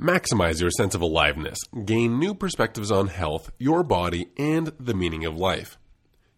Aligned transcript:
Maximize 0.00 0.62
your 0.62 0.70
sense 0.70 0.94
of 0.94 1.02
aliveness, 1.02 1.58
gain 1.84 2.18
new 2.18 2.32
perspectives 2.34 2.90
on 2.90 3.08
health, 3.08 3.50
your 3.58 3.82
body, 3.82 4.30
and 4.38 4.72
the 4.80 4.94
meaning 4.94 5.26
of 5.26 5.36
life. 5.36 5.76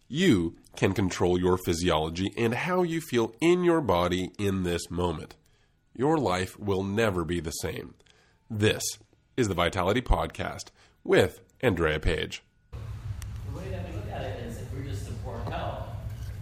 You 0.09 0.57
can 0.75 0.91
control 0.91 1.39
your 1.39 1.57
physiology 1.57 2.33
and 2.35 2.53
how 2.53 2.83
you 2.83 2.99
feel 2.99 3.33
in 3.39 3.63
your 3.63 3.79
body 3.79 4.31
in 4.37 4.63
this 4.63 4.91
moment. 4.91 5.37
Your 5.95 6.17
life 6.17 6.59
will 6.59 6.83
never 6.83 7.23
be 7.23 7.39
the 7.39 7.51
same. 7.51 7.93
This 8.49 8.83
is 9.37 9.47
the 9.47 9.53
Vitality 9.53 10.01
Podcast 10.01 10.71
with 11.05 11.39
Andrea 11.61 12.01
Page. 12.01 12.43
The 12.73 13.57
way 13.57 13.69
that 13.69 13.87
we 13.87 13.95
look 13.95 14.11
at 14.11 14.23
it 14.23 14.45
is 14.45 14.57
if 14.57 14.73
we 14.73 14.83
just 14.89 15.05
support 15.05 15.41
health, 15.47 15.85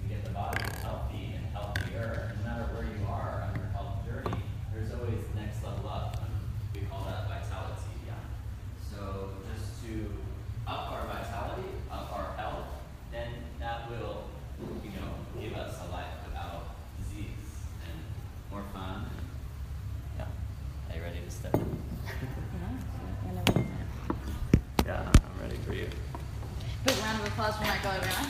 we 0.02 0.10
get 0.10 0.26
the 0.26 0.32
body 0.32 0.64
healthy 0.82 1.36
and 1.36 1.46
healthier, 1.54 2.34
no 2.40 2.50
matter 2.50 2.64
where 2.74 2.84
you 2.84 3.06
are 3.08 3.48
on 3.48 3.60
your 3.60 3.70
health 3.70 4.04
journey, 4.08 4.42
there's 4.74 4.92
always 4.92 5.20
the 5.36 5.40
next 5.40 5.64
level 5.64 5.88
up. 5.88 6.18
And 6.18 6.32
we 6.74 6.88
call 6.88 7.04
that 7.06 7.28
vitality. 7.28 7.94
Yeah. 8.08 8.14
So 8.90 9.32
just 9.54 9.84
to 9.84 10.10
up 10.68 10.92
our 10.92 11.06
vitality, 11.06 11.68
up 11.92 12.12
our 12.14 12.36
health, 12.38 12.66
then 13.12 13.28
that 13.60 13.90
will, 13.90 14.24
you 14.84 14.92
know, 14.92 15.12
give 15.40 15.54
us 15.54 15.78
a 15.88 15.92
life 15.92 16.16
without 16.26 16.76
disease 16.98 17.68
and 17.86 18.00
more 18.50 18.64
fun. 18.74 19.06
And, 19.06 19.28
yeah. 20.18 20.26
Are 20.90 20.98
you 20.98 21.04
ready 21.04 21.20
to 21.24 21.32
step 21.32 21.54
in? 21.56 21.78
Yeah, 24.86 25.08
I'm 25.08 25.42
ready 25.42 25.58
for 25.66 25.74
you. 25.74 25.88
Big 26.86 26.98
round 26.98 27.22
of 27.22 27.31
applause 27.42 27.58
for 27.58 27.66
Michael 27.66 27.92
Arena. 27.92 28.22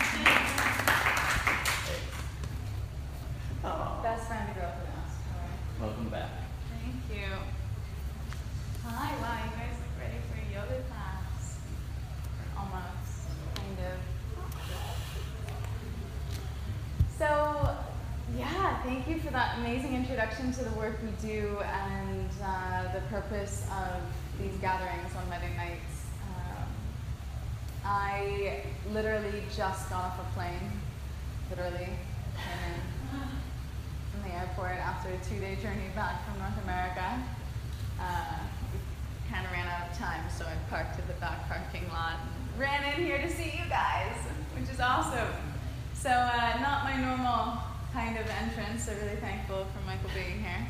Best 4.01 4.27
friend 4.27 4.47
to 4.47 4.53
grow 4.53 4.63
up 4.63 4.77
with. 4.79 5.81
Welcome 5.81 6.09
back. 6.09 6.29
Thank 6.71 7.19
you. 7.19 7.27
Hi, 8.85 9.11
wow, 9.21 9.37
you 9.43 9.51
guys 9.51 9.75
look 9.79 9.95
ready 9.99 10.19
for 10.29 10.37
a 10.39 10.41
yoga 10.53 10.79
class. 10.87 11.59
Almost, 12.57 13.19
kind 13.55 13.79
of. 13.91 13.97
So, 17.17 17.27
yeah, 18.37 18.81
thank 18.83 19.09
you 19.09 19.19
for 19.19 19.31
that 19.31 19.57
amazing 19.57 19.93
introduction 19.93 20.53
to 20.53 20.63
the 20.63 20.71
work 20.71 21.01
we 21.03 21.11
do 21.27 21.57
and 21.59 22.29
uh, 22.41 22.93
the 22.93 23.01
purpose 23.09 23.65
of 23.71 24.01
these 24.41 24.55
gatherings 24.61 25.13
on 25.17 25.27
Monday 25.29 25.53
nights. 25.57 25.90
I 27.91 28.63
literally 28.93 29.43
just 29.53 29.89
got 29.89 30.05
off 30.05 30.19
a 30.21 30.33
plane, 30.33 30.71
literally, 31.49 31.89
came 32.39 32.63
in 32.63 32.79
from 34.11 34.21
the 34.23 34.33
airport 34.33 34.77
after 34.77 35.09
a 35.09 35.17
two-day 35.27 35.57
journey 35.61 35.91
back 35.93 36.25
from 36.25 36.39
North 36.39 36.63
America. 36.63 37.21
Uh, 37.99 38.39
kind 39.29 39.45
of 39.45 39.51
ran 39.51 39.67
out 39.67 39.91
of 39.91 39.97
time, 39.97 40.23
so 40.29 40.45
I 40.45 40.55
parked 40.69 40.99
at 40.99 41.07
the 41.07 41.15
back 41.15 41.49
parking 41.49 41.85
lot 41.89 42.13
and 42.21 42.59
ran 42.59 42.81
in 42.93 43.05
here 43.05 43.17
to 43.17 43.29
see 43.29 43.59
you 43.59 43.67
guys, 43.67 44.15
which 44.57 44.69
is 44.69 44.79
awesome. 44.79 45.35
So 45.93 46.09
uh, 46.09 46.59
not 46.61 46.85
my 46.85 46.95
normal 46.95 47.57
kind 47.91 48.17
of 48.17 48.25
entrance. 48.41 48.85
So 48.85 48.93
really 49.03 49.17
thankful 49.17 49.67
for 49.73 49.85
Michael 49.85 50.09
being 50.15 50.39
here. 50.39 50.65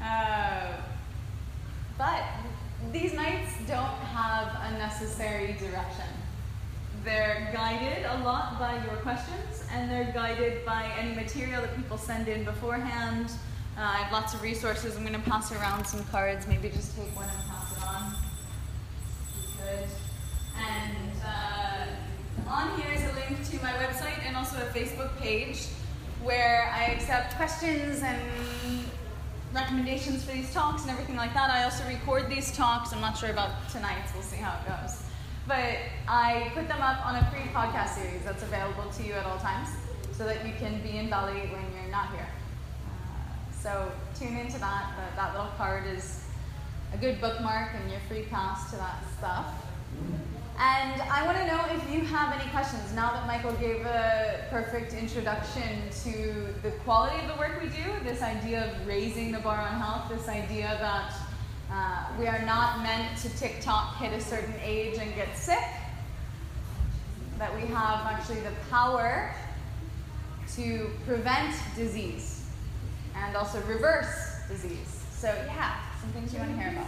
Uh, 0.00 0.72
but 1.98 2.22
these 2.92 3.12
nights 3.12 3.50
don't 3.66 3.98
have 4.14 4.72
a 4.72 4.78
necessary 4.78 5.56
direction. 5.58 6.23
They're 7.04 7.50
guided 7.52 8.06
a 8.06 8.24
lot 8.24 8.58
by 8.58 8.82
your 8.82 8.96
questions, 9.02 9.66
and 9.70 9.90
they're 9.90 10.10
guided 10.14 10.64
by 10.64 10.90
any 10.98 11.14
material 11.14 11.60
that 11.60 11.76
people 11.76 11.98
send 11.98 12.28
in 12.28 12.44
beforehand. 12.44 13.30
Uh, 13.76 13.80
I 13.80 13.96
have 13.98 14.12
lots 14.12 14.32
of 14.32 14.40
resources. 14.40 14.96
I'm 14.96 15.04
going 15.04 15.20
to 15.20 15.30
pass 15.30 15.52
around 15.52 15.84
some 15.84 16.02
cards. 16.04 16.46
Maybe 16.46 16.70
just 16.70 16.96
take 16.96 17.14
one 17.14 17.28
and 17.28 17.48
pass 17.48 17.76
it 17.76 17.86
on. 17.86 18.14
Good. 19.58 19.88
And 20.56 21.12
uh, 21.26 22.50
on 22.50 22.80
here 22.80 22.90
is 22.94 23.02
a 23.02 23.12
link 23.16 23.50
to 23.50 23.56
my 23.62 23.72
website 23.72 24.24
and 24.26 24.34
also 24.34 24.56
a 24.56 24.70
Facebook 24.70 25.14
page 25.18 25.66
where 26.22 26.72
I 26.74 26.84
accept 26.86 27.36
questions 27.36 28.02
and 28.02 28.18
recommendations 29.52 30.24
for 30.24 30.32
these 30.32 30.50
talks 30.54 30.82
and 30.82 30.90
everything 30.90 31.16
like 31.16 31.34
that. 31.34 31.50
I 31.50 31.64
also 31.64 31.84
record 31.86 32.30
these 32.30 32.56
talks. 32.56 32.94
I'm 32.94 33.02
not 33.02 33.18
sure 33.18 33.30
about 33.30 33.68
tonight's. 33.70 34.14
We'll 34.14 34.22
see 34.22 34.36
how 34.36 34.58
it 34.58 34.66
goes. 34.66 35.02
But 35.46 35.76
I 36.08 36.50
put 36.54 36.68
them 36.68 36.80
up 36.80 37.04
on 37.04 37.16
a 37.16 37.30
free 37.30 37.50
podcast 37.52 37.96
series 37.96 38.22
that's 38.24 38.42
available 38.42 38.90
to 38.90 39.02
you 39.02 39.12
at 39.12 39.26
all 39.26 39.38
times 39.38 39.68
so 40.12 40.24
that 40.24 40.46
you 40.46 40.52
can 40.58 40.80
be 40.82 40.96
in 40.96 41.10
Bali 41.10 41.34
when 41.34 41.64
you're 41.74 41.90
not 41.90 42.10
here. 42.12 42.28
Uh, 42.86 43.52
so 43.52 43.92
tune 44.18 44.36
into 44.36 44.58
that. 44.58 44.94
That, 44.96 45.16
that 45.16 45.34
little 45.34 45.52
card 45.58 45.86
is 45.86 46.24
a 46.94 46.96
good 46.96 47.20
bookmark 47.20 47.72
and 47.74 47.90
your 47.90 48.00
free 48.08 48.22
pass 48.30 48.70
to 48.70 48.76
that 48.76 49.02
stuff. 49.18 49.46
And 50.58 51.02
I 51.02 51.26
want 51.26 51.36
to 51.38 51.46
know 51.46 51.64
if 51.74 51.92
you 51.92 52.00
have 52.06 52.32
any 52.40 52.48
questions 52.50 52.94
now 52.94 53.12
that 53.12 53.26
Michael 53.26 53.52
gave 53.54 53.84
a 53.84 54.46
perfect 54.50 54.94
introduction 54.94 55.90
to 56.04 56.54
the 56.62 56.70
quality 56.84 57.20
of 57.22 57.32
the 57.32 57.38
work 57.38 57.60
we 57.60 57.68
do, 57.68 57.84
this 58.04 58.22
idea 58.22 58.70
of 58.70 58.86
raising 58.86 59.32
the 59.32 59.40
bar 59.40 59.58
on 59.58 59.80
health, 59.80 60.08
this 60.08 60.28
idea 60.28 60.78
that 60.80 61.12
uh, 61.70 62.06
we 62.18 62.26
are 62.26 62.42
not 62.44 62.82
meant 62.82 63.16
to 63.18 63.28
TikTok 63.36 63.96
hit 63.96 64.12
a 64.12 64.20
certain 64.20 64.54
age 64.62 64.98
and 64.98 65.14
get 65.14 65.36
sick, 65.36 65.64
that 67.38 67.54
we 67.54 67.62
have 67.62 68.06
actually 68.06 68.40
the 68.40 68.52
power 68.70 69.34
to 70.54 70.90
prevent 71.04 71.54
disease 71.74 72.46
and 73.16 73.36
also 73.36 73.60
reverse 73.62 74.40
disease. 74.48 75.04
So, 75.10 75.28
yeah, 75.46 75.76
some 76.00 76.10
things 76.10 76.32
you 76.32 76.38
want 76.38 76.52
to 76.52 76.60
hear 76.60 76.72
about. 76.72 76.86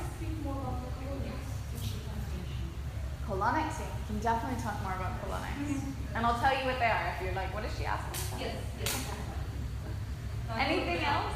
Colonics, 3.27 3.81
yeah, 3.81 3.87
we 3.99 4.07
can 4.07 4.19
definitely 4.21 4.63
talk 4.63 4.81
more 4.83 4.95
about 4.95 5.21
colonics. 5.21 5.81
And 6.15 6.25
I'll 6.25 6.39
tell 6.39 6.57
you 6.57 6.65
what 6.65 6.79
they 6.79 6.87
are 6.87 7.15
if 7.17 7.25
you're 7.25 7.35
like, 7.35 7.53
what 7.53 7.65
is 7.65 7.77
she 7.77 7.85
asking? 7.85 8.39
Yes, 8.39 8.55
yes. 8.79 9.11
Anything 10.57 11.05
else? 11.05 11.33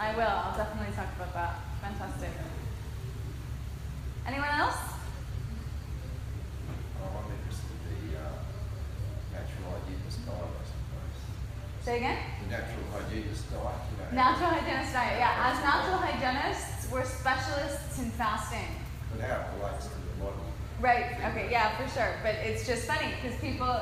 I 0.00 0.16
will, 0.16 0.22
I'll 0.26 0.56
definitely 0.56 0.94
talk 0.96 1.06
about 1.14 1.32
that. 1.34 1.54
Fantastic. 1.84 2.30
Anyone 4.26 4.48
else? 4.48 4.80
Oh, 6.96 7.12
I'm 7.20 7.28
interested 7.36 7.76
in 7.76 8.08
the 8.08 8.24
uh, 8.24 8.40
natural 9.36 9.76
hygienist 9.76 10.24
diet. 10.24 10.64
Say 11.84 11.96
again? 11.98 12.16
The 12.44 12.56
natural 12.56 12.88
hygienist 12.90 13.52
diet, 13.52 13.84
you 13.92 13.96
know. 14.00 14.16
Natural 14.16 14.48
hygienist 14.48 14.94
diet. 14.94 15.18
Yeah, 15.20 15.52
as 15.52 15.60
natural 15.60 15.98
hygienists, 16.00 16.90
we're 16.90 17.04
specialists 17.04 17.98
in 17.98 18.10
fasting. 18.12 18.80
But 19.12 19.28
how 19.28 19.44
it 19.44 19.60
relates 19.60 19.84
to 19.84 19.92
the 19.92 20.24
body. 20.24 20.40
Right, 20.80 21.20
okay, 21.28 21.48
yeah, 21.50 21.76
for 21.76 21.86
sure. 21.92 22.16
But 22.22 22.36
it's 22.48 22.66
just 22.66 22.86
funny 22.86 23.12
because 23.20 23.38
people 23.40 23.78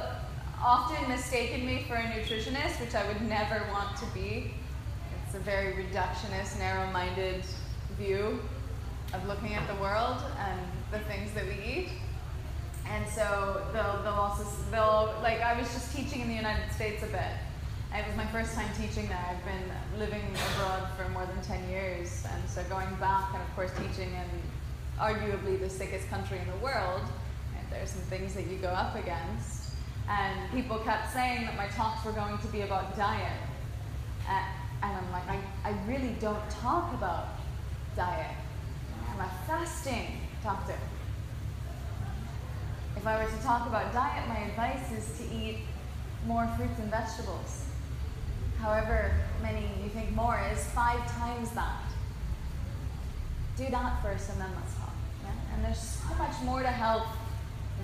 often 0.60 1.08
mistaken 1.08 1.64
me 1.64 1.84
for 1.86 1.94
a 1.94 2.02
nutritionist, 2.02 2.80
which 2.80 2.96
I 2.96 3.06
would 3.06 3.22
never 3.22 3.62
want 3.70 3.96
to 3.98 4.06
be. 4.06 4.54
It's 5.24 5.36
a 5.36 5.38
very 5.38 5.72
reductionist, 5.74 6.58
narrow 6.58 6.90
minded 6.90 7.44
view 7.98 8.40
of 9.14 9.26
looking 9.26 9.54
at 9.54 9.66
the 9.68 9.74
world 9.80 10.22
and 10.38 10.60
the 10.90 10.98
things 11.00 11.32
that 11.32 11.44
we 11.44 11.52
eat. 11.64 11.88
And 12.88 13.06
so 13.08 13.62
they'll, 13.72 14.02
they'll 14.02 14.12
also, 14.12 14.44
they'll, 14.70 15.14
like, 15.22 15.40
I 15.40 15.58
was 15.58 15.72
just 15.72 15.94
teaching 15.94 16.20
in 16.20 16.28
the 16.28 16.34
United 16.34 16.70
States 16.72 17.02
a 17.02 17.06
bit. 17.06 17.32
It 17.94 18.06
was 18.06 18.16
my 18.16 18.26
first 18.26 18.54
time 18.54 18.68
teaching 18.78 19.06
there. 19.08 19.24
I've 19.28 19.44
been 19.44 19.98
living 19.98 20.22
abroad 20.54 20.88
for 20.96 21.08
more 21.10 21.26
than 21.26 21.40
10 21.42 21.68
years. 21.68 22.24
And 22.32 22.48
so 22.48 22.62
going 22.64 22.92
back 22.96 23.34
and, 23.34 23.42
of 23.42 23.54
course, 23.54 23.70
teaching 23.72 24.12
in 24.12 24.28
arguably 24.98 25.60
the 25.60 25.68
sickest 25.68 26.08
country 26.08 26.38
in 26.38 26.46
the 26.46 26.64
world, 26.64 27.02
and 27.56 27.66
there's 27.70 27.90
some 27.90 28.02
things 28.02 28.34
that 28.34 28.46
you 28.46 28.56
go 28.56 28.68
up 28.68 28.94
against. 28.96 29.74
And 30.08 30.50
people 30.52 30.78
kept 30.78 31.12
saying 31.12 31.42
that 31.42 31.56
my 31.56 31.68
talks 31.68 32.04
were 32.04 32.12
going 32.12 32.38
to 32.38 32.46
be 32.48 32.62
about 32.62 32.96
diet. 32.96 33.40
And 34.28 34.96
I'm 34.96 35.12
like, 35.12 35.28
I, 35.28 35.38
I 35.64 35.74
really 35.86 36.16
don't 36.20 36.50
talk 36.50 36.92
about 36.94 37.28
diet. 37.96 38.34
I'm 39.10 39.20
a 39.20 39.30
fasting 39.46 40.20
doctor. 40.42 40.76
If 42.96 43.06
I 43.06 43.22
were 43.22 43.30
to 43.30 43.42
talk 43.42 43.66
about 43.66 43.92
diet, 43.92 44.28
my 44.28 44.38
advice 44.38 44.92
is 44.92 45.18
to 45.18 45.34
eat 45.34 45.58
more 46.26 46.46
fruits 46.56 46.78
and 46.78 46.90
vegetables. 46.90 47.64
However 48.58 49.12
many 49.42 49.66
you 49.82 49.90
think 49.90 50.14
more 50.14 50.40
is 50.52 50.64
five 50.66 51.04
times 51.18 51.50
that. 51.50 51.82
Do 53.56 53.66
that 53.70 54.02
first 54.02 54.30
and 54.30 54.40
then 54.40 54.50
let's 54.54 54.74
talk. 54.76 54.94
Yeah? 55.24 55.54
And 55.54 55.64
there's 55.64 55.78
so 55.78 56.14
much 56.14 56.34
more 56.44 56.62
to 56.62 56.68
health 56.68 57.08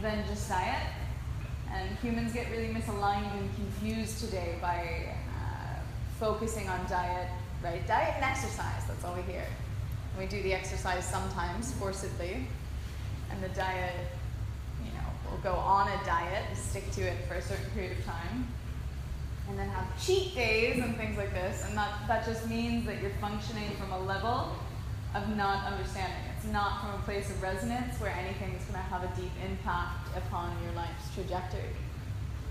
than 0.00 0.24
just 0.26 0.48
diet. 0.48 0.86
And 1.72 1.98
humans 1.98 2.32
get 2.32 2.50
really 2.50 2.68
misaligned 2.68 3.30
and 3.38 3.54
confused 3.54 4.20
today 4.20 4.56
by 4.62 5.14
uh, 5.36 5.80
focusing 6.18 6.68
on 6.68 6.80
diet, 6.88 7.28
right? 7.62 7.86
Diet 7.86 8.14
and 8.16 8.24
exercise, 8.24 8.86
that's 8.86 9.04
all 9.04 9.14
we 9.14 9.22
hear. 9.22 9.44
We 10.18 10.26
do 10.26 10.42
the 10.42 10.52
exercise 10.52 11.04
sometimes, 11.04 11.72
forcibly, 11.74 12.48
and 13.30 13.42
the 13.42 13.48
diet, 13.50 13.94
you 14.84 14.90
know, 14.90 15.06
we'll 15.30 15.40
go 15.40 15.52
on 15.52 15.86
a 15.86 16.04
diet 16.04 16.44
and 16.48 16.58
stick 16.58 16.90
to 16.92 17.02
it 17.02 17.16
for 17.28 17.34
a 17.34 17.42
certain 17.42 17.70
period 17.70 17.98
of 17.98 18.04
time, 18.04 18.48
and 19.48 19.56
then 19.56 19.68
have 19.68 19.86
cheat 20.04 20.34
days 20.34 20.82
and 20.82 20.96
things 20.96 21.16
like 21.16 21.32
this, 21.32 21.64
and 21.64 21.78
that, 21.78 21.92
that 22.08 22.26
just 22.26 22.48
means 22.48 22.84
that 22.86 23.00
you're 23.00 23.12
functioning 23.20 23.70
from 23.78 23.92
a 23.92 24.00
level 24.00 24.56
of 25.14 25.36
not 25.36 25.72
understanding. 25.72 26.18
It's 26.36 26.52
not 26.52 26.80
from 26.80 27.00
a 27.00 27.02
place 27.04 27.30
of 27.30 27.40
resonance 27.40 28.00
where 28.00 28.10
anything 28.10 28.52
is 28.54 28.64
going 28.64 28.74
to 28.74 28.90
have 28.90 29.04
a 29.04 29.20
deep 29.20 29.30
impact 29.48 30.16
upon 30.16 30.52
your 30.64 30.72
life's 30.72 31.14
trajectory. 31.14 31.70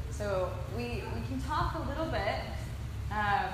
So 0.10 0.50
we, 0.76 1.04
we 1.14 1.22
can 1.28 1.42
talk 1.46 1.76
a 1.76 1.90
little 1.90 2.06
bit, 2.06 2.40
um, 3.12 3.52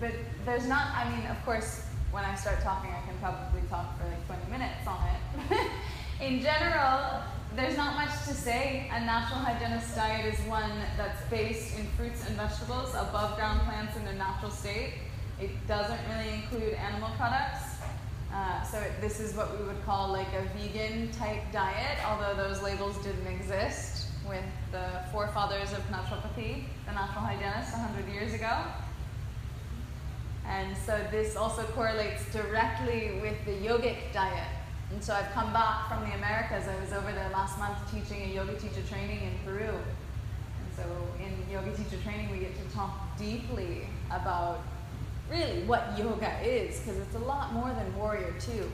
but 0.00 0.12
there's 0.46 0.66
not, 0.66 0.96
I 0.96 1.10
mean, 1.10 1.26
of 1.26 1.44
course, 1.44 1.84
when 2.10 2.24
I 2.24 2.34
start 2.34 2.60
talking, 2.62 2.90
I 2.90 3.06
can 3.06 3.16
probably 3.18 3.62
talk 3.68 3.98
for 3.98 4.06
like 4.06 4.26
20 4.26 4.50
minutes 4.50 4.86
on 4.86 4.98
it. 5.08 5.60
In 6.20 6.40
general, 6.40 7.22
there's 7.56 7.76
not 7.76 7.94
much 7.94 8.12
to 8.26 8.34
say. 8.34 8.90
A 8.92 9.00
natural 9.00 9.40
hygienist 9.40 9.94
diet 9.94 10.32
is 10.32 10.38
one 10.46 10.70
that's 10.96 11.22
based 11.30 11.78
in 11.78 11.86
fruits 11.96 12.26
and 12.26 12.36
vegetables, 12.36 12.90
above 12.94 13.36
ground 13.36 13.60
plants 13.62 13.96
in 13.96 14.04
their 14.04 14.14
natural 14.14 14.50
state. 14.50 14.94
It 15.40 15.50
doesn't 15.66 15.98
really 16.10 16.34
include 16.34 16.74
animal 16.74 17.10
products. 17.16 17.78
Uh, 18.32 18.62
so 18.62 18.78
it, 18.78 19.00
this 19.00 19.18
is 19.18 19.34
what 19.34 19.58
we 19.58 19.66
would 19.66 19.82
call 19.84 20.12
like 20.12 20.28
a 20.34 20.42
vegan 20.56 21.10
type 21.12 21.42
diet, 21.52 21.98
although 22.06 22.34
those 22.34 22.62
labels 22.62 22.96
didn't 22.98 23.26
exist 23.26 24.06
with 24.28 24.44
the 24.70 25.02
forefathers 25.10 25.72
of 25.72 25.80
naturopathy, 25.90 26.64
the 26.86 26.92
natural 26.92 27.24
hygienists, 27.24 27.72
100 27.72 28.12
years 28.12 28.34
ago. 28.34 28.62
And 30.50 30.76
so 30.76 31.00
this 31.12 31.36
also 31.36 31.62
correlates 31.62 32.24
directly 32.32 33.20
with 33.22 33.36
the 33.46 33.52
yogic 33.52 34.12
diet. 34.12 34.48
And 34.90 35.02
so 35.02 35.14
I've 35.14 35.30
come 35.30 35.52
back 35.52 35.88
from 35.88 36.00
the 36.00 36.16
Americas. 36.16 36.66
I 36.66 36.78
was 36.80 36.92
over 36.92 37.12
there 37.12 37.30
last 37.32 37.56
month 37.60 37.78
teaching 37.90 38.28
a 38.28 38.34
yoga 38.34 38.54
teacher 38.54 38.82
training 38.88 39.20
in 39.22 39.32
Peru. 39.44 39.68
And 39.68 40.76
so 40.76 40.82
in 41.20 41.52
yoga 41.52 41.70
teacher 41.76 42.02
training, 42.02 42.32
we 42.32 42.38
get 42.38 42.52
to 42.56 42.74
talk 42.74 43.16
deeply 43.16 43.86
about 44.10 44.62
really 45.30 45.62
what 45.62 45.96
yoga 45.96 46.40
is, 46.42 46.80
because 46.80 46.98
it's 46.98 47.14
a 47.14 47.20
lot 47.20 47.52
more 47.52 47.68
than 47.68 47.96
warrior 47.96 48.34
two, 48.40 48.68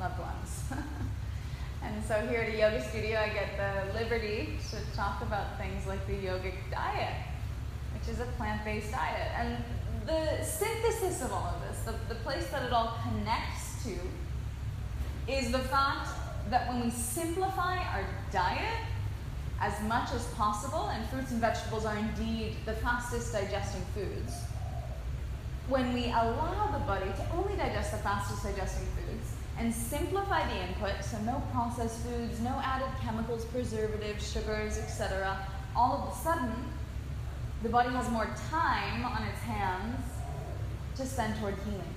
loved 0.00 0.18
ones. 0.18 0.64
and 1.82 2.02
so 2.04 2.14
here 2.26 2.40
at 2.40 2.54
a 2.54 2.58
yoga 2.58 2.82
studio, 2.88 3.20
I 3.20 3.28
get 3.28 3.58
the 3.58 3.98
liberty 3.98 4.58
to 4.70 4.96
talk 4.96 5.20
about 5.20 5.58
things 5.58 5.86
like 5.86 6.06
the 6.06 6.14
yogic 6.14 6.54
diet, 6.70 7.14
which 7.92 8.08
is 8.08 8.20
a 8.20 8.26
plant-based 8.38 8.92
diet. 8.92 9.30
And 9.36 9.62
the 10.08 10.42
synthesis 10.42 11.22
of 11.22 11.32
all 11.32 11.54
of 11.54 11.68
this, 11.68 11.80
the, 11.82 11.94
the 12.12 12.18
place 12.20 12.46
that 12.48 12.62
it 12.64 12.72
all 12.72 12.98
connects 13.02 13.84
to, 13.84 13.94
is 15.30 15.52
the 15.52 15.58
fact 15.58 16.08
that 16.48 16.66
when 16.68 16.82
we 16.82 16.90
simplify 16.90 17.76
our 17.76 18.06
diet 18.32 18.80
as 19.60 19.80
much 19.82 20.10
as 20.12 20.24
possible, 20.28 20.88
and 20.88 21.06
fruits 21.10 21.30
and 21.30 21.40
vegetables 21.40 21.84
are 21.84 21.96
indeed 21.96 22.56
the 22.64 22.72
fastest 22.72 23.32
digesting 23.32 23.82
foods, 23.94 24.32
when 25.68 25.92
we 25.92 26.06
allow 26.06 26.70
the 26.72 26.84
body 26.86 27.10
to 27.16 27.26
only 27.36 27.54
digest 27.56 27.92
the 27.92 27.98
fastest 27.98 28.42
digesting 28.42 28.86
foods 28.96 29.32
and 29.58 29.74
simplify 29.74 30.46
the 30.48 30.68
input, 30.68 31.04
so 31.04 31.18
no 31.22 31.42
processed 31.52 31.98
foods, 32.06 32.40
no 32.40 32.58
added 32.64 32.88
chemicals, 33.02 33.44
preservatives, 33.46 34.32
sugars, 34.32 34.78
etc., 34.78 35.36
all 35.76 36.08
of 36.08 36.16
a 36.16 36.18
sudden, 36.22 36.54
the 37.62 37.68
body 37.68 37.90
has 37.90 38.08
more 38.10 38.28
time 38.50 39.04
on 39.04 39.22
its 39.24 39.40
hands 39.40 40.04
to 40.96 41.06
spend 41.06 41.38
toward 41.38 41.54
healing. 41.64 41.94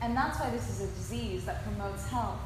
And 0.00 0.16
that's 0.16 0.38
why 0.40 0.50
this 0.50 0.68
is 0.70 0.80
a 0.80 0.94
disease 0.94 1.44
that 1.44 1.64
promotes 1.64 2.08
health. 2.08 2.38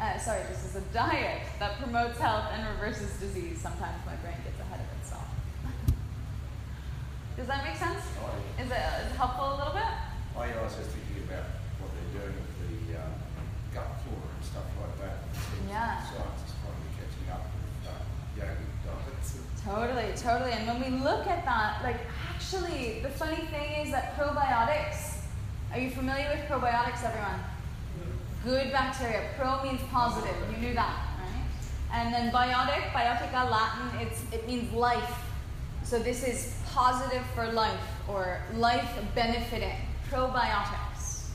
Uh, 0.00 0.18
sorry, 0.18 0.42
this 0.48 0.64
is 0.64 0.76
a 0.76 0.80
diet 0.92 1.42
that 1.58 1.78
promotes 1.78 2.18
health 2.18 2.46
and 2.52 2.66
reverses 2.74 3.10
disease. 3.18 3.58
Sometimes 3.58 3.98
my 4.06 4.14
brain 4.16 4.36
gets 4.44 4.60
ahead 4.60 4.80
of 4.80 5.00
itself. 5.00 5.26
Does 7.36 7.46
that 7.46 7.64
make 7.64 7.76
sense? 7.76 8.02
Is 8.60 8.70
it, 8.70 8.82
is 9.06 9.16
helpful 9.16 9.54
a 9.54 9.56
little 9.56 9.72
bit? 9.72 9.92
oh 10.36 10.40
I 10.40 10.62
was 10.62 10.76
just 10.76 10.90
thinking 10.90 11.24
about 11.28 11.44
what 11.78 11.90
they're 11.94 12.22
doing 12.22 12.34
with 12.34 12.56
the 12.62 12.98
um, 12.98 13.14
gut 13.74 14.02
flora 14.02 14.30
and 14.30 14.44
stuff 14.44 14.66
like 14.78 14.96
that. 15.06 15.18
Yeah. 15.68 16.02
Science 16.02 16.42
is 16.46 16.54
finally 16.62 16.92
catching 16.98 17.28
up 17.30 17.46
with 17.52 17.86
uh, 17.86 18.02
yogic 18.38 18.70
diets. 18.82 19.51
Totally, 19.64 20.12
totally. 20.16 20.52
And 20.52 20.66
when 20.66 20.80
we 20.80 20.98
look 20.98 21.26
at 21.26 21.44
that, 21.44 21.82
like 21.82 22.00
actually, 22.28 23.00
the 23.00 23.08
funny 23.08 23.36
thing 23.46 23.86
is 23.86 23.92
that 23.92 24.16
probiotics, 24.18 25.18
are 25.72 25.78
you 25.78 25.90
familiar 25.90 26.28
with 26.30 26.40
probiotics, 26.48 27.04
everyone? 27.04 27.40
Good 28.44 28.72
bacteria. 28.72 29.28
Pro 29.38 29.62
means 29.62 29.80
positive. 29.92 30.34
You 30.50 30.56
knew 30.56 30.74
that, 30.74 31.06
right? 31.20 31.44
And 31.92 32.12
then 32.12 32.32
biotic, 32.32 32.90
biotica 32.90 33.48
Latin, 33.48 34.00
it's, 34.00 34.22
it 34.32 34.46
means 34.48 34.72
life. 34.72 35.18
So 35.84 36.00
this 36.00 36.26
is 36.26 36.56
positive 36.72 37.22
for 37.34 37.52
life 37.52 37.80
or 38.08 38.40
life 38.54 38.88
benefiting. 39.14 39.76
Probiotics. 40.10 41.28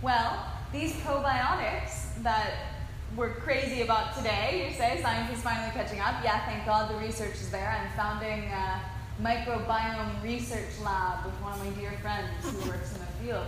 Well, 0.00 0.46
these 0.72 0.94
probiotics 0.94 2.22
that 2.22 2.71
we're 3.16 3.34
crazy 3.34 3.82
about 3.82 4.16
today, 4.16 4.68
you 4.68 4.76
say, 4.76 5.00
science 5.02 5.36
is 5.36 5.42
finally 5.42 5.70
catching 5.72 6.00
up. 6.00 6.14
Yeah, 6.24 6.44
thank 6.46 6.64
God 6.64 6.90
the 6.90 6.98
research 6.98 7.34
is 7.34 7.50
there. 7.50 7.68
I'm 7.68 7.90
founding 7.96 8.50
a 8.50 8.80
microbiome 9.20 10.22
research 10.22 10.78
lab 10.82 11.26
with 11.26 11.34
one 11.34 11.52
of 11.52 11.64
my 11.64 11.70
dear 11.78 11.92
friends 12.00 12.30
who 12.42 12.70
works 12.70 12.92
in 12.94 13.00
the 13.00 13.06
field 13.22 13.46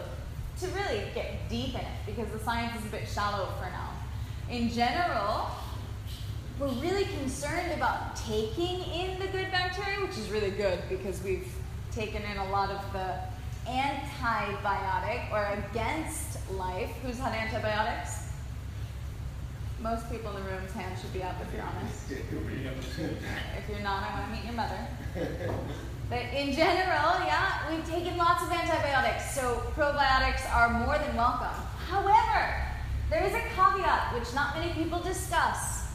to 0.61 0.66
really 0.69 1.05
get 1.14 1.49
deep 1.49 1.70
in 1.70 1.81
it 1.81 1.87
because 2.06 2.28
the 2.31 2.38
science 2.38 2.78
is 2.78 2.87
a 2.87 2.90
bit 2.90 3.08
shallow 3.08 3.49
for 3.58 3.70
now. 3.70 3.90
In 4.50 4.69
general, 4.69 5.50
we're 6.58 6.69
really 6.69 7.06
concerned 7.19 7.72
about 7.72 8.16
taking 8.16 8.82
in 8.93 9.19
the 9.19 9.26
good 9.28 9.50
bacteria, 9.50 10.00
which 10.06 10.19
is 10.19 10.31
really 10.31 10.50
good 10.50 10.78
because 10.90 11.22
we've 11.22 11.49
taken 11.90 12.22
in 12.22 12.37
a 12.37 12.50
lot 12.50 12.70
of 12.70 12.93
the 12.93 13.14
antibiotic 13.66 15.32
or 15.32 15.58
against 15.70 16.50
life. 16.52 16.90
Who's 17.02 17.19
had 17.19 17.32
antibiotics? 17.32 18.24
Most 19.85 20.11
people 20.11 20.35
in 20.35 20.43
the 20.43 20.51
room's 20.51 20.73
hand 20.73 20.99
should 20.99 21.13
be 21.13 21.23
up 21.23 21.37
if 21.43 21.53
you're 21.53 21.63
honest. 21.63 22.11
If 22.11 23.69
you're 23.69 23.81
not, 23.81 24.03
I 24.03 24.19
want 24.19 24.31
to 24.31 24.35
meet 24.35 24.45
your 24.47 24.55
mother. 24.55 24.81
But 26.09 26.23
in 26.33 26.55
general, 26.57 27.21
yeah, 27.29 27.69
we've 27.69 27.87
taken 27.87 28.17
lots 28.17 28.43
of 28.45 28.51
antibiotics, 28.51 29.35
so 29.35 29.63
probiotics 29.77 30.51
are 30.51 30.71
more 30.87 30.97
than 30.97 31.15
welcome. 31.15 31.61
However, 31.87 32.65
there 33.11 33.25
is 33.25 33.35
a 33.35 33.43
caveat 33.55 34.15
which 34.15 34.33
not 34.35 34.59
many 34.59 34.73
people 34.73 35.01
discuss. 35.01 35.87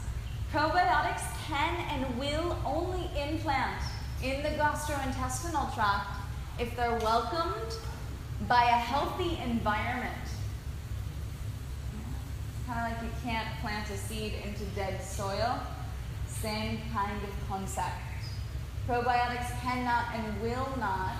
Probiotics 0.52 1.26
can 1.48 1.74
and 1.90 2.16
will 2.16 2.56
only 2.64 3.10
implant 3.20 3.82
in 4.22 4.40
the 4.44 4.50
gastrointestinal 4.50 5.74
tract 5.74 6.16
if 6.60 6.76
they're 6.76 6.96
welcomed 7.00 7.74
by 8.46 8.62
a 8.62 8.78
healthy 8.78 9.36
environment. 9.42 10.29
Kind 12.70 12.92
of 12.92 12.92
like 12.92 13.02
you 13.02 13.10
can't 13.24 13.48
plant 13.62 13.90
a 13.90 13.96
seed 13.96 14.34
into 14.44 14.62
dead 14.76 15.02
soil. 15.02 15.58
Same 16.28 16.78
kind 16.92 17.20
of 17.24 17.48
concept. 17.48 17.96
Probiotics 18.86 19.60
cannot 19.60 20.14
and 20.14 20.40
will 20.40 20.68
not 20.78 21.16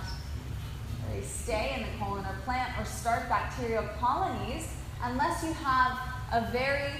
really 1.09 1.25
stay 1.25 1.75
in 1.76 1.83
the 1.83 1.99
colon 1.99 2.25
or 2.25 2.37
plant 2.45 2.78
or 2.78 2.85
start 2.85 3.28
bacterial 3.28 3.83
colonies 3.99 4.76
unless 5.02 5.42
you 5.42 5.52
have 5.54 5.99
a 6.33 6.52
very 6.52 6.92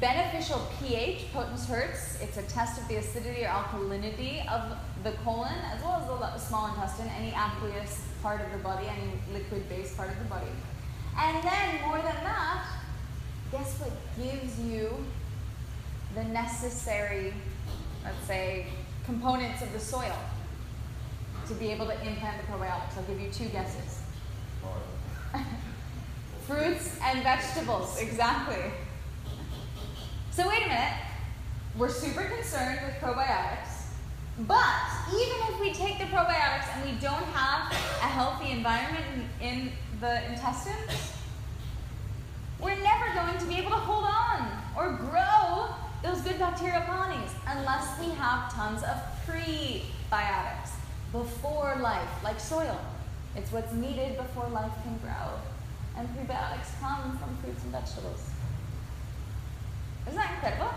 beneficial 0.00 0.64
pH, 0.78 1.32
potens 1.32 1.66
Hertz. 1.66 2.20
It's 2.22 2.36
a 2.36 2.42
test 2.42 2.80
of 2.80 2.86
the 2.86 2.96
acidity 2.96 3.42
or 3.42 3.48
alkalinity 3.48 4.48
of 4.48 4.78
the 5.02 5.10
colon 5.24 5.58
as 5.74 5.82
well 5.82 6.00
as 6.00 6.06
the 6.06 6.38
small 6.38 6.68
intestine, 6.68 7.10
any 7.18 7.34
aqueous 7.34 8.00
part 8.22 8.42
of 8.42 8.52
the 8.52 8.58
body, 8.58 8.86
any 8.86 9.10
liquid-based 9.32 9.96
part 9.96 10.10
of 10.10 10.18
the 10.20 10.26
body. 10.26 10.52
And 11.18 11.42
then 11.42 11.88
more 11.88 11.98
than 11.98 12.22
that, 12.22 12.64
guess 13.52 13.78
what 13.78 13.92
gives 14.16 14.58
you 14.60 14.90
the 16.14 16.24
necessary, 16.24 17.34
let's 18.02 18.26
say, 18.26 18.66
components 19.04 19.62
of 19.62 19.70
the 19.74 19.78
soil 19.78 20.16
to 21.46 21.54
be 21.54 21.70
able 21.70 21.86
to 21.86 22.06
implant 22.06 22.40
the 22.40 22.50
probiotics? 22.50 22.96
I'll 22.96 23.04
give 23.04 23.20
you 23.20 23.30
two 23.30 23.48
guesses. 23.50 24.00
Fruits 26.46 26.98
and 27.02 27.22
vegetables, 27.22 28.00
exactly. 28.00 28.72
So 30.30 30.48
wait 30.48 30.64
a 30.64 30.68
minute. 30.68 30.94
We're 31.76 31.90
super 31.90 32.24
concerned 32.24 32.80
with 32.84 32.94
probiotics, 32.96 33.84
but 34.40 34.64
even 35.10 35.36
if 35.50 35.60
we 35.60 35.72
take 35.72 35.98
the 35.98 36.04
probiotics 36.04 36.68
and 36.74 36.90
we 36.90 36.98
don't 37.00 37.24
have 37.34 37.70
a 37.72 38.08
healthy 38.08 38.50
environment 38.50 39.04
in, 39.40 39.46
in 39.46 39.72
the 40.00 40.24
intestines, 40.30 41.12
we're 42.62 42.80
never 42.82 43.12
going 43.14 43.36
to 43.38 43.44
be 43.46 43.56
able 43.56 43.70
to 43.70 43.76
hold 43.76 44.04
on 44.04 44.48
or 44.76 44.92
grow 44.92 45.74
those 46.02 46.20
good 46.22 46.38
bacterial 46.38 46.82
colonies 46.82 47.30
unless 47.48 47.98
we 47.98 48.10
have 48.14 48.52
tons 48.52 48.82
of 48.84 48.96
prebiotics 49.26 50.70
before 51.10 51.76
life, 51.80 52.08
like 52.22 52.38
soil. 52.38 52.80
It's 53.34 53.50
what's 53.50 53.72
needed 53.72 54.16
before 54.16 54.48
life 54.48 54.72
can 54.84 54.96
grow. 54.98 55.40
And 55.96 56.08
prebiotics 56.16 56.78
come 56.80 57.18
from 57.18 57.36
fruits 57.42 57.62
and 57.64 57.72
vegetables. 57.72 58.30
Isn't 60.06 60.16
that 60.16 60.34
incredible? 60.34 60.72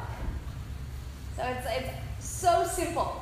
So 1.36 1.44
it's, 1.44 1.68
it's 1.70 2.26
so 2.26 2.66
simple. 2.66 3.22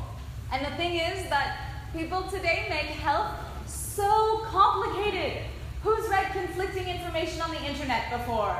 And 0.51 0.65
the 0.65 0.71
thing 0.71 0.95
is 0.95 1.29
that 1.29 1.57
people 1.93 2.23
today 2.23 2.65
make 2.69 2.97
health 3.01 3.35
so 3.65 4.41
complicated. 4.45 5.43
Who's 5.83 6.09
read 6.09 6.31
conflicting 6.31 6.87
information 6.87 7.41
on 7.41 7.51
the 7.51 7.61
internet 7.61 8.09
before? 8.09 8.57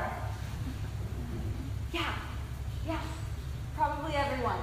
Yeah, 1.90 2.12
yeah, 2.86 3.00
probably 3.76 4.14
everyone. 4.14 4.58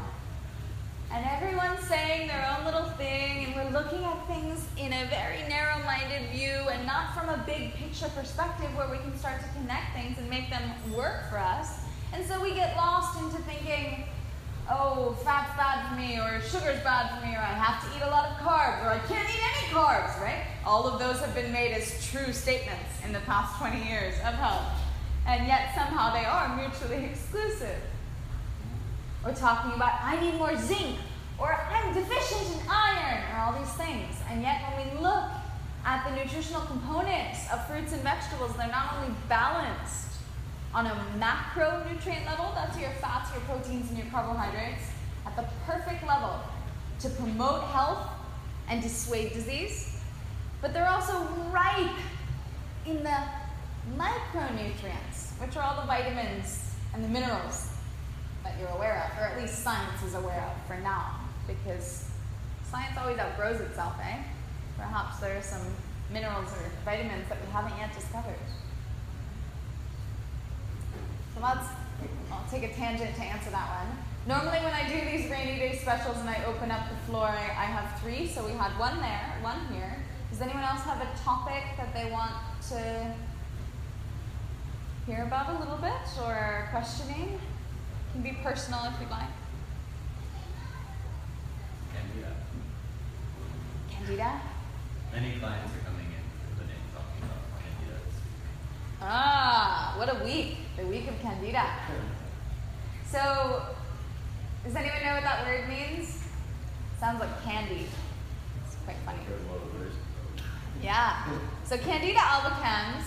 And 1.11 1.25
everyone's 1.25 1.85
saying 1.87 2.27
their 2.27 2.55
own 2.55 2.63
little 2.63 2.87
thing, 2.91 3.45
and 3.45 3.55
we're 3.55 3.71
looking 3.71 4.05
at 4.05 4.27
things 4.27 4.67
in 4.77 4.93
a 4.93 5.05
very 5.07 5.41
narrow 5.49 5.83
minded 5.85 6.29
view 6.29 6.69
and 6.71 6.85
not 6.85 7.15
from 7.15 7.29
a 7.29 7.43
big 7.47 7.73
picture 7.73 8.09
perspective 8.09 8.69
where 8.77 8.89
we 8.91 8.97
can 8.97 9.17
start 9.17 9.41
to 9.41 9.47
connect 9.59 9.93
things 9.95 10.19
and 10.19 10.29
make 10.29 10.51
them 10.51 10.61
work 10.95 11.29
for 11.31 11.39
us. 11.39 11.79
And 12.13 12.23
so 12.25 12.39
we 12.39 12.53
get 12.53 12.77
lost 12.77 13.19
into 13.19 13.37
thinking, 13.41 14.03
oh, 14.71 15.17
fat's 15.23 15.55
bad 15.57 15.89
for 15.89 15.95
me, 15.95 16.17
or 16.17 16.41
sugar's 16.41 16.79
bad 16.81 17.11
for 17.13 17.25
me, 17.25 17.33
or 17.33 17.39
I 17.39 17.53
have 17.53 17.83
to 17.83 17.97
eat 17.97 18.01
a 18.01 18.09
lot 18.09 18.31
of 18.31 18.37
carbs, 18.37 18.83
or 18.85 18.89
I 18.89 18.99
can't 19.07 19.27
eat 19.29 19.41
any 19.43 19.67
carbs, 19.73 20.19
right? 20.21 20.45
All 20.65 20.87
of 20.87 20.99
those 20.99 21.19
have 21.19 21.35
been 21.35 21.51
made 21.51 21.73
as 21.73 22.05
true 22.07 22.31
statements 22.31 22.89
in 23.05 23.11
the 23.11 23.19
past 23.21 23.59
20 23.59 23.83
years 23.87 24.15
of 24.19 24.33
health. 24.35 24.65
And 25.27 25.45
yet 25.45 25.75
somehow 25.75 26.13
they 26.13 26.25
are 26.25 26.55
mutually 26.55 27.05
exclusive. 27.05 27.77
Or 29.25 29.33
talking 29.33 29.73
about, 29.73 29.99
I 30.01 30.19
need 30.19 30.35
more 30.35 30.55
zinc, 30.57 30.97
or 31.37 31.53
I'm 31.53 31.93
deficient 31.93 32.61
in 32.61 32.67
iron, 32.69 33.23
or 33.33 33.39
all 33.41 33.53
these 33.59 33.73
things. 33.73 34.15
And 34.29 34.41
yet 34.41 34.61
when 34.71 34.87
we 34.87 35.01
look 35.01 35.25
at 35.85 36.07
the 36.07 36.15
nutritional 36.15 36.61
components 36.61 37.39
of 37.51 37.65
fruits 37.67 37.91
and 37.91 38.01
vegetables, 38.01 38.55
they're 38.55 38.67
not 38.67 38.95
only 38.95 39.13
balanced, 39.27 40.10
on 40.73 40.87
a 40.87 41.05
macronutrient 41.19 42.25
level, 42.25 42.51
that's 42.55 42.79
your 42.79 42.91
fats, 43.01 43.31
your 43.33 43.41
proteins, 43.41 43.89
and 43.89 43.97
your 43.97 44.07
carbohydrates, 44.07 44.83
at 45.25 45.35
the 45.35 45.45
perfect 45.65 46.05
level 46.07 46.39
to 46.99 47.09
promote 47.09 47.63
health 47.65 48.07
and 48.69 48.81
dissuade 48.81 49.33
disease. 49.33 49.99
But 50.61 50.73
they're 50.73 50.87
also 50.87 51.27
ripe 51.51 51.97
in 52.85 53.03
the 53.03 53.17
micronutrients, 53.97 55.39
which 55.39 55.57
are 55.57 55.63
all 55.63 55.81
the 55.81 55.87
vitamins 55.87 56.73
and 56.93 57.03
the 57.03 57.09
minerals 57.09 57.67
that 58.43 58.59
you're 58.59 58.69
aware 58.69 59.03
of, 59.05 59.19
or 59.19 59.25
at 59.25 59.41
least 59.41 59.63
science 59.63 60.01
is 60.03 60.15
aware 60.15 60.41
of 60.41 60.67
for 60.67 60.81
now, 60.81 61.19
because 61.47 62.09
science 62.69 62.97
always 62.97 63.17
outgrows 63.17 63.59
itself, 63.59 63.93
eh? 64.03 64.17
Perhaps 64.77 65.19
there 65.19 65.37
are 65.37 65.41
some 65.41 65.61
minerals 66.11 66.51
or 66.53 66.71
vitamins 66.85 67.27
that 67.29 67.37
we 67.45 67.51
haven't 67.51 67.77
yet 67.77 67.93
discovered. 67.93 68.39
Let's, 71.41 71.67
I'll 72.31 72.45
take 72.51 72.63
a 72.63 72.73
tangent 72.73 73.15
to 73.15 73.21
answer 73.21 73.49
that 73.49 73.67
one. 73.67 73.97
Normally 74.27 74.59
when 74.59 74.73
I 74.73 74.87
do 74.87 75.01
these 75.09 75.29
rainy 75.31 75.57
day 75.57 75.75
specials 75.81 76.17
and 76.17 76.29
I 76.29 76.43
open 76.45 76.69
up 76.69 76.87
the 76.87 76.95
floor, 77.09 77.25
I, 77.25 77.49
I 77.49 77.65
have 77.65 77.99
three. 77.99 78.27
So 78.27 78.45
we 78.45 78.51
had 78.51 78.77
one 78.77 78.99
there, 78.99 79.37
one 79.41 79.57
here. 79.73 79.97
Does 80.29 80.41
anyone 80.41 80.61
else 80.63 80.81
have 80.81 81.01
a 81.01 81.09
topic 81.23 81.63
that 81.77 81.93
they 81.95 82.11
want 82.11 82.31
to 82.69 83.13
hear 85.07 85.23
about 85.23 85.55
a 85.55 85.59
little 85.59 85.77
bit 85.77 86.05
or 86.23 86.67
questioning? 86.69 87.33
It 87.33 88.13
can 88.13 88.21
be 88.21 88.37
personal 88.43 88.85
if 88.85 88.93
you'd 89.01 89.09
like. 89.09 89.33
Candida. 91.91 92.35
Candida? 93.89 94.41
Many 95.11 95.39
clients 95.39 95.73
are 95.73 95.83
coming 95.89 96.05
in 96.05 96.23
for 96.45 96.61
the 96.61 96.67
day 96.69 96.79
talking 96.93 97.23
about 97.25 97.41
Candida 97.57 97.97
this 98.05 98.15
week. 98.21 98.45
Ah, 99.01 99.95
what 99.97 100.09
a 100.09 100.23
week. 100.23 100.57
The 100.77 100.85
week 100.85 101.07
of 101.07 101.19
Candida. 101.21 101.65
So, 103.05 103.63
does 104.63 104.75
anyone 104.75 105.03
know 105.03 105.15
what 105.15 105.23
that 105.23 105.45
word 105.45 105.67
means? 105.67 106.23
Sounds 106.99 107.19
like 107.19 107.43
candy. 107.43 107.87
It's 108.63 108.75
quite 108.85 108.97
funny. 109.05 109.19
Yeah. 110.83 111.27
So 111.63 111.77
Candida 111.77 112.19
albicans 112.19 113.03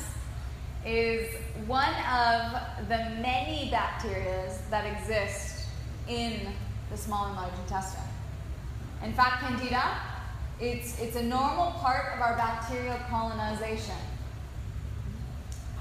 is 0.84 1.28
one 1.66 1.94
of 2.12 2.88
the 2.88 2.98
many 3.20 3.68
bacteria 3.70 4.50
that 4.70 4.84
exist 4.84 5.66
in 6.08 6.48
the 6.90 6.96
small 6.96 7.26
and 7.26 7.36
large 7.36 7.52
intestine. 7.62 8.02
In 9.02 9.12
fact, 9.12 9.40
Candida, 9.42 9.96
it's, 10.60 11.00
it's 11.00 11.16
a 11.16 11.22
normal 11.22 11.72
part 11.72 12.14
of 12.14 12.20
our 12.20 12.36
bacterial 12.36 12.98
colonization. 13.08 13.94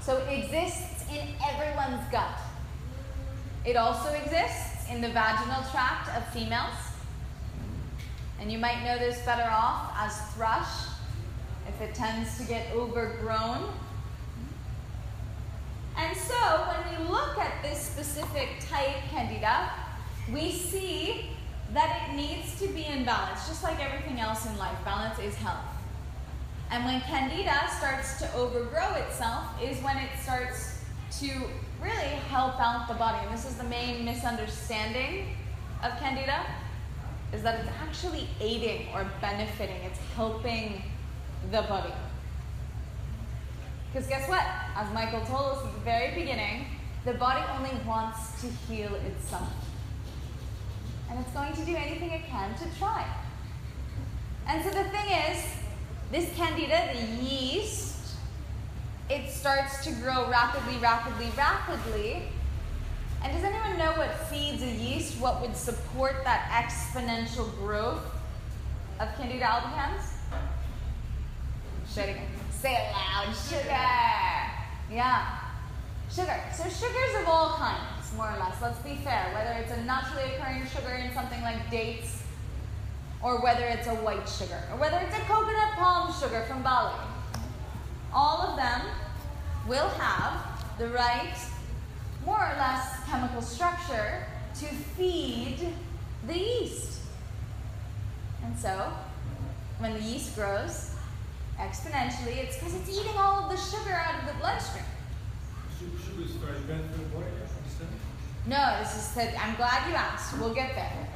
So 0.04 0.18
it 0.18 0.44
exists 0.44 1.06
in 1.10 1.26
everyone's 1.42 2.06
gut. 2.12 2.38
It 3.64 3.74
also 3.74 4.10
exists 4.10 4.90
in 4.90 5.00
the 5.00 5.08
vaginal 5.08 5.62
tract 5.70 6.10
of 6.14 6.30
females. 6.30 6.74
And 8.38 8.52
you 8.52 8.58
might 8.58 8.84
know 8.84 8.98
this 8.98 9.18
better 9.24 9.50
off 9.50 9.94
as 9.96 10.20
thrush 10.34 10.90
if 11.66 11.80
it 11.80 11.94
tends 11.94 12.36
to 12.36 12.44
get 12.44 12.70
overgrown. 12.74 13.72
And 15.96 16.14
so 16.14 16.34
when 16.34 17.00
we 17.00 17.10
look 17.10 17.38
at 17.38 17.62
this 17.62 17.80
specific 17.80 18.48
type, 18.60 18.96
Candida, 19.08 19.70
we 20.34 20.52
see 20.52 21.30
that 21.72 22.10
it 22.10 22.14
needs 22.14 22.60
to 22.60 22.68
be 22.68 22.84
in 22.84 23.06
balance, 23.06 23.48
just 23.48 23.62
like 23.62 23.82
everything 23.82 24.20
else 24.20 24.44
in 24.44 24.54
life. 24.58 24.76
Balance 24.84 25.18
is 25.18 25.34
health. 25.36 25.73
And 26.74 26.84
when 26.84 27.00
Candida 27.02 27.70
starts 27.78 28.18
to 28.18 28.34
overgrow 28.34 28.94
itself, 28.94 29.44
is 29.62 29.80
when 29.84 29.96
it 29.96 30.10
starts 30.20 30.80
to 31.20 31.30
really 31.80 32.10
help 32.28 32.60
out 32.60 32.88
the 32.88 32.94
body. 32.94 33.24
And 33.24 33.32
this 33.32 33.46
is 33.46 33.54
the 33.54 33.64
main 33.64 34.04
misunderstanding 34.04 35.36
of 35.84 35.96
Candida, 36.00 36.44
is 37.32 37.44
that 37.44 37.60
it's 37.60 37.68
actually 37.80 38.26
aiding 38.40 38.88
or 38.92 39.06
benefiting. 39.20 39.76
It's 39.84 40.00
helping 40.16 40.82
the 41.52 41.62
body. 41.62 41.92
Because 43.92 44.08
guess 44.08 44.28
what? 44.28 44.44
As 44.74 44.92
Michael 44.92 45.24
told 45.26 45.58
us 45.58 45.64
at 45.64 45.74
the 45.74 45.80
very 45.82 46.12
beginning, 46.12 46.66
the 47.04 47.14
body 47.14 47.44
only 47.56 47.70
wants 47.86 48.42
to 48.42 48.48
heal 48.48 48.92
itself. 48.96 49.48
And 51.08 51.20
it's 51.20 51.30
going 51.30 51.52
to 51.52 51.64
do 51.64 51.76
anything 51.76 52.10
it 52.10 52.24
can 52.24 52.52
to 52.56 52.64
try. 52.80 53.06
And 54.48 54.64
so 54.64 54.70
the 54.70 54.88
thing 54.90 55.06
is, 55.30 55.44
this 56.14 56.32
candida, 56.36 56.90
the 56.94 57.24
yeast, 57.24 58.14
it 59.10 59.28
starts 59.28 59.84
to 59.84 59.90
grow 59.94 60.30
rapidly, 60.30 60.78
rapidly, 60.78 61.28
rapidly. 61.36 62.22
And 63.20 63.32
does 63.32 63.42
anyone 63.42 63.76
know 63.76 63.92
what 63.98 64.12
feeds 64.28 64.62
a 64.62 64.70
yeast? 64.70 65.18
What 65.18 65.40
would 65.40 65.56
support 65.56 66.22
that 66.22 66.48
exponential 66.50 67.52
growth 67.58 68.04
of 69.00 69.08
Candida 69.16 69.44
albicans? 69.44 70.02
Again. 71.96 72.26
Say 72.50 72.74
it 72.74 72.92
loud. 72.92 73.34
Sugar. 73.34 73.68
Yeah. 74.90 75.38
Sugar. 76.12 76.40
So 76.52 76.62
sugars 76.64 77.22
of 77.22 77.28
all 77.28 77.56
kinds, 77.56 78.12
more 78.16 78.30
or 78.30 78.38
less. 78.38 78.60
Let's 78.62 78.78
be 78.80 78.96
fair. 78.96 79.32
Whether 79.34 79.60
it's 79.60 79.72
a 79.72 79.82
naturally 79.84 80.34
occurring 80.34 80.64
sugar 80.66 80.94
in 80.94 81.12
something 81.12 81.40
like 81.42 81.70
dates, 81.70 82.23
or 83.24 83.40
whether 83.40 83.64
it's 83.64 83.86
a 83.86 83.94
white 83.94 84.28
sugar, 84.28 84.60
or 84.70 84.76
whether 84.76 84.98
it's 84.98 85.16
a 85.16 85.20
coconut 85.20 85.72
palm 85.76 86.12
sugar 86.12 86.42
from 86.42 86.62
Bali. 86.62 86.94
All 88.12 88.42
of 88.42 88.56
them 88.56 88.82
will 89.66 89.88
have 89.88 90.46
the 90.78 90.88
right, 90.88 91.34
more 92.26 92.36
or 92.36 92.54
less, 92.58 93.02
chemical 93.08 93.40
structure 93.40 94.26
to 94.56 94.66
feed 94.66 95.72
the 96.26 96.38
yeast. 96.38 97.00
And 98.44 98.56
so, 98.58 98.92
when 99.78 99.94
the 99.94 100.00
yeast 100.00 100.34
grows 100.34 100.94
exponentially, 101.58 102.36
it's 102.36 102.58
because 102.58 102.74
it's 102.74 102.90
eating 102.90 103.16
all 103.16 103.44
of 103.44 103.50
the 103.50 103.56
sugar 103.56 103.92
out 103.92 104.20
of 104.20 104.28
the 104.28 104.38
bloodstream. 104.38 104.84
Sugar 105.78 106.24
is 106.24 106.32
very 106.32 106.60
bad 106.60 106.90
for 106.90 106.98
the 106.98 107.08
body, 107.08 107.26
I 107.26 107.56
understand. 107.56 107.90
No, 108.46 108.76
this 108.80 108.94
is 108.94 109.02
said. 109.02 109.34
I'm 109.40 109.56
glad 109.56 109.88
you 109.88 109.94
asked. 109.94 110.38
We'll 110.38 110.54
get 110.54 110.74
there. 110.74 111.08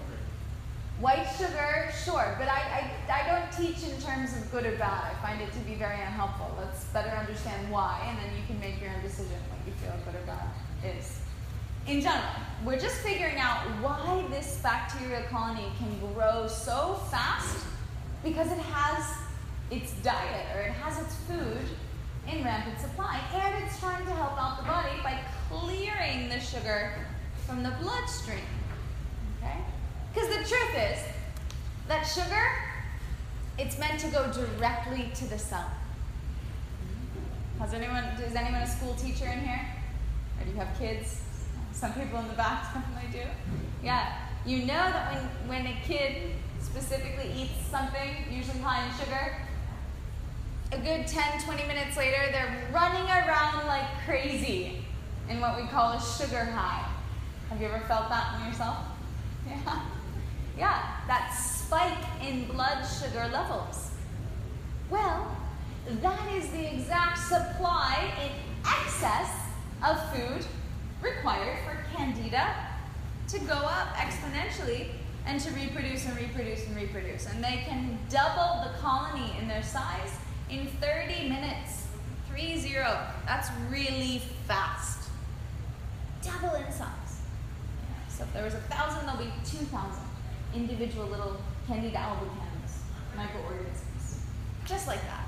White 1.00 1.28
sugar, 1.38 1.92
sure, 2.04 2.34
but 2.40 2.48
I, 2.48 2.90
I, 3.08 3.22
I 3.22 3.28
don't 3.28 3.52
teach 3.52 3.88
in 3.88 4.00
terms 4.02 4.36
of 4.36 4.50
good 4.50 4.66
or 4.66 4.76
bad. 4.78 5.14
I 5.14 5.22
find 5.24 5.40
it 5.40 5.52
to 5.52 5.58
be 5.60 5.74
very 5.74 6.00
unhelpful. 6.00 6.52
Let's 6.58 6.84
better 6.86 7.10
understand 7.10 7.70
why, 7.70 8.04
and 8.08 8.18
then 8.18 8.36
you 8.36 8.44
can 8.48 8.58
make 8.58 8.80
your 8.80 8.90
own 8.90 9.00
decision 9.02 9.38
what 9.48 9.60
you 9.64 9.72
feel 9.74 9.94
good 10.04 10.20
or 10.20 10.26
bad 10.26 10.48
is. 10.84 11.20
In 11.86 12.00
general, 12.00 12.24
we're 12.64 12.80
just 12.80 12.96
figuring 12.96 13.36
out 13.36 13.60
why 13.80 14.26
this 14.28 14.58
bacterial 14.60 15.22
colony 15.30 15.68
can 15.78 16.12
grow 16.14 16.48
so 16.48 17.00
fast 17.12 17.64
because 18.24 18.50
it 18.50 18.58
has 18.58 19.14
its 19.70 19.92
diet 20.02 20.46
or 20.56 20.62
it 20.62 20.72
has 20.72 21.00
its 21.00 21.14
food 21.28 21.68
in 22.26 22.42
rampant 22.42 22.80
supply, 22.80 23.20
and 23.34 23.64
it's 23.64 23.78
trying 23.78 24.04
to 24.04 24.12
help 24.14 24.36
out 24.36 24.58
the 24.58 24.64
body 24.64 25.00
by 25.04 25.20
clearing 25.48 26.28
the 26.28 26.40
sugar 26.40 26.92
from 27.46 27.62
the 27.62 27.70
bloodstream. 27.80 28.40
Okay? 29.38 29.58
Because 30.12 30.28
the 30.28 30.36
truth 30.36 30.74
is 30.76 30.98
that 31.88 32.02
sugar, 32.02 32.48
it's 33.58 33.78
meant 33.78 34.00
to 34.00 34.08
go 34.08 34.30
directly 34.32 35.10
to 35.14 35.26
the 35.26 35.38
cell. 35.38 35.70
Has 37.58 37.74
anyone, 37.74 38.04
is 38.04 38.34
anyone 38.34 38.62
a 38.62 38.66
school 38.66 38.94
teacher 38.94 39.26
in 39.26 39.40
here? 39.40 39.66
Or 40.40 40.44
do 40.44 40.50
you 40.50 40.56
have 40.56 40.78
kids? 40.78 41.22
Some 41.72 41.92
people 41.92 42.18
in 42.20 42.28
the 42.28 42.34
back 42.34 42.72
definitely 42.72 43.20
do. 43.20 43.26
Yeah. 43.82 44.16
You 44.46 44.60
know 44.60 44.66
that 44.66 45.12
when, 45.12 45.64
when 45.64 45.66
a 45.66 45.76
kid 45.84 46.32
specifically 46.60 47.32
eats 47.36 47.66
something, 47.70 48.10
usually 48.30 48.60
high 48.60 48.86
in 48.86 48.92
sugar, 48.98 49.36
a 50.70 50.78
good 50.78 51.06
10, 51.06 51.42
20 51.42 51.66
minutes 51.66 51.96
later, 51.96 52.30
they're 52.30 52.68
running 52.72 53.04
around 53.04 53.66
like 53.66 53.86
crazy 54.06 54.84
in 55.28 55.40
what 55.40 55.60
we 55.60 55.66
call 55.68 55.92
a 55.92 56.00
sugar 56.00 56.44
high. 56.44 56.86
Have 57.50 57.60
you 57.60 57.68
ever 57.68 57.84
felt 57.86 58.08
that 58.08 58.40
in 58.40 58.48
yourself? 58.48 58.76
Yeah. 59.48 59.80
Yeah, 60.58 60.82
that 61.06 61.30
spike 61.30 62.04
in 62.20 62.46
blood 62.46 62.82
sugar 62.82 63.28
levels. 63.32 63.92
Well, 64.90 65.36
that 66.02 66.32
is 66.32 66.48
the 66.48 66.74
exact 66.74 67.18
supply 67.18 68.12
in 68.24 68.32
excess 68.66 69.30
of 69.86 70.02
food 70.12 70.44
required 71.00 71.58
for 71.64 71.96
candida 71.96 72.56
to 73.28 73.38
go 73.40 73.54
up 73.54 73.94
exponentially 73.94 74.88
and 75.26 75.40
to 75.40 75.50
reproduce 75.52 76.06
and 76.06 76.16
reproduce 76.16 76.66
and 76.66 76.74
reproduce. 76.74 77.26
And 77.26 77.44
they 77.44 77.62
can 77.68 77.96
double 78.10 78.64
the 78.64 78.76
colony 78.80 79.36
in 79.40 79.46
their 79.46 79.62
size 79.62 80.10
in 80.50 80.66
30 80.80 81.28
minutes. 81.28 81.86
3 82.28 82.58
0. 82.58 82.98
That's 83.26 83.48
really 83.70 84.22
fast. 84.46 85.08
Double 86.22 86.56
in 86.56 86.72
size. 86.72 87.20
So 88.08 88.24
if 88.24 88.32
there 88.32 88.44
was 88.44 88.54
a 88.54 88.60
thousand, 88.60 89.06
there'll 89.06 89.22
be 89.22 89.32
2,000 89.44 90.07
individual 90.54 91.06
little 91.06 91.36
Candida 91.66 91.98
albicans, 91.98 92.80
microorganisms. 93.16 94.22
Just 94.66 94.86
like 94.86 95.00
that. 95.02 95.26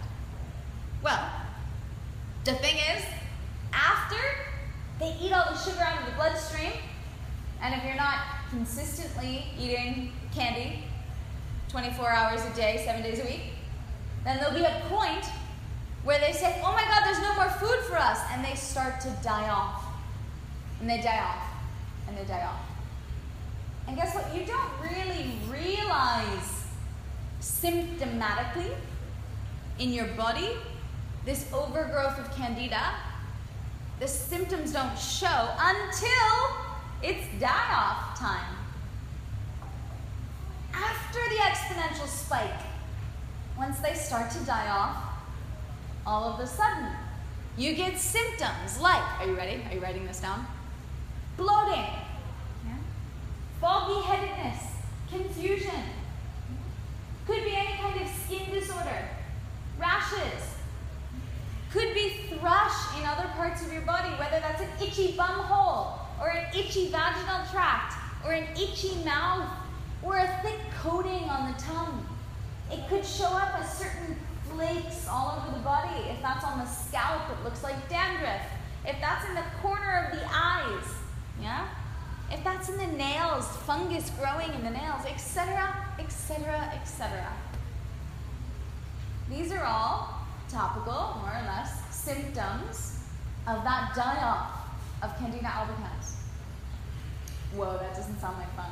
Well, 1.02 1.30
the 2.44 2.54
thing 2.54 2.76
is, 2.76 3.04
after 3.72 4.20
they 4.98 5.16
eat 5.20 5.32
all 5.32 5.50
the 5.50 5.58
sugar 5.58 5.82
out 5.82 6.00
of 6.00 6.06
the 6.06 6.12
bloodstream, 6.12 6.72
and 7.62 7.74
if 7.74 7.84
you're 7.84 7.94
not 7.94 8.18
consistently 8.50 9.44
eating 9.58 10.12
candy 10.34 10.84
24 11.68 12.10
hours 12.10 12.44
a 12.44 12.56
day, 12.56 12.82
seven 12.84 13.02
days 13.02 13.20
a 13.20 13.24
week, 13.24 13.52
then 14.24 14.38
there'll 14.38 14.54
be 14.54 14.64
a 14.64 14.82
point 14.88 15.24
where 16.04 16.18
they 16.18 16.32
say, 16.32 16.60
oh 16.64 16.72
my 16.72 16.82
God, 16.82 17.02
there's 17.04 17.20
no 17.20 17.34
more 17.34 17.50
food 17.50 17.84
for 17.86 17.96
us. 17.96 18.18
And 18.32 18.44
they 18.44 18.54
start 18.54 19.00
to 19.02 19.08
die 19.22 19.48
off. 19.48 19.84
And 20.80 20.88
they 20.88 21.00
die 21.00 21.20
off. 21.20 21.46
And 22.08 22.16
they 22.16 22.24
die 22.24 22.42
off. 22.42 22.69
And 23.90 23.98
guess 23.98 24.14
what? 24.14 24.32
You 24.32 24.46
don't 24.46 24.70
really 24.80 25.32
realize 25.48 26.64
symptomatically 27.40 28.72
in 29.80 29.92
your 29.92 30.06
body 30.14 30.50
this 31.24 31.52
overgrowth 31.52 32.16
of 32.20 32.32
candida. 32.36 32.94
The 33.98 34.06
symptoms 34.06 34.74
don't 34.74 34.96
show 34.96 35.50
until 35.58 36.56
it's 37.02 37.26
die 37.40 37.74
off 37.74 38.16
time. 38.16 38.54
After 40.72 41.18
the 41.28 41.40
exponential 41.40 42.06
spike, 42.06 42.60
once 43.58 43.80
they 43.80 43.94
start 43.94 44.30
to 44.30 44.38
die 44.44 44.68
off, 44.68 45.02
all 46.06 46.32
of 46.32 46.38
a 46.38 46.46
sudden, 46.46 46.92
you 47.58 47.74
get 47.74 47.98
symptoms 47.98 48.78
like, 48.80 49.02
are 49.20 49.26
you 49.26 49.36
ready? 49.36 49.60
Are 49.68 49.74
you 49.74 49.80
writing 49.80 50.06
this 50.06 50.20
down? 50.20 50.46
Bloating? 51.36 51.86
Foggy 53.90 54.06
headedness, 54.06 54.62
confusion, 55.10 55.82
could 57.26 57.44
be 57.44 57.54
any 57.54 57.76
kind 57.78 58.00
of 58.00 58.08
skin 58.08 58.52
disorder, 58.52 59.08
rashes, 59.78 60.56
could 61.72 61.94
be 61.94 62.10
thrush 62.28 62.98
in 62.98 63.06
other 63.06 63.28
parts 63.36 63.64
of 63.64 63.72
your 63.72 63.82
body, 63.82 64.08
whether 64.10 64.40
that's 64.40 64.60
an 64.60 64.68
itchy 64.82 65.12
bum 65.16 65.40
hole, 65.44 66.00
or 66.20 66.30
an 66.30 66.46
itchy 66.54 66.88
vaginal 66.88 67.46
tract, 67.50 67.94
or 68.24 68.32
an 68.32 68.46
itchy 68.56 68.94
mouth, 69.04 69.48
or 70.02 70.16
a 70.18 70.40
thick 70.42 70.58
coating 70.82 71.28
on 71.28 71.52
the 71.52 71.58
tongue. 71.60 72.06
It 72.70 72.88
could 72.88 73.04
show 73.04 73.26
up 73.26 73.58
as 73.58 73.78
certain 73.78 74.16
flakes 74.50 75.06
all 75.08 75.40
over 75.40 75.56
the 75.56 75.62
body. 75.62 76.08
If 76.08 76.20
that's 76.22 76.44
on 76.44 76.58
the 76.58 76.66
scalp, 76.66 77.22
it 77.30 77.44
looks 77.44 77.62
like 77.62 77.88
dandruff. 77.88 78.42
If 78.84 78.96
that's 79.00 79.28
in 79.28 79.34
the 79.34 79.44
corner 79.60 80.08
of 80.10 80.18
the 80.18 80.24
eyes, 80.32 80.86
yeah? 81.40 81.68
If 82.30 82.44
that's 82.44 82.68
in 82.68 82.76
the 82.76 82.86
nails, 82.86 83.46
fungus 83.66 84.10
growing 84.10 84.52
in 84.54 84.62
the 84.62 84.70
nails, 84.70 85.04
etc., 85.06 85.74
etc., 85.98 86.70
etc. 86.74 87.32
These 89.28 89.50
are 89.52 89.64
all 89.64 90.20
topical, 90.48 91.18
more 91.20 91.30
or 91.30 91.42
less, 91.46 91.72
symptoms 91.94 93.00
of 93.46 93.62
that 93.64 93.92
die 93.94 94.22
off 94.22 94.50
of 95.02 95.16
Candida 95.18 95.46
albicans. 95.46 96.14
Whoa, 97.54 97.78
that 97.78 97.94
doesn't 97.94 98.18
sound 98.20 98.38
like 98.38 98.54
fun. 98.54 98.70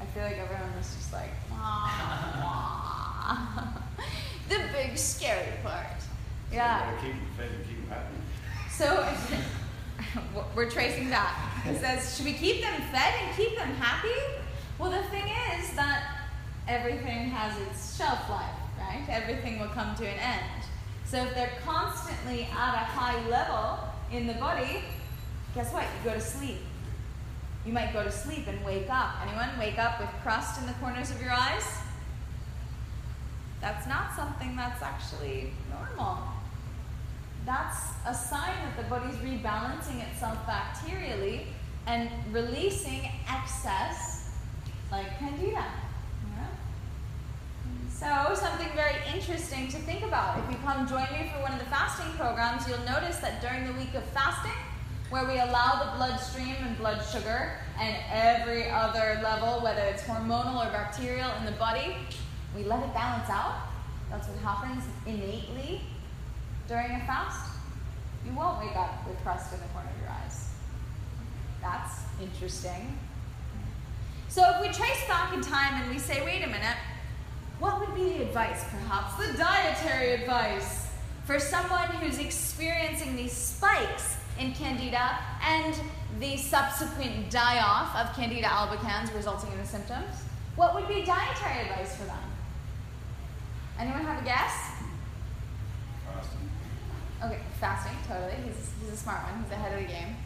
I 0.00 0.04
feel 0.06 0.22
like 0.22 0.38
everyone 0.38 0.74
was 0.76 0.94
just 0.94 1.12
like, 1.12 1.30
the 4.48 4.60
big 4.72 4.96
scary 4.96 5.58
part. 5.62 5.86
Yeah. 6.52 6.96
So 6.96 7.02
keep 7.02 7.14
them 7.14 7.26
fed 7.36 7.50
and 7.50 7.66
keep 7.66 7.80
them 7.80 7.88
happy. 7.88 8.14
So 8.70 9.04
we're 10.54 10.70
tracing 10.70 11.10
that. 11.10 11.62
It 11.66 11.76
says, 11.80 12.16
should 12.16 12.26
we 12.26 12.32
keep 12.32 12.62
them 12.62 12.80
fed 12.92 13.14
and 13.22 13.36
keep 13.36 13.56
them 13.56 13.72
happy? 13.74 14.20
Well, 14.78 14.90
the 14.90 15.02
thing 15.08 15.24
is 15.24 15.74
that 15.74 16.28
everything 16.66 17.30
has 17.30 17.58
its 17.68 17.96
shelf 17.96 18.28
life, 18.30 18.54
right? 18.78 19.04
Everything 19.08 19.58
will 19.58 19.68
come 19.68 19.96
to 19.96 20.06
an 20.06 20.18
end. 20.18 20.64
So 21.04 21.24
if 21.24 21.34
they're 21.34 21.52
constantly 21.64 22.42
at 22.44 22.74
a 22.74 22.84
high 22.84 23.26
level 23.28 23.78
in 24.12 24.26
the 24.26 24.34
body, 24.34 24.82
guess 25.54 25.72
what? 25.72 25.82
You 25.82 26.10
go 26.10 26.14
to 26.14 26.20
sleep. 26.20 26.58
You 27.66 27.72
might 27.72 27.92
go 27.92 28.04
to 28.04 28.12
sleep 28.12 28.46
and 28.46 28.64
wake 28.64 28.88
up. 28.90 29.16
Anyone 29.26 29.58
wake 29.58 29.78
up 29.78 30.00
with 30.00 30.08
crust 30.22 30.60
in 30.60 30.66
the 30.66 30.74
corners 30.74 31.10
of 31.10 31.20
your 31.20 31.32
eyes? 31.32 31.64
That's 33.60 33.86
not 33.88 34.14
something 34.14 34.54
that's 34.54 34.82
actually 34.82 35.52
normal. 35.70 36.18
That's 37.48 37.78
a 38.04 38.12
sign 38.12 38.52
that 38.62 38.76
the 38.76 38.82
body's 38.90 39.16
rebalancing 39.20 40.06
itself 40.06 40.36
bacterially 40.46 41.46
and 41.86 42.10
releasing 42.30 43.10
excess 43.26 44.28
like 44.92 45.18
candida. 45.18 45.64
So, 47.88 48.06
something 48.34 48.68
very 48.76 48.96
interesting 49.14 49.68
to 49.68 49.78
think 49.78 50.04
about. 50.04 50.38
If 50.40 50.50
you 50.50 50.58
come 50.62 50.86
join 50.86 51.08
me 51.10 51.32
for 51.34 51.40
one 51.40 51.52
of 51.52 51.58
the 51.58 51.64
fasting 51.64 52.12
programs, 52.18 52.68
you'll 52.68 52.84
notice 52.84 53.16
that 53.16 53.40
during 53.40 53.66
the 53.66 53.72
week 53.72 53.94
of 53.94 54.04
fasting, 54.10 54.52
where 55.08 55.24
we 55.24 55.40
allow 55.40 55.82
the 55.82 55.96
bloodstream 55.96 56.54
and 56.60 56.76
blood 56.76 57.02
sugar 57.02 57.54
and 57.80 57.96
every 58.12 58.68
other 58.70 59.20
level, 59.22 59.62
whether 59.62 59.80
it's 59.80 60.02
hormonal 60.02 60.66
or 60.66 60.70
bacterial 60.70 61.30
in 61.38 61.46
the 61.46 61.52
body, 61.52 61.96
we 62.54 62.62
let 62.64 62.84
it 62.84 62.92
balance 62.92 63.30
out. 63.30 63.54
That's 64.10 64.28
what 64.28 64.38
happens 64.40 64.84
innately 65.06 65.80
during 66.68 66.92
a 66.92 67.00
fast. 67.00 67.50
You 68.26 68.32
won't 68.34 68.58
wake 68.60 68.76
up 68.76 69.08
with 69.08 69.16
crust 69.22 69.52
in 69.54 69.60
the 69.60 69.66
corner 69.68 69.88
of 69.88 70.00
your 70.02 70.10
eyes. 70.10 70.50
That's 71.62 72.02
interesting. 72.20 72.98
So 74.28 74.44
if 74.50 74.60
we 74.60 74.66
trace 74.66 75.06
back 75.08 75.32
in 75.32 75.40
time 75.40 75.82
and 75.82 75.90
we 75.90 75.98
say, 75.98 76.24
wait 76.24 76.42
a 76.44 76.46
minute, 76.46 76.76
what 77.58 77.80
would 77.80 77.94
be 77.94 78.18
the 78.18 78.22
advice, 78.22 78.64
perhaps? 78.70 79.16
The 79.26 79.36
dietary 79.36 80.12
advice 80.12 80.88
for 81.24 81.40
someone 81.40 81.88
who's 82.00 82.18
experiencing 82.18 83.16
these 83.16 83.32
spikes 83.32 84.16
in 84.38 84.52
candida 84.52 85.18
and 85.42 85.74
the 86.20 86.36
subsequent 86.36 87.30
die 87.30 87.60
off 87.60 87.96
of 87.96 88.14
candida 88.14 88.46
albicans 88.46 89.14
resulting 89.14 89.52
in 89.52 89.58
the 89.58 89.66
symptoms? 89.66 90.22
What 90.56 90.74
would 90.74 90.88
be 90.88 91.04
dietary 91.04 91.68
advice 91.68 91.96
for 91.96 92.04
them? 92.04 92.18
Anyone 93.78 94.02
have 94.04 94.22
a 94.22 94.24
guess? 94.24 94.72
Fasting. 96.06 96.50
Okay, 97.22 97.40
fasting, 97.58 97.96
totally. 98.06 98.34
He's, 98.44 98.70
he's 98.80 98.92
a 98.92 98.96
smart 98.96 99.24
one. 99.24 99.42
He's 99.42 99.52
ahead 99.52 99.72
of 99.72 99.80
the 99.80 99.92
game. 99.92 100.16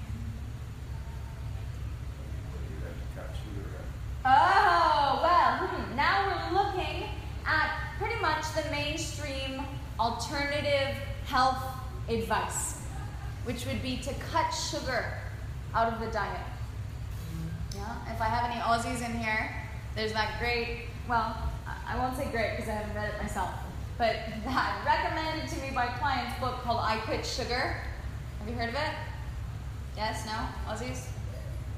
Oh, 4.24 5.20
well, 5.20 5.66
hmm, 5.66 5.96
now 5.96 6.28
we're 6.28 6.56
looking 6.56 7.08
at 7.44 7.76
pretty 7.98 8.20
much 8.20 8.44
the 8.54 8.70
mainstream 8.70 9.64
alternative 9.98 10.94
health 11.26 11.62
advice, 12.08 12.82
which 13.44 13.66
would 13.66 13.82
be 13.82 13.96
to 13.96 14.14
cut 14.14 14.50
sugar 14.50 15.06
out 15.74 15.92
of 15.92 15.98
the 15.98 16.06
diet. 16.12 16.46
Yeah, 17.74 18.14
if 18.14 18.20
I 18.20 18.26
have 18.26 18.48
any 18.48 18.60
Aussies 18.60 19.04
in 19.04 19.18
here, 19.18 19.50
there's 19.96 20.12
that 20.12 20.38
great, 20.38 20.86
well, 21.08 21.36
I 21.66 21.98
won't 21.98 22.16
say 22.16 22.30
great 22.30 22.56
because 22.56 22.68
I 22.68 22.74
haven't 22.74 22.94
read 22.94 23.12
it 23.14 23.20
myself, 23.20 23.50
but 23.98 24.16
that 24.44 24.82
recommended 24.84 25.48
to 25.50 25.60
me 25.60 25.70
by 25.74 25.86
clients 25.98 26.38
book 26.40 26.62
called 26.62 26.80
I 26.82 26.96
Quit 26.98 27.24
Sugar. 27.24 27.76
Have 28.38 28.48
you 28.48 28.54
heard 28.54 28.70
of 28.70 28.74
it? 28.74 28.94
Yes, 29.96 30.26
no? 30.26 30.72
Aussies? 30.72 31.06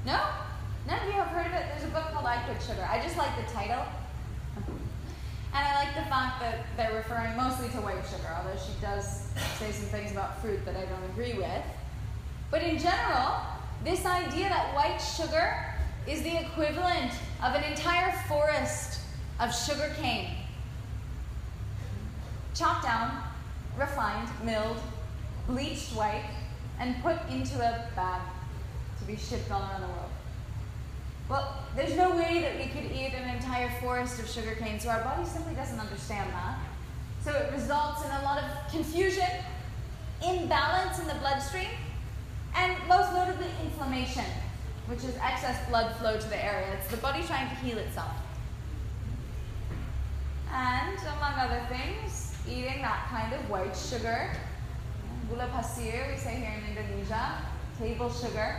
No? 0.05 0.19
None 0.87 0.99
of 0.99 1.05
you 1.07 1.13
have 1.13 1.27
heard 1.27 1.47
of 1.47 1.53
it? 1.53 1.65
There's 1.71 1.83
a 1.83 1.93
book 1.93 2.11
called 2.13 2.25
I 2.25 2.37
Quit 2.43 2.61
Sugar. 2.61 2.87
I 2.89 3.01
just 3.01 3.17
like 3.17 3.35
the 3.35 3.51
title. 3.51 3.83
And 5.57 5.65
I 5.65 5.85
like 5.85 5.95
the 5.95 6.09
fact 6.09 6.41
that 6.41 6.65
they're 6.75 6.97
referring 6.97 7.37
mostly 7.37 7.69
to 7.69 7.77
white 7.77 8.03
sugar, 8.05 8.27
although 8.37 8.59
she 8.59 8.73
does 8.81 9.29
say 9.57 9.71
some 9.71 9.85
things 9.85 10.11
about 10.11 10.41
fruit 10.41 10.65
that 10.65 10.75
I 10.75 10.81
don't 10.81 11.03
agree 11.11 11.31
with. 11.31 11.63
But 12.51 12.61
in 12.61 12.77
general, 12.77 13.39
this 13.85 14.05
idea 14.05 14.49
that 14.49 14.75
white 14.75 14.97
sugar 14.97 15.55
is 16.07 16.23
the 16.23 16.41
equivalent 16.41 17.13
of 17.41 17.55
an 17.55 17.63
entire 17.63 18.11
forest 18.27 18.99
of 19.39 19.55
sugar 19.55 19.93
cane 19.97 20.27
chopped 22.55 22.83
down 22.83 23.21
refined, 23.77 24.29
milled, 24.43 24.77
bleached 25.47 25.93
white, 25.95 26.25
and 26.79 27.01
put 27.03 27.17
into 27.29 27.55
a 27.57 27.87
bag 27.95 28.21
to 28.99 29.05
be 29.05 29.15
shipped 29.15 29.51
all 29.51 29.61
around 29.61 29.81
the 29.81 29.87
world. 29.87 30.11
Well, 31.29 31.57
there's 31.75 31.95
no 31.95 32.15
way 32.15 32.41
that 32.41 32.57
we 32.57 32.67
could 32.67 32.91
eat 32.91 33.13
an 33.13 33.35
entire 33.35 33.69
forest 33.81 34.19
of 34.19 34.29
sugarcane, 34.29 34.79
so 34.79 34.89
our 34.89 35.03
body 35.03 35.25
simply 35.25 35.55
doesn't 35.55 35.79
understand 35.79 36.31
that. 36.33 36.59
So 37.23 37.31
it 37.31 37.51
results 37.51 38.05
in 38.05 38.11
a 38.11 38.21
lot 38.23 38.43
of 38.43 38.71
confusion, 38.71 39.27
imbalance 40.25 40.99
in 40.99 41.07
the 41.07 41.15
bloodstream, 41.15 41.69
and 42.55 42.75
most 42.87 43.11
notably 43.13 43.47
inflammation, 43.63 44.25
which 44.87 44.99
is 44.99 45.15
excess 45.21 45.67
blood 45.67 45.95
flow 45.97 46.17
to 46.17 46.29
the 46.29 46.43
area. 46.43 46.67
It's 46.79 46.89
the 46.89 46.97
body 46.97 47.23
trying 47.23 47.49
to 47.49 47.55
heal 47.55 47.79
itself. 47.79 48.13
And 50.51 50.97
among 50.99 51.33
other 51.39 51.61
things, 51.67 52.24
eating 52.49 52.81
that 52.81 53.07
kind 53.09 53.33
of 53.33 53.49
white 53.49 53.75
sugar, 53.75 54.31
gula 55.29 55.47
pasir, 55.47 56.11
we 56.11 56.17
say 56.17 56.35
here 56.35 56.53
in 56.61 56.77
Indonesia, 56.77 57.41
table 57.79 58.11
sugar, 58.11 58.55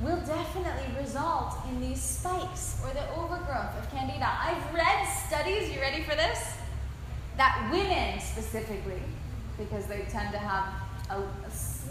will 0.00 0.20
definitely 0.26 1.00
result 1.00 1.54
in 1.68 1.80
these 1.80 2.00
spikes 2.00 2.80
or 2.84 2.92
the 2.92 3.08
overgrowth 3.14 3.78
of 3.78 3.88
candida. 3.90 4.28
I've 4.28 4.74
read 4.74 5.06
studies, 5.28 5.70
you 5.70 5.80
ready 5.80 6.02
for 6.02 6.16
this? 6.16 6.54
That 7.36 7.68
women 7.70 8.20
specifically, 8.20 9.02
because 9.58 9.86
they 9.86 10.04
tend 10.10 10.32
to 10.32 10.38
have 10.38 10.74
a, 11.10 11.22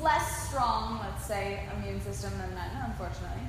less 0.02 0.50
strong, 0.50 1.00
let's 1.00 1.26
say, 1.26 1.63
immune 1.78 2.02
system 2.02 2.32
than 2.38 2.54
men, 2.56 2.69
unfortunately. 2.86 3.43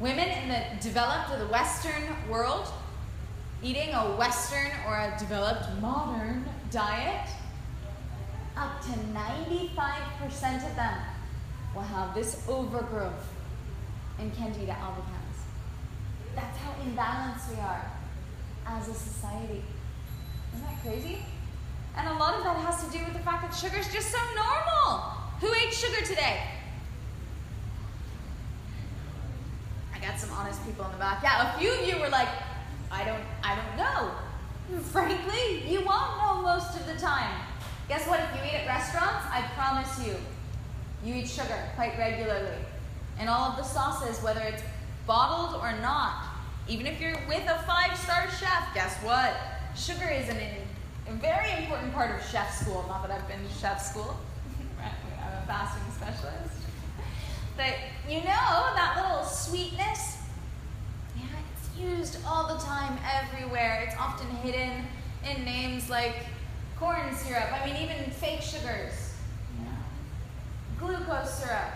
Women 0.00 0.28
in 0.28 0.48
the 0.48 0.62
developed 0.80 1.30
or 1.32 1.38
the 1.38 1.48
Western 1.48 2.02
world 2.30 2.68
eating 3.62 3.92
a 3.92 4.16
Western 4.16 4.70
or 4.86 4.96
a 4.96 5.16
developed 5.18 5.66
modern 5.80 6.44
diet, 6.70 7.28
up 8.56 8.80
to 8.82 8.90
95% 8.90 10.68
of 10.68 10.76
them 10.76 10.98
will 11.74 11.82
have 11.82 12.14
this 12.14 12.44
overgrowth 12.48 13.28
in 14.18 14.30
Candida 14.32 14.72
albicans. 14.72 15.38
That's 16.34 16.58
how 16.58 16.72
imbalanced 16.84 17.50
we 17.54 17.60
are 17.60 17.90
as 18.66 18.88
a 18.88 18.94
society. 18.94 19.62
Isn't 20.54 20.66
that 20.66 20.80
crazy? 20.82 21.18
And 21.96 22.08
a 22.08 22.14
lot 22.14 22.34
of 22.34 22.44
that 22.44 22.56
has 22.56 22.84
to 22.84 22.96
do 22.96 23.04
with 23.04 23.14
the 23.14 23.20
fact 23.20 23.42
that 23.42 23.54
sugar 23.54 23.76
is 23.76 23.92
just 23.92 24.10
so 24.10 24.18
normal. 24.34 25.00
Who 25.40 25.52
ate 25.54 25.72
sugar 25.72 26.04
today? 26.04 26.42
I 29.94 29.98
got 29.98 30.18
some 30.18 30.30
honest 30.30 30.64
people 30.64 30.84
in 30.86 30.92
the 30.92 30.98
back. 30.98 31.22
Yeah, 31.22 31.54
a 31.54 31.58
few 31.58 31.72
of 31.72 31.88
you 31.88 31.98
were 32.00 32.08
like, 32.08 32.28
I 32.90 33.04
don't 33.04 33.22
I 33.42 33.56
don't 33.56 33.76
know. 33.76 34.80
Frankly, 34.92 35.68
you 35.70 35.84
won't 35.84 36.18
know 36.18 36.42
most 36.42 36.78
of 36.78 36.86
the 36.86 36.94
time. 36.94 37.40
Guess 37.88 38.06
what? 38.06 38.20
If 38.20 38.28
you 38.36 38.48
eat 38.48 38.54
at 38.54 38.66
restaurants, 38.66 39.26
I 39.30 39.42
promise 39.56 40.06
you, 40.06 40.16
you 41.04 41.14
eat 41.14 41.28
sugar 41.28 41.58
quite 41.74 41.96
regularly. 41.98 42.56
And 43.18 43.28
all 43.28 43.50
of 43.50 43.56
the 43.56 43.62
sauces, 43.62 44.22
whether 44.22 44.40
it's 44.40 44.62
bottled 45.06 45.60
or 45.60 45.72
not, 45.80 46.24
even 46.68 46.86
if 46.86 47.00
you're 47.00 47.18
with 47.26 47.48
a 47.48 47.62
five 47.66 47.96
star 47.96 48.28
chef, 48.38 48.74
guess 48.74 48.94
what? 49.02 49.34
Sugar 49.74 50.08
is 50.08 50.28
an, 50.28 50.36
a 51.08 51.12
very 51.12 51.50
important 51.62 51.94
part 51.94 52.14
of 52.14 52.24
chef 52.28 52.54
school. 52.54 52.84
Not 52.88 53.06
that 53.08 53.10
I've 53.10 53.26
been 53.26 53.42
to 53.42 53.54
chef 53.54 53.82
school, 53.82 54.16
I'm 54.80 55.42
a 55.42 55.46
fasting 55.46 55.82
specialist. 55.92 56.54
But 57.56 57.74
you 58.08 58.18
know, 58.18 58.24
that 58.24 59.00
little 59.02 59.24
sweetness, 59.24 59.97
used 61.78 62.18
all 62.26 62.48
the 62.48 62.62
time 62.62 62.98
everywhere. 63.14 63.84
It's 63.86 63.96
often 63.98 64.26
hidden 64.38 64.84
in 65.28 65.44
names 65.44 65.88
like 65.88 66.26
corn 66.78 67.14
syrup. 67.14 67.52
I 67.52 67.66
mean, 67.66 67.76
even 67.82 68.10
fake 68.10 68.42
sugars 68.42 69.08
glucose 70.78 71.42
syrup, 71.42 71.72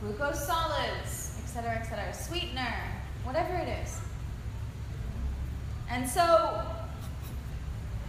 glucose 0.00 0.46
solids, 0.46 1.38
etc., 1.42 1.76
etc., 1.76 2.12
sweetener, 2.14 2.74
whatever 3.22 3.54
it 3.54 3.68
is. 3.82 4.00
And 5.90 6.08
so, 6.08 6.62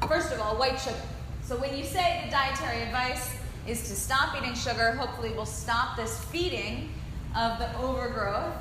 first 0.07 0.31
of 0.31 0.39
all, 0.39 0.55
white 0.57 0.79
sugar. 0.79 0.95
So 1.43 1.57
when 1.57 1.75
you 1.75 1.83
say 1.83 2.21
the 2.25 2.31
dietary 2.31 2.83
advice 2.83 3.35
is 3.67 3.89
to 3.89 3.95
stop 3.95 4.41
eating 4.41 4.55
sugar, 4.55 4.93
hopefully 4.93 5.31
we'll 5.31 5.45
stop 5.45 5.97
this 5.97 6.23
feeding 6.25 6.91
of 7.35 7.59
the 7.59 7.75
overgrowth 7.77 8.55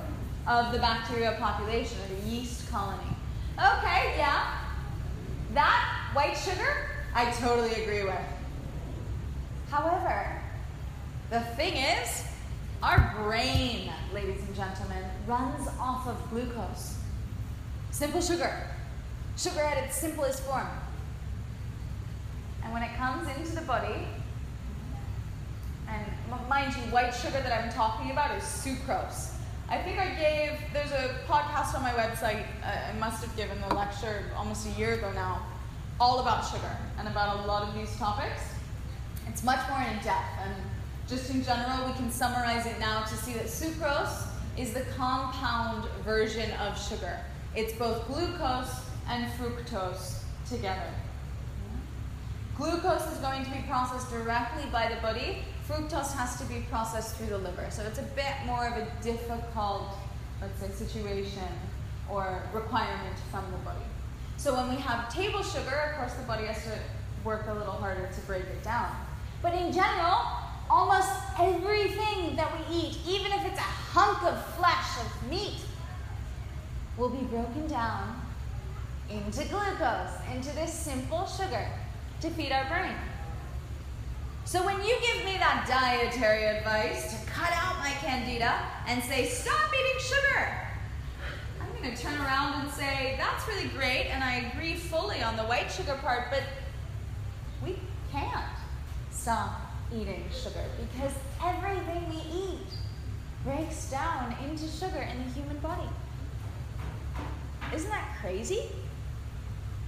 of 0.47 0.73
the 0.73 0.79
bacterial 0.79 1.35
population 1.35 1.99
or 1.99 2.23
the 2.23 2.29
yeast 2.29 2.71
colony. 2.71 3.17
Okay, 3.59 4.15
yeah. 4.17 4.59
That 5.55 6.11
white 6.13 6.35
sugar, 6.35 6.89
I 7.15 7.31
totally 7.33 7.83
agree 7.83 8.05
with. 8.05 8.21
However, 9.71 10.41
the 11.31 11.41
thing 11.41 11.77
is, 11.77 12.25
our 12.83 13.15
brain, 13.23 13.93
ladies 14.13 14.41
and 14.47 14.55
gentlemen, 14.55 15.05
runs 15.27 15.69
off 15.79 16.09
of 16.09 16.17
glucose. 16.31 16.99
Simple 17.91 18.23
sugar. 18.23 18.53
Sugar 19.37 19.61
at 19.61 19.85
its 19.85 19.97
simplest 19.97 20.43
form. 20.45 20.69
And 22.65 22.73
when 22.73 22.83
it 22.83 22.95
comes 22.97 23.29
into 23.37 23.55
the 23.55 23.63
body, 23.63 24.07
and 25.89 26.07
mind 26.49 26.75
you, 26.75 26.83
white 26.93 27.11
sugar 27.11 27.41
that 27.41 27.65
I'm 27.65 27.73
talking 27.73 28.11
about 28.11 28.37
is 28.37 28.45
sucrose. 28.45 29.33
I 29.71 29.79
think 29.79 30.01
I 30.01 30.09
gave, 30.17 30.59
there's 30.73 30.91
a 30.91 31.15
podcast 31.29 31.77
on 31.77 31.83
my 31.83 31.93
website, 31.93 32.45
uh, 32.65 32.91
I 32.91 32.99
must 32.99 33.25
have 33.25 33.37
given 33.37 33.61
the 33.61 33.73
lecture 33.73 34.25
almost 34.37 34.67
a 34.67 34.71
year 34.71 34.95
ago 34.95 35.13
now, 35.13 35.47
all 36.01 36.19
about 36.19 36.45
sugar 36.45 36.77
and 36.99 37.07
about 37.07 37.45
a 37.45 37.47
lot 37.47 37.63
of 37.69 37.75
these 37.77 37.95
topics. 37.97 38.43
It's 39.29 39.45
much 39.45 39.61
more 39.69 39.79
in 39.79 40.03
depth, 40.03 40.27
and 40.45 40.55
just 41.09 41.31
in 41.31 41.45
general, 41.45 41.87
we 41.87 41.93
can 41.93 42.11
summarize 42.11 42.67
it 42.67 42.81
now 42.81 43.05
to 43.05 43.15
see 43.15 43.33
that 43.35 43.45
sucrose 43.45 44.27
is 44.59 44.75
the 44.75 44.83
compound 44.97 45.89
version 46.05 46.51
of 46.63 46.77
sugar. 46.77 47.21
It's 47.55 47.73
both 47.75 48.09
glucose 48.09 48.75
and 49.09 49.31
fructose 49.35 50.23
together. 50.49 50.91
Glucose 52.57 53.07
is 53.13 53.19
going 53.19 53.45
to 53.45 53.51
be 53.51 53.63
processed 53.69 54.11
directly 54.11 54.65
by 54.73 54.93
the 54.93 55.01
body. 55.01 55.45
Fructose 55.71 56.13
has 56.15 56.37
to 56.41 56.45
be 56.47 56.67
processed 56.69 57.15
through 57.15 57.29
the 57.29 57.39
liver. 57.39 57.67
So 57.71 57.83
it's 57.85 58.01
a 58.01 58.09
bit 58.19 58.35
more 58.45 58.67
of 58.67 58.77
a 58.77 58.89
difficult, 59.05 59.95
let's 60.41 60.59
say, 60.61 60.69
situation 60.73 61.47
or 62.11 62.43
requirement 62.53 63.17
from 63.31 63.45
the 63.53 63.59
body. 63.59 63.79
So 64.37 64.57
when 64.57 64.69
we 64.69 64.81
have 64.83 65.15
table 65.15 65.45
sugar, 65.45 65.93
of 65.93 65.99
course, 65.99 66.15
the 66.15 66.25
body 66.25 66.47
has 66.47 66.65
to 66.65 66.77
work 67.25 67.47
a 67.47 67.55
little 67.55 67.75
harder 67.75 68.09
to 68.13 68.21
break 68.23 68.43
it 68.43 68.65
down. 68.65 68.91
But 69.43 69.55
in 69.55 69.73
general, 69.73 70.19
almost 70.69 71.09
everything 71.39 72.35
that 72.35 72.51
we 72.53 72.75
eat, 72.75 72.99
even 73.07 73.31
if 73.31 73.47
it's 73.47 73.59
a 73.59 73.63
hunk 73.63 74.25
of 74.25 74.45
flesh 74.57 74.99
of 75.05 75.31
meat, 75.31 75.61
will 76.97 77.11
be 77.11 77.25
broken 77.27 77.69
down 77.69 78.21
into 79.09 79.45
glucose, 79.49 80.11
into 80.35 80.53
this 80.57 80.73
simple 80.73 81.27
sugar 81.27 81.69
to 82.23 82.31
feed 82.31 82.51
our 82.51 82.69
brain. 82.69 82.95
So 84.51 84.67
when 84.67 84.83
you 84.83 84.97
give 85.01 85.25
me 85.25 85.39
that 85.39 85.65
dietary 85.69 86.45
advice 86.45 87.13
to 87.15 87.31
cut 87.31 87.53
out 87.53 87.79
my 87.79 87.91
candida 88.01 88.53
and 88.89 89.01
say, 89.01 89.29
stop 89.29 89.71
eating 89.73 90.01
sugar, 90.01 90.59
I'm 91.61 91.81
going 91.81 91.95
to 91.95 92.03
turn 92.03 92.21
around 92.21 92.63
and 92.63 92.71
say, 92.73 93.15
that's 93.17 93.47
really 93.47 93.69
great, 93.69 94.07
and 94.07 94.25
I 94.25 94.51
agree 94.53 94.75
fully 94.75 95.23
on 95.23 95.37
the 95.37 95.45
white 95.45 95.71
sugar 95.71 95.97
part, 96.03 96.33
but 96.33 96.43
we 97.65 97.79
can't 98.11 98.45
stop 99.13 99.53
eating 99.95 100.25
sugar 100.33 100.65
because 100.81 101.13
everything 101.45 102.09
we 102.09 102.17
eat 102.37 102.73
breaks 103.45 103.89
down 103.89 104.35
into 104.43 104.67
sugar 104.67 104.99
in 104.99 105.29
the 105.29 105.31
human 105.33 105.59
body. 105.59 105.89
Isn't 107.73 107.91
that 107.91 108.17
crazy? 108.21 108.63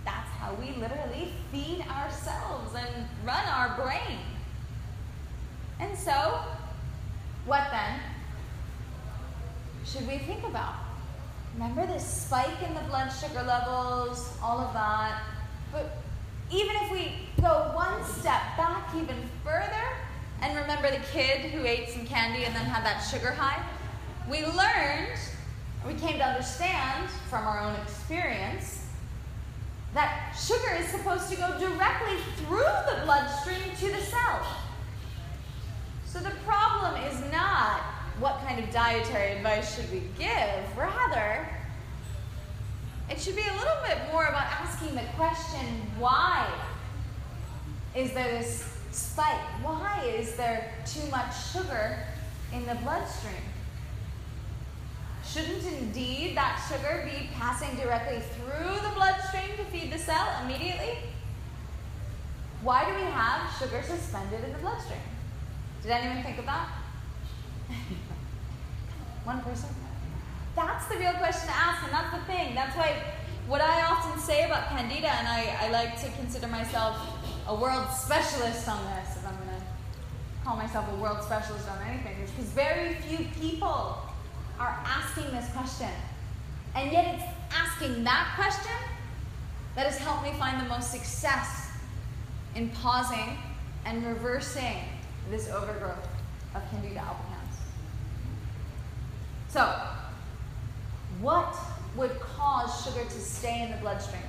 That's 0.04 0.30
how 0.38 0.54
we 0.54 0.70
literally 0.80 1.32
feed 1.50 1.84
ourselves 1.90 2.76
and 2.76 3.08
run 3.24 3.44
our 3.48 3.76
brain. 3.76 4.20
And 5.82 5.98
so, 5.98 6.38
what 7.44 7.66
then 7.72 7.98
should 9.84 10.06
we 10.06 10.18
think 10.18 10.44
about? 10.44 10.74
Remember 11.54 11.84
this 11.86 12.06
spike 12.06 12.62
in 12.64 12.72
the 12.72 12.82
blood 12.82 13.08
sugar 13.08 13.42
levels, 13.42 14.32
all 14.40 14.60
of 14.60 14.72
that. 14.74 15.22
But 15.72 15.98
even 16.52 16.76
if 16.82 16.92
we 16.92 17.12
go 17.40 17.72
one 17.74 18.04
step 18.04 18.40
back 18.56 18.94
even 18.94 19.16
further 19.44 19.84
and 20.40 20.56
remember 20.56 20.88
the 20.88 21.04
kid 21.12 21.50
who 21.50 21.66
ate 21.66 21.88
some 21.88 22.06
candy 22.06 22.44
and 22.44 22.54
then 22.54 22.64
had 22.64 22.84
that 22.84 23.00
sugar 23.00 23.32
high, 23.32 23.60
we 24.30 24.46
learned, 24.46 25.18
we 25.84 25.94
came 25.94 26.18
to 26.18 26.24
understand 26.24 27.10
from 27.28 27.44
our 27.44 27.58
own 27.58 27.74
experience, 27.82 28.86
that 29.94 30.32
sugar 30.40 30.76
is 30.78 30.86
supposed 30.86 31.28
to 31.28 31.36
go 31.36 31.58
directly 31.58 32.18
through 32.36 32.72
the 32.88 33.02
bloodstream 33.04 33.74
to 33.80 33.90
the 33.90 34.00
cell. 34.00 34.61
So 36.12 36.18
the 36.18 36.32
problem 36.44 37.02
is 37.04 37.18
not 37.32 37.80
what 38.20 38.42
kind 38.46 38.62
of 38.62 38.70
dietary 38.70 39.36
advice 39.36 39.74
should 39.74 39.90
we 39.90 40.02
give, 40.18 40.76
rather, 40.76 41.48
It 43.08 43.18
should 43.18 43.34
be 43.34 43.42
a 43.42 43.52
little 43.54 43.76
bit 43.86 43.98
more 44.10 44.26
about 44.26 44.44
asking 44.44 44.94
the 44.94 45.04
question 45.16 45.66
why 45.98 46.46
is 47.94 48.12
there 48.12 48.38
this 48.38 48.64
spike? 48.90 49.40
Why 49.62 50.02
is 50.04 50.34
there 50.36 50.72
too 50.86 51.10
much 51.10 51.34
sugar 51.52 51.98
in 52.52 52.64
the 52.66 52.74
bloodstream? 52.76 53.42
Shouldn't 55.24 55.64
indeed 55.66 56.36
that 56.36 56.62
sugar 56.70 57.08
be 57.10 57.30
passing 57.34 57.74
directly 57.76 58.20
through 58.20 58.80
the 58.82 58.94
bloodstream 58.94 59.56
to 59.56 59.64
feed 59.64 59.92
the 59.92 59.98
cell 59.98 60.28
immediately? 60.44 60.98
Why 62.62 62.84
do 62.84 62.94
we 62.94 63.10
have 63.10 63.50
sugar 63.58 63.82
suspended 63.82 64.44
in 64.44 64.52
the 64.52 64.58
bloodstream? 64.58 65.00
Did 65.82 65.90
anyone 65.90 66.22
think 66.22 66.38
of 66.38 66.46
that? 66.46 66.68
One 69.24 69.40
person? 69.42 69.68
That's 70.54 70.86
the 70.86 70.96
real 70.96 71.12
question 71.14 71.48
to 71.48 71.54
ask, 71.54 71.82
and 71.82 71.92
that's 71.92 72.14
the 72.14 72.24
thing. 72.32 72.54
That's 72.54 72.76
why 72.76 72.94
what 73.48 73.60
I 73.60 73.82
often 73.82 74.20
say 74.20 74.44
about 74.44 74.68
candida, 74.68 75.08
and 75.08 75.26
I, 75.26 75.56
I 75.60 75.70
like 75.70 76.00
to 76.02 76.10
consider 76.12 76.46
myself 76.46 76.96
a 77.48 77.54
world 77.54 77.88
specialist 77.90 78.68
on 78.68 78.84
this, 78.84 79.16
if 79.16 79.26
I'm 79.26 79.34
going 79.34 79.48
to 79.48 80.44
call 80.44 80.56
myself 80.56 80.86
a 80.92 80.96
world 80.96 81.22
specialist 81.24 81.68
on 81.68 81.82
anything, 81.88 82.16
is 82.22 82.30
because 82.30 82.50
very 82.50 82.94
few 82.94 83.26
people 83.40 83.98
are 84.60 84.78
asking 84.84 85.32
this 85.32 85.48
question. 85.50 85.90
And 86.76 86.92
yet 86.92 87.14
it's 87.14 87.24
asking 87.52 88.04
that 88.04 88.32
question 88.36 88.72
that 89.74 89.86
has 89.86 89.98
helped 89.98 90.22
me 90.22 90.32
find 90.38 90.64
the 90.64 90.68
most 90.68 90.92
success 90.92 91.70
in 92.54 92.68
pausing 92.70 93.36
and 93.84 94.06
reversing 94.06 94.76
this 95.30 95.48
overgrowth 95.48 96.08
of 96.54 96.62
Candida 96.70 97.00
albicans. 97.00 97.56
So, 99.48 99.62
what 101.20 101.54
would 101.96 102.18
cause 102.20 102.84
sugar 102.84 103.04
to 103.04 103.20
stay 103.20 103.62
in 103.62 103.70
the 103.70 103.76
bloodstream, 103.78 104.22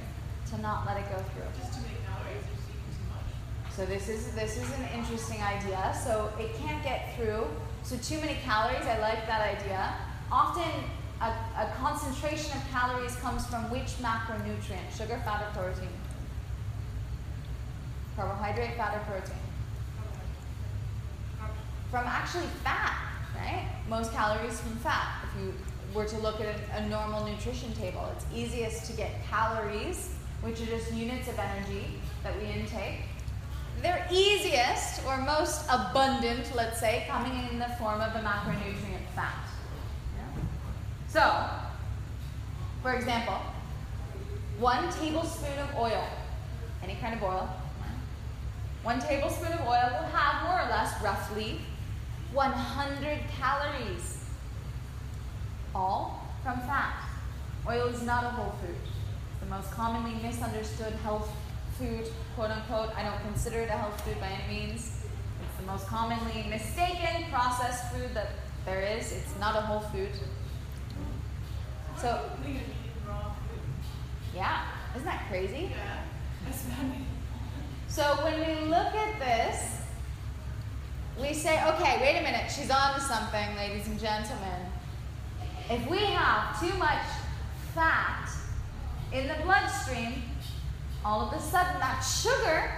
to 0.51 0.61
not 0.61 0.85
let 0.85 0.97
it 0.97 1.05
go 1.09 1.17
through? 1.17 1.43
Just 1.57 1.73
too 1.73 1.81
many 1.81 1.95
calories 2.05 2.43
or 2.43 2.57
too 2.91 3.05
much? 3.09 3.75
So 3.75 3.85
this 3.85 4.09
is 4.09 4.33
this 4.33 4.57
is 4.57 4.69
an 4.77 4.87
interesting 4.93 5.41
idea. 5.41 5.95
So 6.03 6.31
it 6.39 6.53
can't 6.57 6.83
get 6.83 7.15
through. 7.15 7.45
So 7.83 7.97
too 7.97 8.19
many 8.19 8.37
calories. 8.43 8.85
I 8.85 8.99
like 8.99 9.25
that 9.27 9.41
idea. 9.41 9.93
Often 10.31 10.71
a, 11.21 11.27
a 11.57 11.73
concentration 11.79 12.51
of 12.57 12.69
calories 12.69 13.15
comes 13.17 13.45
from 13.47 13.69
which 13.71 13.95
macronutrient? 14.01 14.91
Sugar, 14.95 15.21
fat, 15.23 15.43
or 15.43 15.63
protein? 15.63 15.89
Carbohydrate, 18.15 18.75
fat, 18.75 18.95
or 18.95 18.99
protein? 19.11 19.42
From 21.93 22.07
actually 22.07 22.47
fat, 22.63 22.97
right? 23.35 23.67
Most 23.87 24.13
calories 24.13 24.59
from 24.59 24.75
fat. 24.77 25.25
If 25.25 25.43
you 25.43 25.53
were 25.93 26.05
to 26.05 26.17
look 26.17 26.41
at 26.41 26.47
a, 26.47 26.83
a 26.83 26.89
normal 26.89 27.23
nutrition 27.23 27.71
table, 27.73 28.09
it's 28.17 28.25
easiest 28.33 28.89
to 28.89 28.97
get 28.97 29.11
calories, 29.29 30.09
which 30.41 30.59
are 30.59 30.65
just 30.65 30.91
units 30.91 31.27
of 31.27 31.37
energy 31.37 31.85
that 32.23 32.35
we 32.41 32.47
intake. 32.47 33.01
They're 33.83 34.07
easiest 34.11 35.05
or 35.05 35.19
most 35.19 35.67
abundant, 35.69 36.51
let's 36.55 36.79
say, 36.79 37.05
coming 37.07 37.47
in 37.51 37.59
the 37.59 37.69
form 37.77 38.01
of 38.01 38.11
the 38.13 38.21
macronutrient 38.21 39.05
fat. 39.13 39.47
Yeah? 40.17 40.43
So, 41.07 41.45
for 42.81 42.95
example, 42.95 43.37
one 44.57 44.91
tablespoon 44.93 45.59
of 45.59 45.77
oil, 45.77 46.07
any 46.83 46.95
kind 46.95 47.13
of 47.13 47.21
oil, 47.21 47.47
one 48.81 48.99
tablespoon 48.99 49.53
of 49.53 49.61
oil 49.61 49.89
will 49.91 50.09
have 50.09 50.43
more 50.43 50.59
or 50.59 50.69
less 50.71 50.99
roughly 51.03 51.61
100 52.33 53.19
calories, 53.39 54.17
all 55.75 56.27
from 56.43 56.59
fat. 56.61 56.93
Oil 57.67 57.87
is 57.87 58.01
not 58.01 58.23
a 58.25 58.29
whole 58.29 58.55
food. 58.61 58.75
It's 58.75 59.39
the 59.39 59.45
most 59.45 59.71
commonly 59.71 60.19
misunderstood 60.21 60.93
health 61.03 61.29
food, 61.77 62.07
quote 62.35 62.49
unquote. 62.49 62.89
I 62.97 63.03
don't 63.03 63.21
consider 63.21 63.59
it 63.59 63.69
a 63.69 63.73
health 63.73 63.99
food 64.01 64.19
by 64.19 64.27
any 64.27 64.59
means. 64.61 65.05
It's 65.41 65.61
the 65.61 65.67
most 65.71 65.87
commonly 65.87 66.45
mistaken 66.49 67.25
processed 67.31 67.93
food 67.93 68.09
that 68.13 68.31
there 68.65 68.81
is. 68.81 69.11
It's 69.11 69.37
not 69.39 69.55
a 69.55 69.61
whole 69.61 69.81
food. 69.81 70.09
So, 71.99 72.29
Lean 72.43 72.57
and 72.57 72.65
eating 72.65 73.07
raw 73.07 73.21
food. 73.23 73.61
yeah, 74.35 74.65
isn't 74.95 75.05
that 75.05 75.27
crazy? 75.29 75.71
Yeah. 75.71 75.99
So 77.87 78.03
when 78.23 78.39
we 78.39 78.65
look 78.69 78.93
at 78.95 79.19
this, 79.19 79.77
we 81.19 81.33
say, 81.33 81.63
okay, 81.65 81.99
wait 82.01 82.17
a 82.19 82.23
minute, 82.23 82.51
she's 82.51 82.71
on 82.71 82.95
to 82.95 83.01
something, 83.01 83.55
ladies 83.55 83.87
and 83.87 83.99
gentlemen. 83.99 84.65
If 85.69 85.87
we 85.89 85.99
have 85.99 86.59
too 86.59 86.75
much 86.77 87.03
fat 87.73 88.29
in 89.11 89.27
the 89.27 89.35
bloodstream, 89.43 90.23
all 91.05 91.21
of 91.21 91.33
a 91.33 91.39
sudden 91.39 91.79
that 91.79 91.99
sugar 92.01 92.71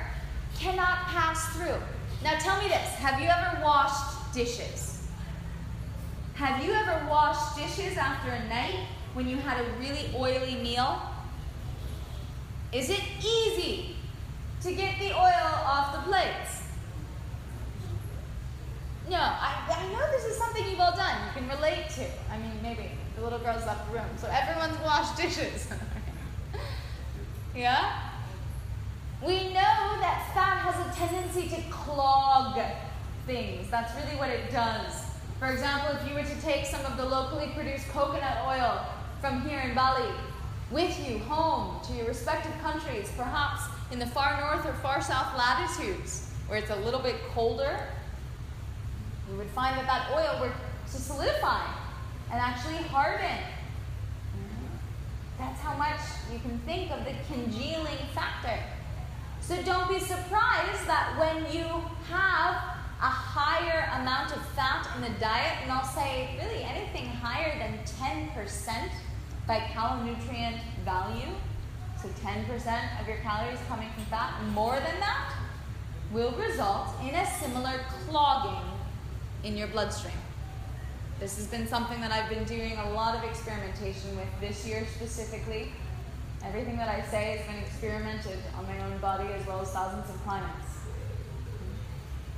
cannot 0.57 1.05
pass 1.07 1.55
through. 1.55 1.79
Now 2.23 2.37
tell 2.39 2.61
me 2.61 2.67
this 2.67 2.89
have 2.95 3.21
you 3.21 3.27
ever 3.27 3.61
washed 3.63 4.33
dishes? 4.33 5.07
Have 6.35 6.63
you 6.63 6.73
ever 6.73 7.07
washed 7.09 7.55
dishes 7.55 7.97
after 7.97 8.31
a 8.31 8.47
night 8.49 8.87
when 9.13 9.27
you 9.29 9.37
had 9.37 9.65
a 9.65 9.69
really 9.79 10.09
oily 10.15 10.55
meal? 10.55 11.01
Is 12.73 12.89
it 12.89 13.01
easy 13.19 13.95
to 14.61 14.73
get 14.73 14.99
the 14.99 15.13
oil 15.13 15.63
off 15.65 15.93
the 15.93 16.01
plates? 16.09 16.64
No, 19.09 19.17
I, 19.17 19.63
I 19.69 19.93
know 19.93 20.11
this 20.11 20.25
is 20.25 20.37
something 20.37 20.65
you've 20.67 20.79
all 20.79 20.95
done. 20.95 21.15
You 21.27 21.41
can 21.41 21.49
relate 21.49 21.89
to. 21.91 22.05
I 22.31 22.37
mean, 22.37 22.51
maybe 22.63 22.89
the 23.15 23.21
little 23.21 23.39
girls 23.39 23.65
left 23.65 23.87
the 23.87 23.97
room, 23.97 24.09
so 24.17 24.27
everyone's 24.31 24.79
washed 24.81 25.15
dishes. 25.15 25.67
yeah? 27.55 28.09
We 29.21 29.53
know 29.53 29.99
that 30.01 30.31
fat 30.33 30.57
has 30.57 30.75
a 30.87 30.99
tendency 30.99 31.47
to 31.49 31.61
clog 31.69 32.59
things. 33.27 33.69
That's 33.69 33.93
really 33.95 34.17
what 34.17 34.29
it 34.29 34.51
does. 34.51 35.03
For 35.39 35.47
example, 35.47 35.95
if 35.95 36.07
you 36.07 36.15
were 36.15 36.23
to 36.23 36.41
take 36.41 36.65
some 36.65 36.83
of 36.85 36.97
the 36.97 37.05
locally 37.05 37.49
produced 37.55 37.87
coconut 37.89 38.37
oil 38.47 38.85
from 39.21 39.47
here 39.47 39.59
in 39.59 39.75
Bali 39.75 40.09
with 40.71 40.97
you 41.07 41.19
home 41.19 41.79
to 41.85 41.93
your 41.93 42.07
respective 42.07 42.53
countries, 42.61 43.11
perhaps 43.15 43.61
in 43.91 43.99
the 43.99 44.07
far 44.07 44.39
north 44.41 44.65
or 44.65 44.73
far 44.73 45.01
south 45.01 45.37
latitudes, 45.37 46.31
where 46.47 46.57
it's 46.57 46.71
a 46.71 46.75
little 46.77 47.01
bit 47.01 47.15
colder, 47.33 47.79
you 49.29 49.38
would 49.38 49.49
find 49.49 49.77
that 49.77 49.85
that 49.85 50.11
oil 50.13 50.39
were 50.39 50.53
to 50.91 50.97
solidify 50.97 51.65
and 52.31 52.39
actually 52.39 52.75
harden. 52.88 53.38
That's 55.38 55.59
how 55.61 55.75
much 55.75 55.99
you 56.31 56.39
can 56.39 56.57
think 56.59 56.91
of 56.91 57.03
the 57.05 57.13
congealing 57.27 57.97
factor. 58.13 58.57
So 59.41 59.61
don't 59.63 59.89
be 59.89 59.99
surprised 59.99 60.88
that 60.88 61.15
when 61.19 61.51
you 61.53 61.65
have 62.09 62.55
a 63.01 63.11
higher 63.11 63.89
amount 63.99 64.35
of 64.35 64.43
fat 64.49 64.88
in 64.95 65.01
the 65.01 65.19
diet, 65.19 65.59
and 65.63 65.71
I'll 65.71 65.83
say 65.83 66.39
really 66.41 66.63
anything 66.63 67.05
higher 67.07 67.57
than 67.59 67.79
10% 67.85 68.89
by 69.45 69.59
calonutrient 69.59 70.61
value, 70.83 71.33
so 72.01 72.07
10% 72.23 73.01
of 73.01 73.07
your 73.07 73.17
calories 73.17 73.59
coming 73.67 73.89
from 73.93 74.05
fat, 74.05 74.41
more 74.53 74.75
than 74.75 74.99
that, 74.99 75.33
will 76.11 76.31
result 76.31 76.89
in 77.03 77.13
a 77.13 77.25
similar 77.39 77.81
clogging 78.07 78.74
in 79.45 79.55
your 79.55 79.67
bloodstream. 79.67 80.17
This 81.19 81.38
has 81.38 81.47
been 81.47 81.67
something 81.67 82.01
that 82.01 82.12
I've 82.12 82.29
been 82.29 82.43
doing 82.45 82.75
a 82.77 82.89
lot 82.89 83.15
of 83.15 83.23
experimentation 83.23 84.17
with 84.17 84.27
this 84.41 84.67
year 84.67 84.86
specifically. 84.95 85.71
Everything 86.43 86.77
that 86.77 86.89
I 86.89 87.01
say 87.10 87.38
has 87.38 87.47
been 87.47 87.63
experimented 87.63 88.39
on 88.58 88.65
my 88.65 88.77
own 88.84 88.97
body 88.97 89.29
as 89.34 89.45
well 89.45 89.62
as 89.62 89.69
thousands 89.69 90.10
of 90.10 90.21
clients. 90.23 90.65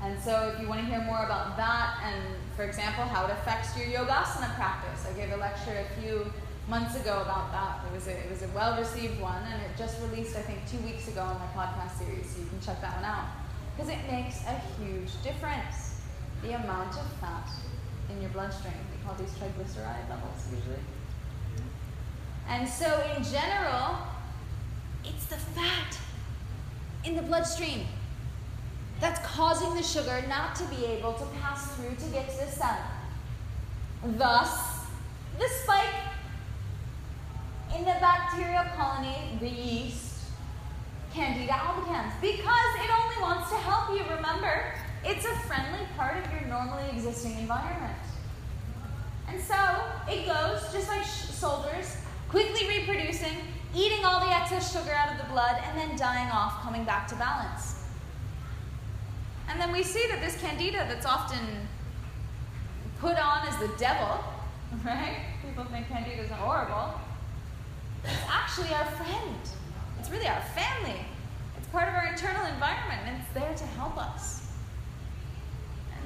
And 0.03 0.19
so, 0.21 0.53
if 0.53 0.61
you 0.61 0.67
want 0.67 0.81
to 0.81 0.85
hear 0.85 1.01
more 1.01 1.23
about 1.23 1.57
that, 1.57 1.97
and 2.03 2.35
for 2.55 2.63
example, 2.65 3.05
how 3.05 3.25
it 3.25 3.31
affects 3.31 3.75
your 3.75 3.87
yogasana 3.87 4.53
practice, 4.55 5.07
I 5.09 5.13
gave 5.17 5.31
a 5.31 5.37
lecture 5.37 5.73
a 5.73 6.01
few 6.01 6.31
months 6.69 6.95
ago 6.95 7.21
about 7.23 7.51
that. 7.51 7.81
It 7.89 7.95
was 7.95 8.07
a, 8.07 8.11
it 8.11 8.29
was 8.29 8.43
a 8.43 8.47
well 8.49 8.77
received 8.77 9.19
one, 9.19 9.41
and 9.51 9.59
it 9.63 9.71
just 9.75 9.99
released, 10.03 10.35
I 10.35 10.41
think, 10.41 10.59
two 10.69 10.77
weeks 10.85 11.07
ago 11.07 11.21
on 11.21 11.39
my 11.39 11.47
podcast 11.65 11.97
series, 11.97 12.29
so 12.29 12.41
you 12.41 12.47
can 12.47 12.61
check 12.61 12.79
that 12.81 12.95
one 12.97 13.05
out. 13.05 13.25
Because 13.75 13.91
it 13.91 13.99
makes 14.11 14.43
a 14.45 14.61
huge 14.77 15.09
difference 15.23 15.86
the 16.41 16.55
amount 16.55 16.95
of 16.97 17.11
fat 17.19 17.49
in 18.09 18.21
your 18.21 18.29
bloodstream. 18.31 18.73
We 18.91 19.05
call 19.05 19.15
these 19.15 19.31
triglyceride 19.31 20.09
levels 20.09 20.47
usually. 20.53 20.83
And 22.47 22.67
so, 22.67 22.85
in 23.15 23.23
general, 23.23 23.97
it's 25.03 25.25
the 25.25 25.35
fat 25.35 25.97
in 27.03 27.15
the 27.15 27.21
bloodstream 27.21 27.87
that's 28.99 29.19
causing 29.25 29.73
the 29.75 29.83
sugar 29.83 30.23
not 30.27 30.55
to 30.55 30.63
be 30.65 30.85
able 30.85 31.13
to 31.13 31.25
pass 31.41 31.75
through 31.75 31.95
to 31.95 32.11
get 32.11 32.29
to 32.29 32.45
the 32.45 32.51
cell. 32.51 32.79
Thus, 34.03 34.79
the 35.37 35.47
spike 35.63 35.93
in 37.75 37.81
the 37.81 37.95
bacterial 37.99 38.63
colony, 38.75 39.37
the 39.39 39.49
yeast, 39.49 40.31
Candida 41.13 41.51
albicans, 41.51 42.13
because 42.21 42.75
it 42.83 42.89
only 42.89 43.21
wants 43.21 43.49
to 43.49 43.57
help 43.57 43.89
you. 43.89 44.03
Remember, 44.15 44.73
it's 45.05 45.25
a 45.25 45.35
friendly 45.47 45.85
part 45.95 46.17
of 46.17 46.31
your 46.31 46.41
normally 46.49 46.89
existing 46.91 47.37
environment. 47.39 47.97
And 49.27 49.41
so 49.41 49.55
it 50.09 50.25
goes, 50.25 50.71
just 50.71 50.87
like 50.87 51.05
soldiers 51.05 51.97
quickly 52.29 52.67
reproducing, 52.67 53.37
eating 53.75 54.03
all 54.03 54.19
the 54.19 54.33
excess 54.33 54.71
sugar 54.71 54.91
out 54.91 55.11
of 55.13 55.17
the 55.17 55.31
blood, 55.31 55.61
and 55.63 55.77
then 55.77 55.97
dying 55.97 56.29
off, 56.29 56.61
coming 56.61 56.83
back 56.83 57.07
to 57.07 57.15
balance. 57.15 57.83
And 59.49 59.59
then 59.59 59.71
we 59.71 59.83
see 59.83 60.05
that 60.09 60.19
this 60.19 60.39
candida 60.41 60.85
that's 60.89 61.05
often 61.05 61.39
put 62.99 63.17
on 63.17 63.47
as 63.47 63.57
the 63.59 63.69
devil, 63.77 64.23
right? 64.85 65.19
People 65.45 65.63
think 65.65 65.87
candidas 65.87 66.31
are 66.31 66.35
horrible. 66.35 66.99
It's 68.03 68.13
actually 68.29 68.73
our 68.73 68.85
friend. 68.85 69.35
It's 69.99 70.09
really 70.09 70.27
our 70.27 70.41
family. 70.41 70.99
It's 71.57 71.67
part 71.67 71.87
of 71.87 71.95
our 71.95 72.07
internal 72.07 72.45
environment, 72.45 73.01
and 73.05 73.21
it's 73.21 73.33
there 73.33 73.53
to 73.53 73.63
help 73.77 73.97
us. 73.97 74.36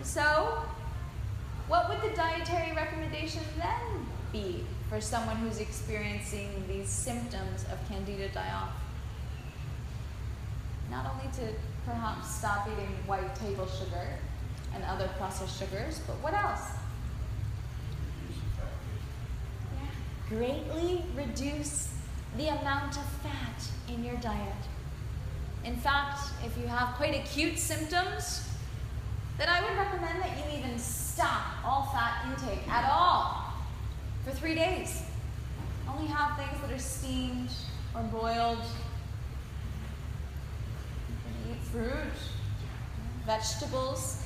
So, 0.03 0.63
what 1.67 1.89
would 1.89 2.01
the 2.01 2.15
dietary 2.15 2.75
recommendation 2.75 3.41
then 3.57 4.05
be 4.31 4.65
for 4.89 4.99
someone 4.99 5.37
who's 5.37 5.59
experiencing 5.59 6.49
these 6.67 6.89
symptoms 6.89 7.65
of 7.71 7.77
candida 7.87 8.29
die 8.29 8.51
off? 8.51 8.71
Not 10.89 11.05
only 11.13 11.31
to 11.37 11.53
perhaps 11.85 12.35
stop 12.35 12.67
eating 12.67 12.93
white 13.05 13.35
table 13.35 13.67
sugar 13.67 14.07
and 14.73 14.83
other 14.85 15.07
processed 15.17 15.59
sugars, 15.59 16.01
but 16.07 16.15
what 16.17 16.33
else? 16.33 16.61
Greatly 20.27 21.03
reduce 21.15 21.89
the 22.37 22.47
amount 22.47 22.97
of 22.97 23.03
fat 23.21 23.63
in 23.87 24.03
your 24.03 24.15
diet. 24.17 24.55
In 25.63 25.75
fact, 25.75 26.19
if 26.43 26.57
you 26.57 26.67
have 26.67 26.95
quite 26.95 27.15
acute 27.15 27.59
symptoms, 27.59 28.50
then 29.41 29.49
I 29.49 29.61
would 29.61 29.75
recommend 29.75 30.21
that 30.21 30.37
you 30.37 30.59
even 30.59 30.77
stop 30.77 31.41
all 31.65 31.89
fat 31.91 32.27
intake 32.29 32.67
at 32.69 32.87
all 32.87 33.55
for 34.23 34.29
three 34.29 34.53
days. 34.53 35.01
Only 35.89 36.05
have 36.05 36.37
things 36.37 36.61
that 36.61 36.71
are 36.71 36.77
steamed 36.77 37.49
or 37.95 38.03
boiled. 38.03 38.59
You 41.09 41.15
can 41.25 41.55
eat 41.55 41.57
fruit, 41.71 42.13
vegetables 43.25 44.23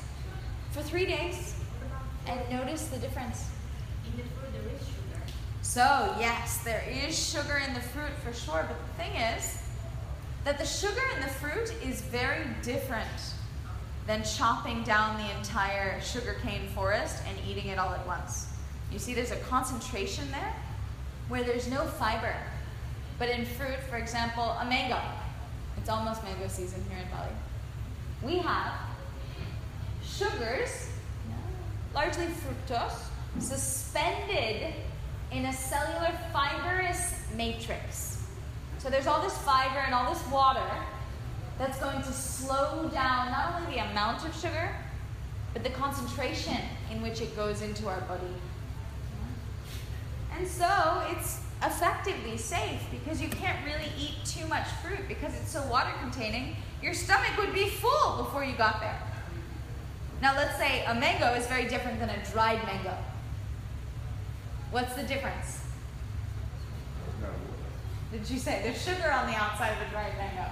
for 0.72 0.82
three 0.82 1.06
days 1.06 1.56
and 2.28 2.38
notice 2.52 2.90
the 2.90 2.98
difference. 2.98 3.52
In 4.06 4.18
the 4.18 4.24
food 4.24 4.52
there 4.52 4.76
is 4.76 4.86
sugar. 4.86 5.24
So, 5.62 6.14
yes, 6.20 6.62
there 6.66 6.84
is 6.90 7.18
sugar 7.18 7.62
in 7.66 7.74
the 7.74 7.80
fruit 7.80 8.12
for 8.22 8.34
sure, 8.34 8.68
but 8.68 8.78
the 8.86 9.04
thing 9.04 9.16
is 9.16 9.60
that 10.44 10.58
the 10.58 10.66
sugar 10.66 11.02
in 11.16 11.22
the 11.22 11.30
fruit 11.30 11.74
is 11.82 12.02
very 12.02 12.48
different 12.64 13.08
than 14.08 14.24
chopping 14.24 14.84
down 14.84 15.18
the 15.18 15.38
entire 15.38 16.00
sugarcane 16.02 16.68
forest 16.70 17.24
and 17.28 17.38
eating 17.50 17.68
it 17.68 17.80
all 17.80 17.94
at 17.94 18.06
once. 18.06 18.48
You 18.92 19.00
see, 19.00 19.14
there's 19.14 19.32
a 19.32 19.38
concentration 19.38 20.30
there 20.32 20.54
where 21.28 21.44
there's 21.44 21.68
no 21.68 21.86
fiber. 21.86 22.36
But 23.18 23.30
in 23.30 23.46
fruit, 23.46 23.80
for 23.90 23.98
example, 23.98 24.44
a 24.44 24.66
mango, 24.66 25.00
it's 25.78 25.90
almost 25.90 26.24
mango 26.24 26.48
season 26.48 26.84
here 26.90 27.00
in 27.00 27.10
Bali. 27.10 27.30
We 28.22 28.38
have 28.40 28.74
sugars, 30.04 30.90
largely 31.94 32.28
fructose, 32.28 33.08
suspended 33.40 34.74
in 35.32 35.46
a 35.46 35.54
cellular 35.54 36.12
fibrous 36.32 37.16
matrix. 37.36 38.24
So 38.78 38.90
there's 38.90 39.08
all 39.08 39.22
this 39.22 39.38
fiber 39.40 39.80
and 39.80 39.94
all 39.94 40.14
this 40.14 40.26
water 40.28 40.62
that's 41.58 41.80
going 41.80 42.02
to 42.02 42.12
slow 42.12 42.90
down 42.94 43.32
not 43.32 43.56
only 43.56 43.76
the 43.76 43.92
amount 43.92 44.26
of 44.26 44.36
sugar, 44.36 44.76
but 45.54 45.64
the 45.64 45.70
concentration 45.70 46.58
in 46.92 47.02
which 47.02 47.22
it 47.22 47.36
goes 47.36 47.62
into 47.62 47.88
our 47.88 48.02
body. 48.02 48.24
And 50.38 50.46
so 50.48 51.02
it's 51.12 51.42
effectively 51.64 52.38
safe 52.38 52.82
because 52.92 53.22
you 53.22 53.30
can't 53.30 53.66
really 53.66 53.90
eat 53.98 54.16
too 54.26 54.46
much 54.48 54.68
fruit 54.84 55.08
because 55.08 55.34
it's 55.34 55.50
so 55.50 55.66
water 55.68 55.92
containing. 56.02 56.58
Your 56.82 56.94
stomach 56.94 57.38
would 57.38 57.54
be 57.54 57.70
full 57.70 58.24
before 58.24 58.44
you 58.44 58.56
got 58.58 58.82
there. 58.82 59.00
Now, 60.22 60.36
let's 60.36 60.58
say 60.58 60.84
a 60.86 60.94
mango 60.94 61.34
is 61.34 61.48
very 61.48 61.68
different 61.68 62.00
than 62.00 62.10
a 62.10 62.26
dried 62.32 62.64
mango. 62.66 62.96
What's 64.72 64.94
the 64.96 65.04
difference? 65.04 65.62
Did 68.12 68.30
you 68.30 68.38
say 68.38 68.62
there's 68.64 68.82
sugar 68.82 69.12
on 69.12 69.28
the 69.28 69.36
outside 69.36 69.72
of 69.72 69.88
a 69.88 69.92
dried 69.92 70.18
mango? 70.18 70.50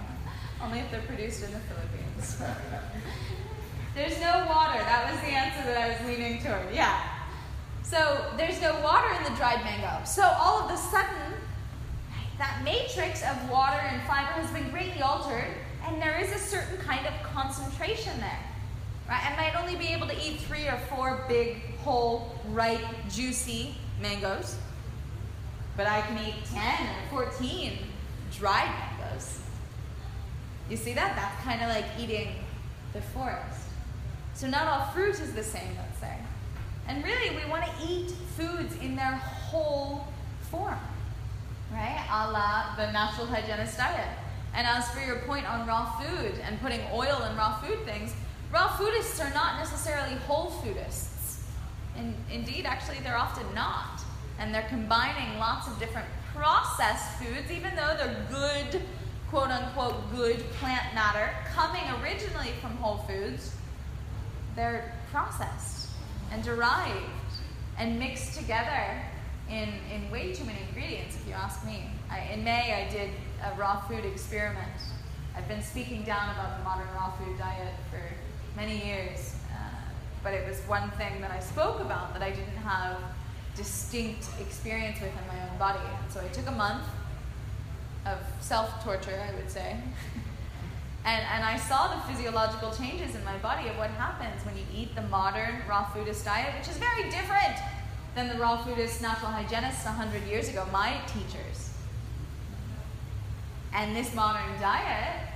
Only 0.63 0.79
if 0.79 0.89
they're 0.91 1.01
produced 1.01 1.43
in 1.43 1.51
the 1.51 1.59
Philippines. 1.59 2.37
there's 3.95 4.19
no 4.21 4.45
water. 4.47 4.79
That 4.79 5.11
was 5.11 5.19
the 5.21 5.27
answer 5.27 5.63
that 5.65 5.77
I 5.77 5.89
was 5.89 6.07
leaning 6.07 6.41
toward. 6.41 6.73
Yeah. 6.73 7.01
So 7.83 8.31
there's 8.37 8.61
no 8.61 8.79
water 8.81 9.13
in 9.17 9.23
the 9.23 9.37
dried 9.37 9.63
mango. 9.63 10.05
So 10.05 10.23
all 10.23 10.61
of 10.61 10.71
a 10.71 10.77
sudden, 10.77 11.33
that 12.37 12.61
matrix 12.63 13.23
of 13.23 13.49
water 13.49 13.77
and 13.77 14.01
fiber 14.03 14.31
has 14.41 14.49
been 14.51 14.71
greatly 14.71 15.01
altered, 15.01 15.53
and 15.85 16.01
there 16.01 16.17
is 16.17 16.31
a 16.31 16.39
certain 16.39 16.77
kind 16.77 17.05
of 17.05 17.13
concentration 17.23 18.17
there. 18.19 18.39
Right? 19.07 19.31
I 19.31 19.35
might 19.35 19.61
only 19.61 19.75
be 19.75 19.87
able 19.87 20.07
to 20.07 20.15
eat 20.15 20.39
three 20.39 20.67
or 20.67 20.79
four 20.89 21.25
big, 21.27 21.75
whole, 21.79 22.33
ripe, 22.49 22.85
juicy 23.09 23.75
mangoes, 24.01 24.55
but 25.75 25.87
I 25.87 26.01
can 26.01 26.17
eat 26.25 26.35
10 26.53 26.87
or 27.11 27.25
14 27.25 27.77
dried 28.31 28.69
mangoes. 28.99 29.42
You 30.73 30.77
see 30.77 30.93
that? 30.93 31.15
That's 31.15 31.43
kind 31.43 31.61
of 31.61 31.69
like 31.69 31.85
eating 31.99 32.29
the 32.93 33.01
forest. 33.01 33.61
So, 34.33 34.47
not 34.47 34.65
all 34.65 34.91
fruit 34.91 35.19
is 35.19 35.31
the 35.33 35.43
same, 35.43 35.69
let's 35.77 35.99
say. 35.99 36.17
And 36.87 37.03
really, 37.03 37.29
we 37.29 37.47
want 37.47 37.63
to 37.63 37.71
eat 37.87 38.09
foods 38.35 38.75
in 38.81 38.95
their 38.95 39.11
whole 39.11 40.07
form, 40.49 40.79
right? 41.71 42.03
A 42.09 42.31
la 42.31 42.75
the 42.75 42.91
natural 42.91 43.27
hygienist 43.27 43.77
diet. 43.77 44.17
And 44.55 44.65
as 44.65 44.89
for 44.89 44.99
your 45.01 45.17
point 45.27 45.47
on 45.47 45.67
raw 45.67 45.91
food 45.99 46.41
and 46.43 46.59
putting 46.59 46.81
oil 46.91 47.21
in 47.29 47.37
raw 47.37 47.59
food 47.59 47.85
things, 47.85 48.15
raw 48.51 48.69
foodists 48.69 49.23
are 49.23 49.31
not 49.35 49.59
necessarily 49.59 50.15
whole 50.25 50.49
foodists. 50.49 51.43
And 51.95 52.15
indeed, 52.31 52.65
actually, 52.65 52.97
they're 53.03 53.15
often 53.15 53.45
not. 53.53 54.01
And 54.39 54.51
they're 54.51 54.69
combining 54.69 55.37
lots 55.37 55.67
of 55.67 55.77
different 55.77 56.07
processed 56.33 57.19
foods, 57.19 57.51
even 57.51 57.75
though 57.75 57.95
they're 57.95 58.25
good, 58.31 58.81
quote 59.33 59.49
unquote, 59.49 59.95
good 60.15 60.37
plant 60.59 60.93
matter, 60.93 61.31
coming 61.55 61.81
originally 62.03 62.51
from 62.61 62.69
whole 62.77 62.97
foods, 63.07 63.55
they're 64.55 64.93
processed 65.11 65.89
and 66.31 66.43
derived 66.43 66.93
and 67.79 67.97
mixed 67.97 68.37
together 68.37 69.01
in, 69.49 69.69
in 69.91 70.11
way 70.11 70.33
too 70.33 70.43
many 70.43 70.59
ingredients, 70.69 71.15
if 71.15 71.27
you 71.27 71.33
ask 71.33 71.65
me. 71.65 71.89
I, 72.11 72.19
in 72.31 72.43
May, 72.43 72.85
I 72.85 72.91
did 72.91 73.09
a 73.43 73.59
raw 73.59 73.81
food 73.87 74.05
experiment. 74.05 74.69
I've 75.35 75.47
been 75.47 75.63
speaking 75.63 76.03
down 76.03 76.29
about 76.35 76.59
the 76.59 76.63
modern 76.63 76.87
raw 76.93 77.13
food 77.13 77.35
diet 77.39 77.73
for 77.89 78.03
many 78.55 78.85
years, 78.85 79.35
uh, 79.51 79.55
but 80.21 80.35
it 80.35 80.47
was 80.47 80.59
one 80.67 80.91
thing 80.91 81.21
that 81.21 81.31
I 81.31 81.39
spoke 81.39 81.79
about 81.79 82.13
that 82.13 82.21
I 82.21 82.29
didn't 82.29 82.57
have 82.57 82.99
distinct 83.55 84.27
experience 84.39 85.01
with 85.01 85.09
in 85.09 85.27
my 85.27 85.49
own 85.49 85.57
body. 85.57 85.79
And 86.03 86.11
so 86.11 86.21
I 86.21 86.27
took 86.27 86.45
a 86.45 86.51
month 86.51 86.83
of 88.05 88.17
self 88.39 88.83
torture, 88.83 89.21
I 89.29 89.33
would 89.35 89.49
say. 89.49 89.77
and, 91.05 91.25
and 91.33 91.43
I 91.43 91.57
saw 91.57 91.95
the 91.95 92.13
physiological 92.13 92.71
changes 92.71 93.15
in 93.15 93.23
my 93.23 93.37
body 93.37 93.69
of 93.69 93.77
what 93.77 93.89
happens 93.91 94.45
when 94.45 94.57
you 94.57 94.63
eat 94.73 94.95
the 94.95 95.03
modern 95.03 95.61
raw 95.67 95.85
foodist 95.85 96.25
diet, 96.25 96.53
which 96.57 96.67
is 96.67 96.77
very 96.77 97.09
different 97.09 97.57
than 98.15 98.29
the 98.29 98.35
raw 98.35 98.63
foodist 98.63 99.01
natural 99.01 99.31
hygienists 99.31 99.85
100 99.85 100.23
years 100.27 100.49
ago, 100.49 100.65
my 100.71 100.99
teachers. 101.07 101.71
And 103.73 103.95
this 103.95 104.13
modern 104.13 104.59
diet 104.61 105.29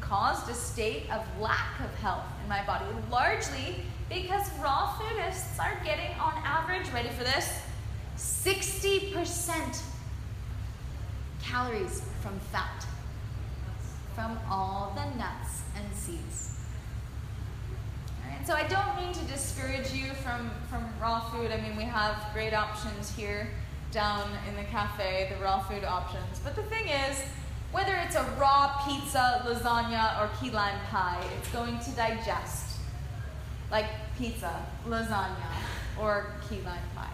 caused 0.00 0.50
a 0.50 0.54
state 0.54 1.04
of 1.10 1.24
lack 1.40 1.80
of 1.80 1.94
health 2.00 2.24
in 2.42 2.48
my 2.48 2.64
body, 2.66 2.84
largely 3.10 3.76
because 4.08 4.50
raw 4.60 4.92
foodists 4.98 5.58
are 5.58 5.80
getting, 5.84 6.10
on 6.18 6.34
average, 6.44 6.90
ready 6.92 7.08
for 7.10 7.24
this, 7.24 7.62
60% 8.16 9.82
calories 11.42 12.02
from 12.20 12.38
fat, 12.52 12.86
from 14.14 14.38
all 14.50 14.92
the 14.94 15.04
nuts 15.18 15.62
and 15.76 15.94
seeds. 15.94 16.58
So 18.44 18.54
I 18.54 18.66
don't 18.66 18.96
mean 18.96 19.12
to 19.12 19.24
discourage 19.26 19.92
you 19.92 20.12
from, 20.14 20.50
from 20.68 20.84
raw 21.00 21.20
food. 21.30 21.52
I 21.52 21.60
mean, 21.60 21.76
we 21.76 21.84
have 21.84 22.16
great 22.32 22.52
options 22.52 23.14
here 23.14 23.48
down 23.92 24.28
in 24.48 24.56
the 24.56 24.64
cafe, 24.64 25.32
the 25.32 25.44
raw 25.44 25.60
food 25.60 25.84
options. 25.84 26.40
But 26.42 26.56
the 26.56 26.64
thing 26.64 26.88
is, 26.88 27.22
whether 27.70 27.94
it's 27.94 28.16
a 28.16 28.24
raw 28.40 28.82
pizza, 28.86 29.42
lasagna, 29.46 30.20
or 30.20 30.28
key 30.40 30.50
lime 30.50 30.78
pie, 30.90 31.22
it's 31.38 31.48
going 31.50 31.78
to 31.78 31.90
digest 31.92 32.78
like 33.70 33.86
pizza, 34.18 34.66
lasagna, 34.86 35.50
or 36.00 36.34
key 36.48 36.60
lime 36.64 36.78
pie. 36.96 37.08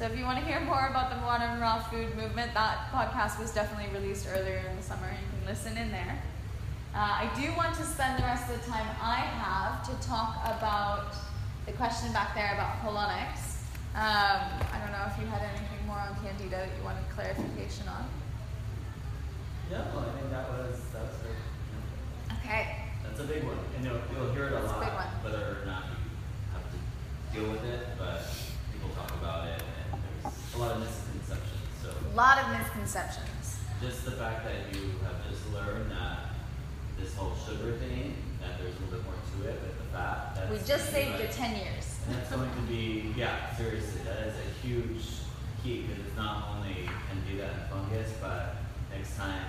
So 0.00 0.06
if 0.06 0.16
you 0.16 0.24
want 0.24 0.38
to 0.38 0.44
hear 0.46 0.60
more 0.60 0.88
about 0.88 1.10
the 1.10 1.20
modern 1.20 1.60
raw 1.60 1.76
food 1.82 2.16
movement, 2.16 2.54
that 2.54 2.88
podcast 2.90 3.38
was 3.38 3.50
definitely 3.52 3.92
released 3.92 4.26
earlier 4.32 4.64
in 4.70 4.74
the 4.74 4.82
summer. 4.82 5.04
You 5.12 5.28
can 5.28 5.46
listen 5.46 5.76
in 5.76 5.92
there. 5.92 6.16
Uh, 6.94 7.28
I 7.28 7.30
do 7.36 7.52
want 7.54 7.76
to 7.76 7.84
spend 7.84 8.16
the 8.18 8.22
rest 8.22 8.48
of 8.48 8.56
the 8.56 8.64
time 8.64 8.88
I 8.96 9.16
have 9.20 9.84
to 9.84 10.08
talk 10.08 10.40
about 10.56 11.12
the 11.66 11.72
question 11.72 12.14
back 12.14 12.34
there 12.34 12.54
about 12.54 12.80
colonics. 12.80 13.60
Um, 13.92 14.40
I 14.72 14.80
don't 14.80 14.88
know 14.88 15.04
if 15.04 15.20
you 15.20 15.28
had 15.28 15.42
anything 15.44 15.84
more 15.86 16.00
on 16.00 16.16
candida 16.24 16.64
that 16.64 16.72
you 16.78 16.82
wanted 16.82 17.04
clarification 17.12 17.86
on. 17.86 18.08
Yeah, 19.70 19.84
well, 19.92 20.08
I 20.08 20.18
think 20.18 20.30
that 20.30 20.48
was 20.48 20.80
that 20.96 21.02
was. 21.12 21.20
Yeah. 21.28 22.36
Okay. 22.40 22.76
That's 23.04 23.20
a 23.20 23.24
big 23.24 23.44
one, 23.44 23.58
and 23.76 23.84
you'll, 23.84 24.00
you'll 24.16 24.32
hear 24.32 24.46
it 24.46 24.52
a 24.56 24.64
That's 24.64 24.72
a 24.72 24.80
lot, 24.80 24.96
one. 24.96 25.12
whether 25.28 25.60
or 25.60 25.66
not 25.66 25.92
you 25.92 26.00
have 26.56 26.64
to 26.72 26.78
deal 27.36 27.52
with 27.52 27.64
it. 27.68 27.84
But 27.98 28.24
people 28.72 28.88
talk 28.96 29.12
about 29.20 29.46
it, 29.48 29.60
a 30.54 30.58
lot 30.58 30.72
of 30.72 30.80
misconceptions. 30.80 31.66
So 31.82 31.90
A 31.90 32.14
lot 32.16 32.38
of 32.38 32.58
misconceptions. 32.58 33.58
just 33.80 34.04
the 34.04 34.12
fact 34.12 34.44
that 34.44 34.74
you 34.74 34.90
have 35.04 35.18
just 35.30 35.46
learned 35.52 35.90
that 35.90 36.36
this 36.98 37.14
whole 37.14 37.32
sugar 37.46 37.78
thing, 37.78 38.14
that 38.40 38.58
there's 38.58 38.76
a 38.76 38.80
little 38.84 38.98
bit 38.98 39.04
more 39.04 39.14
to 39.14 39.48
it 39.48 39.56
with 39.62 39.78
the 39.78 39.88
fat. 39.96 40.34
That's 40.34 40.50
We 40.50 40.58
just 40.66 40.90
saved 40.90 41.16
be 41.16 41.22
you 41.24 41.28
10 41.32 41.56
years. 41.56 42.00
And 42.06 42.16
that's 42.16 42.30
going 42.30 42.50
to 42.50 42.62
be, 42.68 43.14
yeah, 43.16 43.56
seriously, 43.56 44.02
that 44.04 44.26
is 44.26 44.34
a 44.36 44.66
huge 44.66 45.04
key 45.62 45.86
because 45.86 46.04
it's 46.04 46.16
not 46.16 46.56
only 46.56 46.84
can 46.84 47.20
do 47.30 47.38
that 47.38 47.52
in 47.52 47.60
fungus, 47.70 48.12
but 48.20 48.56
next 48.92 49.16
time 49.16 49.44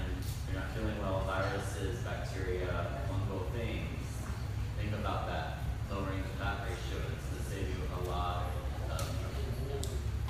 you're 0.47 0.59
not 0.61 0.71
feeling 0.71 0.95
well, 1.01 1.23
viruses, 1.25 1.99
bacteria, 2.03 3.01
fungal 3.09 3.51
things, 3.51 3.99
think 4.77 4.93
about 4.93 5.27
that, 5.27 5.59
lowering 5.89 6.21
the 6.23 6.35
fat 6.39 6.63
ratio. 6.63 7.03
It's 7.15 7.25
going 7.27 7.43
to 7.43 7.49
save 7.49 7.67
you 7.67 7.83
a 7.99 8.09
lot 8.09 8.50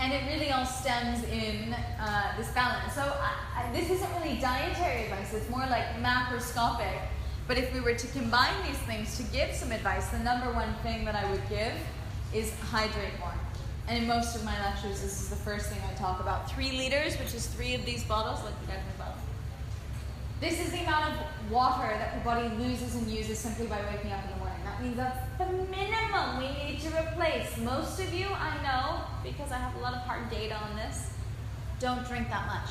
And 0.01 0.11
it 0.11 0.23
really 0.33 0.49
all 0.49 0.65
stems 0.65 1.23
in 1.25 1.73
uh, 1.99 2.35
this 2.35 2.49
balance. 2.53 2.91
So 2.95 3.01
I, 3.01 3.35
I, 3.55 3.71
this 3.71 3.87
isn't 3.91 4.09
really 4.19 4.39
dietary 4.39 5.03
advice, 5.03 5.31
it's 5.31 5.47
more 5.51 5.65
like 5.69 5.85
macroscopic. 6.01 6.99
But 7.47 7.59
if 7.59 7.71
we 7.71 7.81
were 7.81 7.93
to 7.93 8.07
combine 8.07 8.53
these 8.65 8.79
things 8.79 9.15
to 9.17 9.23
give 9.31 9.53
some 9.53 9.71
advice, 9.71 10.09
the 10.09 10.17
number 10.19 10.51
one 10.53 10.73
thing 10.81 11.05
that 11.05 11.13
I 11.13 11.29
would 11.29 11.47
give 11.49 11.73
is 12.33 12.51
hydrate 12.71 13.13
more. 13.19 13.33
And 13.87 14.01
in 14.01 14.07
most 14.07 14.35
of 14.35 14.43
my 14.43 14.59
lectures, 14.63 15.01
this 15.01 15.21
is 15.21 15.29
the 15.29 15.35
first 15.35 15.67
thing 15.69 15.79
I 15.87 15.93
talk 15.93 16.19
about. 16.19 16.49
Three 16.49 16.71
liters, 16.71 17.19
which 17.19 17.35
is 17.35 17.45
three 17.45 17.75
of 17.75 17.85
these 17.85 18.03
bottles, 18.03 18.43
like 18.43 18.59
the 18.61 18.67
guy 18.67 18.77
in 18.77 18.97
bottle. 18.97 19.13
This 20.39 20.59
is 20.59 20.71
the 20.71 20.79
amount 20.79 21.13
of 21.13 21.51
water 21.51 21.93
that 21.93 22.17
the 22.17 22.25
body 22.25 22.49
loses 22.57 22.95
and 22.95 23.07
uses 23.07 23.37
simply 23.37 23.67
by 23.67 23.79
waking 23.93 24.11
up 24.11 24.23
in 24.23 24.31
the. 24.31 24.40
That 24.71 24.83
means 24.83 24.95
that's 24.95 25.19
the 25.37 25.45
minimum 25.45 26.37
we 26.37 26.47
need 26.63 26.79
to 26.81 26.87
replace. 26.97 27.57
Most 27.57 27.99
of 27.99 28.13
you, 28.13 28.27
I 28.27 28.55
know, 28.63 29.01
because 29.21 29.51
I 29.51 29.57
have 29.57 29.75
a 29.75 29.79
lot 29.79 29.93
of 29.93 29.99
hard 30.01 30.29
data 30.29 30.55
on 30.55 30.77
this, 30.77 31.09
don't 31.79 32.07
drink 32.07 32.29
that 32.29 32.47
much. 32.47 32.69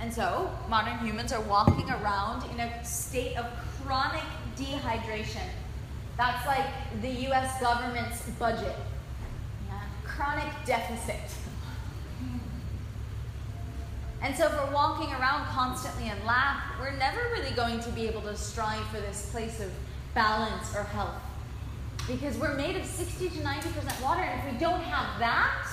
And 0.00 0.12
so, 0.12 0.50
modern 0.68 0.98
humans 0.98 1.32
are 1.32 1.42
walking 1.42 1.88
around 1.90 2.42
in 2.50 2.58
a 2.58 2.84
state 2.84 3.36
of 3.36 3.46
chronic 3.84 4.24
dehydration. 4.56 5.46
That's 6.16 6.44
like 6.44 6.66
the 7.02 7.10
US 7.30 7.60
government's 7.60 8.28
budget. 8.30 8.74
Yeah. 9.68 9.80
Chronic 10.04 10.52
deficit. 10.64 11.20
And 14.22 14.34
so, 14.36 14.46
if 14.46 14.52
we're 14.52 14.74
walking 14.74 15.12
around 15.14 15.46
constantly 15.46 16.08
in 16.08 16.26
lack, 16.26 16.80
we're 16.80 16.96
never 16.96 17.20
really 17.32 17.54
going 17.54 17.78
to 17.78 17.90
be 17.90 18.08
able 18.08 18.22
to 18.22 18.36
strive 18.36 18.84
for 18.88 18.96
this 18.96 19.30
place 19.30 19.60
of 19.60 19.70
balance 20.16 20.74
or 20.74 20.82
health. 20.82 21.14
Because 22.08 22.36
we're 22.38 22.56
made 22.56 22.76
of 22.76 22.84
60 22.84 23.28
to 23.28 23.38
90% 23.38 24.02
water, 24.02 24.22
and 24.22 24.40
if 24.40 24.54
we 24.54 24.58
don't 24.58 24.80
have 24.80 25.20
that, 25.20 25.68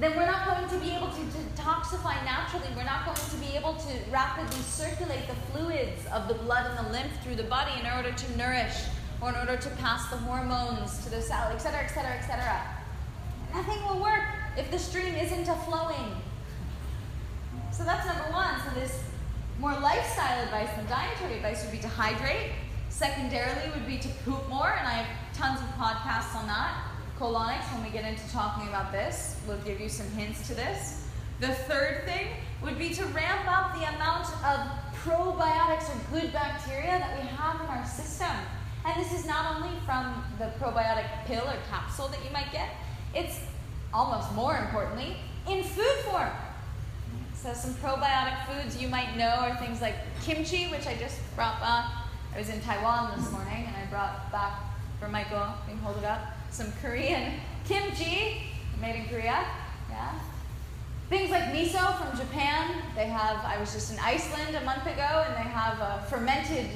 then 0.00 0.16
we're 0.16 0.26
not 0.26 0.46
going 0.46 0.68
to 0.68 0.84
be 0.84 0.90
able 0.90 1.08
to 1.08 1.20
detoxify 1.20 2.24
naturally. 2.24 2.66
We're 2.74 2.84
not 2.84 3.04
going 3.04 3.16
to 3.16 3.36
be 3.36 3.56
able 3.56 3.74
to 3.74 4.10
rapidly 4.10 4.60
circulate 4.62 5.28
the 5.28 5.34
fluids 5.52 6.06
of 6.12 6.26
the 6.26 6.34
blood 6.34 6.66
and 6.66 6.86
the 6.86 6.90
lymph 6.90 7.12
through 7.22 7.36
the 7.36 7.44
body 7.44 7.72
in 7.78 7.86
order 7.86 8.10
to 8.10 8.36
nourish 8.36 8.74
or 9.20 9.28
in 9.28 9.36
order 9.36 9.56
to 9.56 9.70
pass 9.76 10.08
the 10.10 10.16
hormones 10.16 11.04
to 11.04 11.10
the 11.10 11.22
cell, 11.22 11.48
etc., 11.52 11.80
etc., 11.80 12.10
etc. 12.16 12.60
Nothing 13.52 13.80
will 13.86 14.02
work 14.02 14.24
if 14.56 14.70
the 14.70 14.78
stream 14.78 15.14
isn't 15.14 15.48
a 15.48 15.54
flowing. 15.62 16.16
So 17.72 17.84
that's 17.84 18.06
number 18.06 18.32
one. 18.32 18.60
So 18.62 18.80
this 18.80 19.04
more 19.58 19.72
lifestyle 19.78 20.42
advice 20.42 20.68
than 20.76 20.86
dietary 20.86 21.36
advice 21.36 21.62
would 21.62 21.72
be 21.72 21.78
to 21.78 21.88
hydrate. 21.88 22.50
Secondarily 22.88 23.70
would 23.74 23.86
be 23.86 23.98
to 23.98 24.08
poop 24.24 24.48
more, 24.48 24.70
and 24.70 24.86
I 24.86 24.92
have 24.92 25.36
tons 25.36 25.60
of 25.60 25.66
podcasts 25.76 26.34
on 26.34 26.46
that. 26.46 26.90
Colonics, 27.18 27.72
when 27.72 27.84
we 27.84 27.90
get 27.90 28.04
into 28.04 28.28
talking 28.32 28.68
about 28.68 28.92
this, 28.92 29.40
will 29.46 29.58
give 29.58 29.80
you 29.80 29.88
some 29.88 30.08
hints 30.10 30.46
to 30.48 30.54
this. 30.54 31.06
The 31.40 31.48
third 31.48 32.04
thing 32.04 32.28
would 32.62 32.78
be 32.78 32.90
to 32.90 33.04
ramp 33.06 33.46
up 33.46 33.74
the 33.74 33.84
amount 33.94 34.28
of 34.44 34.68
probiotics 35.04 35.88
or 35.90 36.20
good 36.20 36.32
bacteria 36.32 36.98
that 36.98 37.20
we 37.20 37.26
have 37.28 37.60
in 37.60 37.66
our 37.66 37.84
system. 37.84 38.30
And 38.84 39.02
this 39.02 39.12
is 39.12 39.26
not 39.26 39.56
only 39.56 39.76
from 39.84 40.24
the 40.38 40.46
probiotic 40.58 41.06
pill 41.26 41.44
or 41.44 41.56
capsule 41.70 42.08
that 42.08 42.24
you 42.24 42.30
might 42.32 42.50
get, 42.52 42.70
it's 43.14 43.40
almost 43.92 44.32
more 44.34 44.56
importantly 44.56 45.16
in 45.48 45.62
food 45.62 45.96
form. 46.04 46.30
So 47.44 47.52
some 47.52 47.74
probiotic 47.74 48.46
foods 48.46 48.80
you 48.80 48.88
might 48.88 49.18
know 49.18 49.28
are 49.28 49.54
things 49.56 49.82
like 49.82 49.96
kimchi, 50.22 50.64
which 50.68 50.86
I 50.86 50.94
just 50.94 51.18
brought 51.36 51.60
back. 51.60 51.92
I 52.34 52.38
was 52.38 52.48
in 52.48 52.58
Taiwan 52.62 53.12
this 53.18 53.30
morning 53.30 53.66
and 53.66 53.76
I 53.76 53.84
brought 53.90 54.32
back 54.32 54.54
for 54.98 55.08
Michael, 55.08 55.52
you 55.68 55.74
can 55.74 55.78
hold 55.82 55.98
it 55.98 56.04
up, 56.04 56.20
some 56.50 56.72
Korean 56.80 57.34
kimchi 57.68 58.44
made 58.80 58.96
in 58.96 59.04
Korea. 59.08 59.44
Yeah. 59.90 60.18
Things 61.10 61.30
like 61.30 61.42
miso 61.52 61.98
from 61.98 62.18
Japan. 62.18 62.80
They 62.94 63.08
have, 63.08 63.44
I 63.44 63.60
was 63.60 63.74
just 63.74 63.92
in 63.92 63.98
Iceland 63.98 64.56
a 64.56 64.62
month 64.62 64.86
ago 64.86 65.26
and 65.28 65.34
they 65.36 65.50
have 65.50 65.78
a 65.80 66.06
fermented 66.08 66.70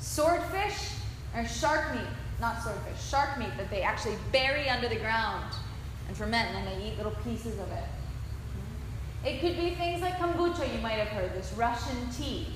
swordfish 0.00 0.96
or 1.34 1.46
shark 1.46 1.94
meat, 1.94 2.10
not 2.42 2.62
swordfish, 2.62 3.08
shark 3.08 3.38
meat 3.38 3.56
that 3.56 3.70
they 3.70 3.80
actually 3.80 4.16
bury 4.32 4.68
under 4.68 4.90
the 4.90 4.96
ground 4.96 5.50
and 6.08 6.14
ferment 6.14 6.46
and 6.54 6.66
then 6.66 6.78
they 6.78 6.88
eat 6.88 6.98
little 6.98 7.16
pieces 7.24 7.58
of 7.58 7.72
it. 7.72 7.84
It 9.24 9.40
could 9.40 9.56
be 9.56 9.70
things 9.70 10.00
like 10.00 10.18
kombucha, 10.18 10.72
you 10.72 10.80
might 10.80 10.98
have 10.98 11.08
heard, 11.08 11.34
this 11.34 11.52
Russian 11.56 11.96
tea. 12.16 12.46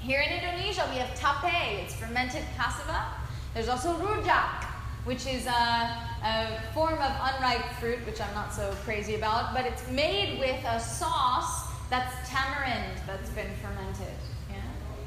Here 0.00 0.20
in 0.20 0.32
Indonesia, 0.32 0.86
we 0.90 0.98
have 0.98 1.14
tape, 1.14 1.84
it's 1.84 1.94
fermented 1.94 2.42
cassava. 2.56 3.06
There's 3.54 3.68
also 3.68 3.94
rujak, 3.94 4.64
which 5.04 5.26
is 5.26 5.46
a, 5.46 5.50
a, 5.50 6.60
form 6.74 6.94
of 6.94 7.12
unripe 7.22 7.64
fruit, 7.78 8.04
which 8.06 8.20
I'm 8.20 8.34
not 8.34 8.52
so 8.52 8.74
crazy 8.84 9.14
about, 9.14 9.54
but 9.54 9.64
it's 9.64 9.88
made 9.90 10.40
with 10.40 10.62
a 10.66 10.80
sauce 10.80 11.70
that's 11.90 12.28
tamarind 12.28 13.00
that's 13.06 13.30
been 13.30 13.50
fermented. 13.62 14.14
Yeah? 14.50 14.56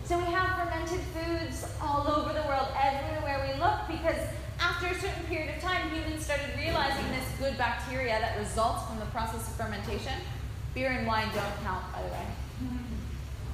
So 0.05 0.17
we 0.17 0.25
have 0.25 0.57
fermented 0.57 1.01
foods 1.13 1.67
all 1.81 2.07
over 2.07 2.31
the 2.33 2.47
world, 2.47 2.69
everywhere 2.81 3.43
we 3.45 3.59
look, 3.59 3.81
because 3.87 4.17
after 4.59 4.87
a 4.87 4.95
certain 4.99 5.23
period 5.25 5.55
of 5.55 5.61
time, 5.61 5.91
humans 5.91 6.23
started 6.23 6.49
realizing 6.57 7.05
this 7.11 7.25
good 7.37 7.57
bacteria 7.57 8.19
that 8.19 8.39
results 8.39 8.87
from 8.87 8.99
the 8.99 9.05
process 9.07 9.47
of 9.47 9.53
fermentation. 9.55 10.13
Beer 10.77 10.91
and 10.91 11.07
wine 11.07 11.27
don't 11.33 11.63
count, 11.63 11.91
by 11.91 12.03
the 12.03 12.09
way. 12.09 12.27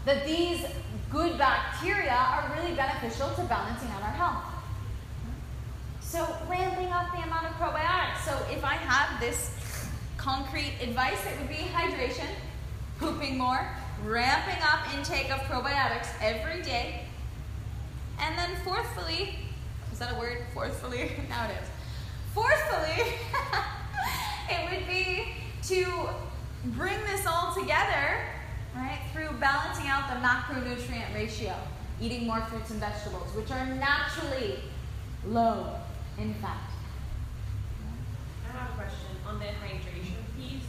That 0.04 0.26
these 0.26 0.66
good 1.10 1.38
bacteria 1.38 2.12
are 2.12 2.54
really 2.54 2.76
beneficial 2.76 3.30
to 3.30 3.44
balancing 3.44 3.88
out 3.92 4.02
our 4.02 4.10
health. 4.10 4.44
So, 6.02 6.28
ramping 6.50 6.88
up 6.88 7.16
the 7.16 7.24
amount 7.24 7.46
of 7.46 7.54
probiotics. 7.54 8.26
So, 8.26 8.38
if 8.52 8.66
I 8.66 8.74
have 8.74 9.22
this 9.22 9.58
concrete 10.18 10.74
advice, 10.82 11.26
it 11.26 11.40
would 11.40 11.48
be 11.48 11.64
hydration, 11.72 12.28
pooping 13.00 13.38
more, 13.38 13.70
ramping 14.04 14.62
up 14.62 14.94
intake 14.94 15.32
of 15.32 15.40
probiotics 15.44 16.10
every 16.22 16.62
day, 16.62 17.06
and 18.20 18.38
then 18.38 18.50
fourthly, 18.66 19.40
is 19.94 20.00
that 20.00 20.14
a 20.14 20.20
word? 20.20 20.40
Fourthly? 20.54 21.14
now 21.30 21.46
it 21.46 21.52
is. 21.52 21.70
Fourthly, 22.34 23.14
it 24.50 24.70
would 24.70 24.86
be 24.90 25.36
to 25.70 26.10
bring 26.64 26.98
this 27.06 27.26
all 27.26 27.54
together, 27.54 28.20
right, 28.76 29.00
through 29.12 29.30
balancing 29.40 29.88
out 29.88 30.08
the 30.10 30.16
macronutrient 30.26 31.14
ratio, 31.14 31.54
eating 32.02 32.26
more 32.26 32.42
fruits 32.42 32.72
and 32.72 32.80
vegetables, 32.80 33.34
which 33.36 33.52
are 33.52 33.66
naturally 33.66 34.60
low 35.26 35.76
in 36.18 36.34
fat. 36.36 36.58
I 38.48 38.58
have 38.58 38.70
a 38.72 38.74
question 38.76 39.10
on 39.28 39.40
the 39.40 39.46
hydration 39.46 40.16
piece. 40.38 40.64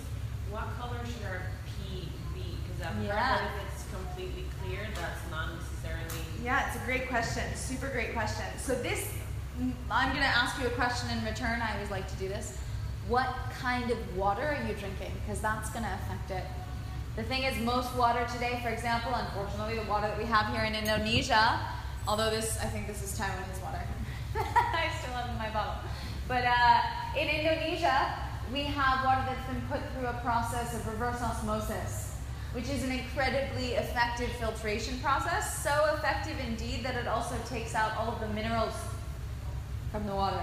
What 0.50 0.64
color 0.78 1.00
should 1.04 1.24
our 1.26 1.42
pee 1.66 2.08
be? 2.34 2.56
Because 2.66 2.86
I've 2.86 3.02
Yeah. 3.04 3.16
heard 3.16 3.60
if 3.62 3.72
it's 3.72 3.84
completely 3.90 4.46
clear, 4.60 4.88
that's 4.94 5.20
not 5.30 5.50
necessarily. 5.54 6.24
Yeah, 6.42 6.66
it's 6.66 6.76
a 6.76 6.84
great 6.84 7.08
question. 7.08 7.42
Super 7.56 7.88
great 7.88 8.12
question. 8.14 8.44
So 8.58 8.74
this, 8.74 9.08
mm, 9.60 9.72
I'm 9.90 10.10
going 10.10 10.22
to 10.22 10.28
ask 10.28 10.58
you 10.60 10.66
a 10.66 10.70
question 10.70 11.10
in 11.10 11.24
return. 11.24 11.60
I 11.62 11.74
always 11.74 11.90
like 11.90 12.08
to 12.08 12.16
do 12.16 12.28
this. 12.28 12.58
What 13.08 13.28
kind 13.60 13.90
of 13.90 14.16
water 14.16 14.42
are 14.42 14.66
you 14.66 14.74
drinking? 14.74 15.12
Because 15.24 15.40
that's 15.40 15.70
going 15.70 15.84
to 15.84 15.92
affect 15.92 16.30
it. 16.30 16.44
The 17.16 17.22
thing 17.22 17.42
is, 17.44 17.56
most 17.60 17.94
water 17.96 18.26
today, 18.32 18.58
for 18.62 18.70
example, 18.70 19.12
unfortunately, 19.14 19.76
the 19.76 19.88
water 19.88 20.08
that 20.08 20.18
we 20.18 20.24
have 20.24 20.52
here 20.52 20.64
in 20.64 20.74
Indonesia, 20.74 21.60
although 22.08 22.30
this, 22.30 22.58
I 22.60 22.66
think 22.66 22.86
this 22.86 23.02
is 23.02 23.18
Taiwanese 23.18 23.62
water. 23.62 23.82
I 24.36 24.90
still 24.98 25.14
have 25.14 25.30
in 25.30 25.36
my 25.36 25.50
bottle. 25.50 25.74
But 26.26 26.44
uh, 26.44 26.80
in 27.16 27.28
Indonesia, 27.28 28.14
we 28.52 28.62
have 28.62 29.04
water 29.04 29.22
that's 29.26 29.46
been 29.46 29.62
put 29.68 29.80
through 29.92 30.08
a 30.08 30.20
process 30.24 30.74
of 30.74 30.86
reverse 30.88 31.20
osmosis, 31.22 32.16
which 32.52 32.68
is 32.68 32.82
an 32.82 32.90
incredibly 32.90 33.74
effective 33.74 34.30
filtration 34.40 34.98
process. 35.00 35.62
So 35.62 35.94
effective 35.94 36.36
indeed 36.48 36.82
that 36.84 36.96
it 36.96 37.06
also 37.06 37.36
takes 37.48 37.74
out 37.74 37.96
all 37.96 38.12
of 38.12 38.20
the 38.20 38.28
minerals 38.28 38.74
from 39.92 40.06
the 40.06 40.14
water. 40.14 40.42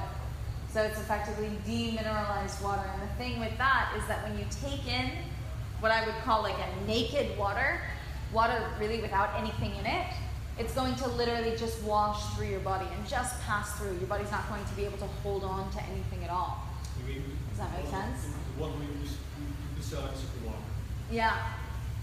So 0.71 0.81
it's 0.81 0.99
effectively 0.99 1.51
demineralized 1.67 2.63
water. 2.63 2.89
And 2.93 3.01
the 3.01 3.13
thing 3.15 3.39
with 3.39 3.57
that 3.57 3.93
is 3.97 4.07
that 4.07 4.23
when 4.23 4.39
you 4.39 4.45
take 4.61 4.87
in 4.87 5.11
what 5.81 5.91
I 5.91 6.05
would 6.05 6.15
call 6.23 6.41
like 6.43 6.55
a 6.55 6.87
naked 6.87 7.37
water, 7.37 7.81
water 8.33 8.63
really 8.79 9.01
without 9.01 9.31
anything 9.37 9.75
in 9.75 9.85
it, 9.85 10.07
it's 10.57 10.73
going 10.73 10.95
to 10.95 11.09
literally 11.09 11.57
just 11.57 11.81
wash 11.83 12.23
through 12.35 12.47
your 12.47 12.59
body 12.61 12.85
and 12.95 13.07
just 13.07 13.41
pass 13.41 13.77
through. 13.77 13.97
Your 13.97 14.07
body's 14.07 14.31
not 14.31 14.47
going 14.47 14.63
to 14.63 14.73
be 14.75 14.85
able 14.85 14.97
to 14.99 15.07
hold 15.23 15.43
on 15.43 15.69
to 15.71 15.83
anything 15.83 16.23
at 16.23 16.29
all. 16.29 16.65
Does 17.05 17.59
that 17.59 17.71
make 17.77 17.87
sense? 17.87 18.27
The 18.55 18.61
one 18.61 18.71
we 18.79 18.85
use, 19.01 19.17
we 19.39 19.45
besides 19.75 20.21
the 20.21 20.47
water. 20.47 20.57
Yeah. 21.11 21.35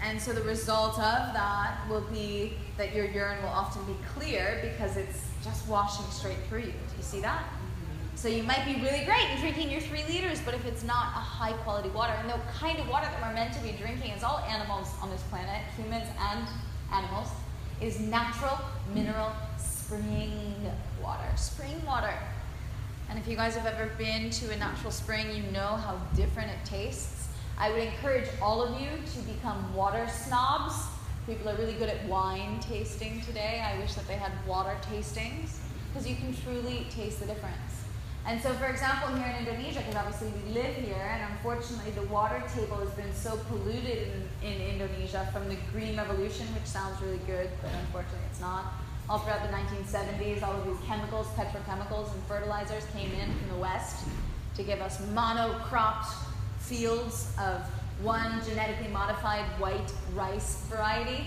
And 0.01 0.21
so 0.21 0.31
the 0.31 0.43
result 0.43 0.93
of 0.93 1.33
that 1.33 1.79
will 1.89 2.05
be 2.11 2.53
that 2.77 2.93
your 2.93 3.05
urine 3.05 3.41
will 3.41 3.49
often 3.49 3.83
be 3.85 3.97
clear 4.13 4.59
because 4.61 4.95
it's 4.95 5.27
just 5.43 5.67
washing 5.67 6.05
straight 6.11 6.37
through 6.47 6.59
you. 6.59 6.65
Do 6.65 6.97
you 6.97 7.03
see 7.03 7.21
that? 7.21 7.43
So 8.19 8.27
you 8.27 8.43
might 8.43 8.65
be 8.65 8.73
really 8.81 9.05
great 9.05 9.29
in 9.31 9.39
drinking 9.39 9.71
your 9.71 9.79
three 9.79 10.03
liters, 10.03 10.41
but 10.41 10.53
if 10.53 10.65
it's 10.65 10.83
not 10.83 11.05
a 11.15 11.21
high 11.21 11.53
quality 11.63 11.87
water, 11.87 12.11
and 12.19 12.29
the 12.29 12.37
kind 12.51 12.77
of 12.77 12.89
water 12.89 13.07
that 13.09 13.21
we're 13.21 13.33
meant 13.33 13.53
to 13.53 13.61
be 13.61 13.71
drinking 13.71 14.11
as 14.11 14.25
all 14.25 14.39
animals 14.39 14.89
on 15.01 15.09
this 15.09 15.23
planet, 15.29 15.61
humans 15.77 16.05
and 16.19 16.45
animals, 16.91 17.29
is 17.79 17.97
natural 18.01 18.59
mineral 18.93 19.31
spring 19.57 20.69
water. 21.01 21.29
Spring 21.37 21.81
water. 21.85 22.13
And 23.09 23.17
if 23.17 23.25
you 23.25 23.37
guys 23.37 23.55
have 23.55 23.65
ever 23.65 23.89
been 23.97 24.29
to 24.31 24.51
a 24.51 24.57
natural 24.57 24.91
spring, 24.91 25.33
you 25.33 25.43
know 25.53 25.77
how 25.77 25.97
different 26.13 26.49
it 26.49 26.65
tastes. 26.65 27.29
I 27.57 27.71
would 27.71 27.79
encourage 27.79 28.27
all 28.41 28.61
of 28.61 28.81
you 28.81 28.89
to 29.13 29.33
become 29.33 29.73
water 29.73 30.05
snobs. 30.09 30.75
People 31.25 31.47
are 31.47 31.55
really 31.55 31.75
good 31.75 31.87
at 31.87 32.05
wine 32.05 32.59
tasting 32.59 33.21
today. 33.21 33.63
I 33.65 33.79
wish 33.79 33.93
that 33.93 34.09
they 34.09 34.15
had 34.15 34.33
water 34.45 34.75
tastings 34.91 35.59
because 35.87 36.05
you 36.05 36.17
can 36.17 36.35
truly 36.43 36.85
taste 36.89 37.21
the 37.21 37.25
difference. 37.25 37.78
And 38.27 38.41
so, 38.41 38.53
for 38.53 38.67
example, 38.67 39.15
here 39.15 39.27
in 39.27 39.47
Indonesia, 39.47 39.79
because 39.79 39.95
obviously 39.95 40.31
we 40.43 40.53
live 40.53 40.75
here, 40.75 41.09
and 41.11 41.31
unfortunately 41.31 41.91
the 41.91 42.03
water 42.03 42.43
table 42.53 42.77
has 42.77 42.91
been 42.91 43.13
so 43.13 43.37
polluted 43.49 44.09
in, 44.43 44.53
in 44.53 44.61
Indonesia 44.61 45.27
from 45.33 45.47
the 45.49 45.57
Green 45.71 45.97
Revolution, 45.97 46.45
which 46.53 46.65
sounds 46.65 47.01
really 47.01 47.21
good, 47.25 47.49
but 47.61 47.71
unfortunately 47.85 48.27
it's 48.29 48.41
not. 48.41 48.73
All 49.09 49.19
throughout 49.19 49.41
the 49.41 49.55
1970s, 49.55 50.43
all 50.43 50.53
of 50.53 50.65
these 50.65 50.77
chemicals, 50.85 51.25
petrochemicals, 51.35 52.13
and 52.13 52.23
fertilizers 52.23 52.83
came 52.93 53.11
in 53.13 53.33
from 53.39 53.49
the 53.49 53.61
West 53.61 54.05
to 54.55 54.63
give 54.63 54.81
us 54.81 55.01
monocropped 55.13 56.13
fields 56.59 57.33
of 57.39 57.61
one 58.01 58.41
genetically 58.45 58.89
modified 58.89 59.45
white 59.59 59.91
rice 60.13 60.61
variety. 60.69 61.25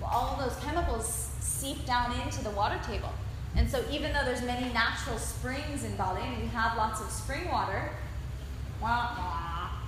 Well, 0.00 0.10
all 0.12 0.36
those 0.36 0.56
chemicals 0.62 1.30
seep 1.40 1.86
down 1.86 2.12
into 2.20 2.44
the 2.44 2.50
water 2.50 2.78
table. 2.86 3.10
And 3.56 3.68
so 3.68 3.84
even 3.90 4.12
though 4.12 4.24
there's 4.24 4.42
many 4.42 4.72
natural 4.72 5.18
springs 5.18 5.84
in 5.84 5.94
Bali, 5.96 6.22
and 6.22 6.42
we 6.42 6.48
have 6.48 6.76
lots 6.76 7.00
of 7.00 7.10
spring 7.10 7.48
water, 7.50 7.90
well, 8.80 9.16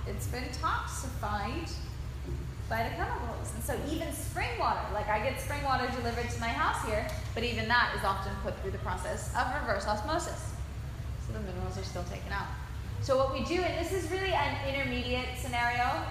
it's 0.07 0.27
been 0.27 0.43
toxified 0.61 1.71
by 2.69 2.83
the 2.83 2.95
chemicals. 2.95 3.53
And 3.55 3.63
so 3.63 3.75
even 3.91 4.11
spring 4.13 4.49
water, 4.59 4.81
like 4.93 5.07
I 5.07 5.19
get 5.19 5.39
spring 5.39 5.63
water 5.63 5.87
delivered 5.97 6.29
to 6.29 6.39
my 6.39 6.47
house 6.47 6.85
here, 6.87 7.07
but 7.33 7.43
even 7.43 7.67
that 7.67 7.93
is 7.97 8.03
often 8.03 8.33
put 8.43 8.59
through 8.61 8.71
the 8.71 8.79
process 8.79 9.33
of 9.35 9.47
reverse 9.61 9.87
osmosis. 9.87 10.53
So 11.27 11.33
the 11.33 11.39
minerals 11.39 11.77
are 11.77 11.83
still 11.83 12.03
taken 12.03 12.31
out. 12.31 12.47
So 13.01 13.17
what 13.17 13.33
we 13.33 13.43
do, 13.43 13.61
and 13.61 13.83
this 13.83 13.91
is 13.91 14.09
really 14.09 14.33
an 14.33 14.55
intermediate 14.67 15.37
scenario 15.37 16.03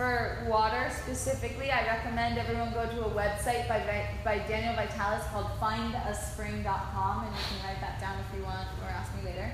for 0.00 0.46
water 0.48 0.90
specifically, 1.02 1.70
I 1.70 1.84
recommend 1.84 2.38
everyone 2.38 2.72
go 2.72 2.86
to 2.86 3.04
a 3.04 3.10
website 3.10 3.68
by, 3.68 4.08
by 4.24 4.38
Daniel 4.48 4.72
Vitalis 4.72 5.22
called 5.26 5.44
findaspring.com, 5.60 7.26
and 7.26 7.36
you 7.36 7.42
can 7.50 7.68
write 7.68 7.82
that 7.82 8.00
down 8.00 8.16
if 8.18 8.34
you 8.34 8.42
want 8.42 8.66
or 8.82 8.88
ask 8.88 9.14
me 9.14 9.30
later. 9.30 9.52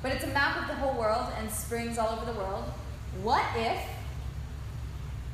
But 0.00 0.12
it's 0.12 0.22
a 0.22 0.28
map 0.28 0.62
of 0.62 0.68
the 0.68 0.74
whole 0.74 0.96
world 0.96 1.32
and 1.36 1.50
springs 1.50 1.98
all 1.98 2.10
over 2.10 2.32
the 2.32 2.38
world. 2.38 2.62
What 3.24 3.44
if 3.56 3.80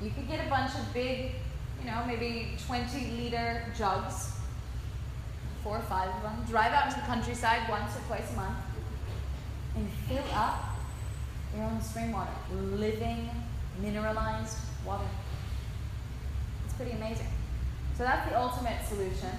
you 0.01 0.09
could 0.09 0.27
get 0.27 0.47
a 0.47 0.49
bunch 0.49 0.71
of 0.77 0.95
big, 0.95 1.33
you 1.83 1.91
know, 1.91 2.03
maybe 2.07 2.57
20 2.67 3.19
liter 3.19 3.65
jugs, 3.77 4.33
four 5.63 5.77
or 5.77 5.83
five 5.83 6.09
of 6.09 6.23
them, 6.23 6.47
drive 6.49 6.73
out 6.73 6.87
into 6.87 6.99
the 6.99 7.07
countryside 7.07 7.69
once 7.69 7.95
or 7.95 8.01
twice 8.07 8.33
a 8.33 8.37
month, 8.37 8.57
and 9.77 9.87
fill 10.09 10.25
up 10.33 10.65
your 11.55 11.67
own 11.67 11.83
spring 11.83 12.13
water, 12.13 12.33
living, 12.73 13.29
mineralized 13.81 14.59
water. 14.85 15.09
It's 16.65 16.75
pretty 16.75 16.93
amazing. 16.93 17.29
So 17.97 18.05
that's 18.05 18.29
the 18.29 18.39
ultimate 18.39 18.85
solution. 18.87 19.31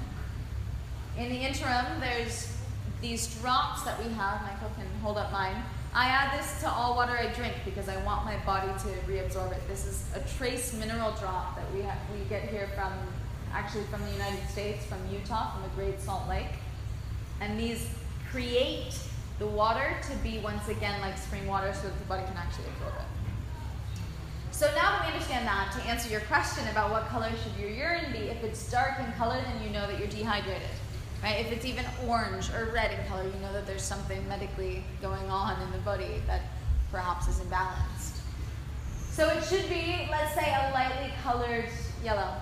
In 1.17 1.29
the 1.29 1.37
interim, 1.37 1.85
there's 1.99 2.55
these 3.01 3.33
drops 3.39 3.83
that 3.83 3.97
we 4.03 4.11
have. 4.13 4.41
Michael 4.41 4.69
can 4.75 4.87
hold 5.01 5.17
up 5.17 5.31
mine. 5.31 5.55
I 5.93 6.07
add 6.09 6.37
this 6.37 6.59
to 6.61 6.69
all 6.69 6.95
water 6.95 7.17
I 7.17 7.33
drink 7.33 7.55
because 7.65 7.89
I 7.89 7.97
want 8.03 8.25
my 8.25 8.37
body 8.45 8.67
to 8.67 9.11
reabsorb 9.11 9.51
it. 9.51 9.67
This 9.67 9.87
is 9.87 10.05
a 10.15 10.19
trace 10.37 10.73
mineral 10.73 11.13
drop 11.13 11.55
that 11.55 11.65
we, 11.73 11.79
we 12.17 12.25
get 12.29 12.43
here 12.49 12.69
from, 12.75 12.93
actually 13.53 13.85
from 13.85 14.03
the 14.03 14.11
United 14.11 14.47
States, 14.49 14.85
from 14.85 14.99
Utah, 15.11 15.53
from 15.53 15.63
the 15.63 15.69
Great 15.69 15.99
Salt 15.99 16.27
Lake. 16.29 16.59
And 17.41 17.59
these 17.59 17.89
create 18.31 18.99
the 19.39 19.47
water 19.47 19.95
to 20.09 20.17
be 20.17 20.39
once 20.39 20.67
again 20.67 20.99
like 21.01 21.17
spring 21.17 21.47
water 21.47 21.73
so 21.73 21.83
that 21.83 21.97
the 21.97 22.05
body 22.05 22.23
can 22.25 22.37
actually 22.37 22.65
absorb 22.75 22.93
it. 22.95 23.18
So 24.59 24.65
now 24.75 24.91
that 24.91 25.07
we 25.07 25.13
understand 25.13 25.47
that, 25.47 25.71
to 25.71 25.79
answer 25.87 26.09
your 26.09 26.19
question 26.27 26.67
about 26.67 26.91
what 26.91 27.07
color 27.07 27.31
should 27.41 27.57
your 27.57 27.69
urine 27.69 28.11
be, 28.11 28.27
if 28.27 28.43
it's 28.43 28.69
dark 28.69 28.99
in 28.99 29.09
color, 29.13 29.39
then 29.41 29.63
you 29.63 29.69
know 29.69 29.87
that 29.87 29.97
you're 29.97 30.09
dehydrated. 30.09 30.67
Right? 31.23 31.45
If 31.45 31.53
it's 31.53 31.63
even 31.63 31.85
orange 32.05 32.49
or 32.49 32.69
red 32.73 32.91
in 32.91 33.07
color, 33.07 33.23
you 33.23 33.39
know 33.39 33.53
that 33.53 33.65
there's 33.65 33.83
something 33.83 34.27
medically 34.27 34.83
going 35.01 35.29
on 35.29 35.61
in 35.61 35.71
the 35.71 35.77
body 35.77 36.21
that 36.27 36.41
perhaps 36.91 37.29
is 37.29 37.39
imbalanced. 37.39 38.19
So 39.11 39.29
it 39.29 39.45
should 39.45 39.69
be, 39.69 40.09
let's 40.11 40.35
say, 40.35 40.53
a 40.53 40.73
lightly 40.73 41.13
colored 41.23 41.69
yellow. 42.03 42.33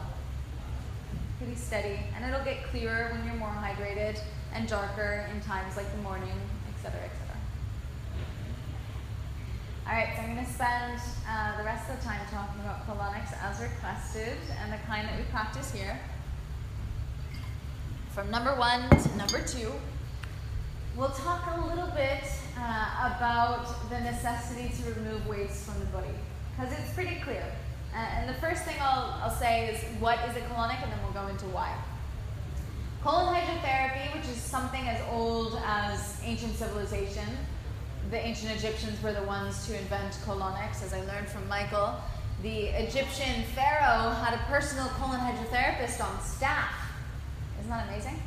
Pretty 1.38 1.54
steady. 1.54 2.00
And 2.16 2.26
it'll 2.26 2.44
get 2.44 2.64
clearer 2.72 3.12
when 3.12 3.28
you're 3.28 3.36
more 3.36 3.50
hydrated 3.50 4.20
and 4.56 4.68
darker 4.68 5.30
in 5.32 5.40
times 5.42 5.78
like 5.78 5.92
the 5.96 6.02
morning, 6.02 6.34
etc., 6.74 7.00
etc. 7.00 7.27
All 9.88 9.94
right, 9.94 10.10
so 10.18 10.22
I'm 10.22 10.34
going 10.34 10.46
to 10.46 10.52
spend 10.52 11.00
uh, 11.30 11.58
the 11.58 11.64
rest 11.64 11.90
of 11.90 11.98
the 11.98 12.04
time 12.04 12.20
talking 12.30 12.60
about 12.60 12.86
colonics 12.86 13.32
as 13.42 13.62
requested 13.62 14.38
and 14.62 14.74
the 14.74 14.78
kind 14.86 15.08
that 15.08 15.18
we 15.18 15.24
practice 15.32 15.72
here. 15.72 15.98
From 18.12 18.30
number 18.30 18.54
one 18.56 18.90
to 18.90 19.18
number 19.18 19.42
two, 19.42 19.72
we'll 20.98 21.12
talk 21.12 21.48
a 21.56 21.68
little 21.68 21.88
bit 21.96 22.26
uh, 22.60 23.14
about 23.16 23.90
the 23.90 24.02
necessity 24.02 24.76
to 24.76 25.00
remove 25.00 25.26
waste 25.26 25.64
from 25.64 25.80
the 25.80 25.86
body 25.86 26.14
because 26.52 26.78
it's 26.78 26.94
pretty 26.94 27.22
clear. 27.22 27.46
Uh, 27.96 27.98
and 27.98 28.28
the 28.28 28.38
first 28.42 28.66
thing 28.66 28.76
I'll, 28.82 29.18
I'll 29.24 29.38
say 29.40 29.70
is 29.70 29.82
what 30.02 30.20
is 30.28 30.36
a 30.36 30.42
colonic, 30.42 30.84
and 30.84 30.92
then 30.92 31.00
we'll 31.02 31.14
go 31.14 31.30
into 31.30 31.46
why. 31.46 31.74
Colon 33.02 33.34
hydrotherapy, 33.34 34.14
which 34.14 34.26
is 34.26 34.36
something 34.36 34.86
as 34.86 35.00
old 35.14 35.62
as 35.66 36.20
ancient 36.26 36.58
civilization, 36.58 37.24
the 38.10 38.18
ancient 38.18 38.52
Egyptians 38.56 39.02
were 39.04 39.12
the 39.12 39.24
ones 39.24 39.68
to 39.68 39.78
invent 39.78 40.14
colonics, 40.26 40.84
as 40.84 40.94
I 40.94 41.02
learned 41.02 41.28
from 41.28 41.48
Michael. 41.48 41.96
The 42.42 42.68
Egyptian 42.68 43.44
pharaoh 43.54 44.12
had 44.12 44.34
a 44.34 44.44
personal 44.48 44.88
colon 44.90 45.20
hydrotherapist 45.20 46.04
on 46.04 46.22
staff. 46.22 46.74
Isn't 47.60 47.70
that 47.70 47.90
amazing? 47.90 48.22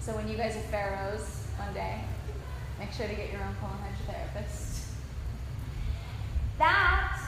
So 0.00 0.12
when 0.14 0.28
you 0.28 0.36
guys 0.36 0.56
are 0.56 0.60
pharaohs 0.70 1.46
one 1.56 1.72
day, 1.74 2.00
make 2.78 2.92
sure 2.92 3.08
to 3.08 3.14
get 3.14 3.32
your 3.32 3.42
own 3.42 3.54
colon 3.60 3.76
hydrotherapist. 3.82 4.90
That 6.58 7.18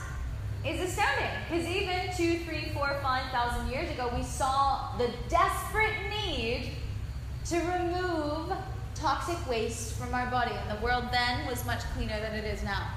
is 0.65 0.79
astounding 0.79 1.31
because 1.49 1.67
even 1.67 2.15
two, 2.15 2.39
three, 2.45 2.71
four, 2.73 2.97
five 3.01 3.29
thousand 3.31 3.69
years 3.69 3.89
ago, 3.91 4.11
we 4.15 4.23
saw 4.23 4.95
the 4.97 5.09
desperate 5.29 5.93
need 6.09 6.71
to 7.47 7.57
remove 7.57 8.53
toxic 8.97 9.37
waste 9.49 9.93
from 9.93 10.13
our 10.13 10.27
body. 10.27 10.51
And 10.53 10.77
the 10.77 10.83
world 10.83 11.05
then 11.11 11.45
was 11.47 11.65
much 11.65 11.81
cleaner 11.95 12.19
than 12.19 12.33
it 12.33 12.45
is 12.45 12.63
now. 12.63 12.87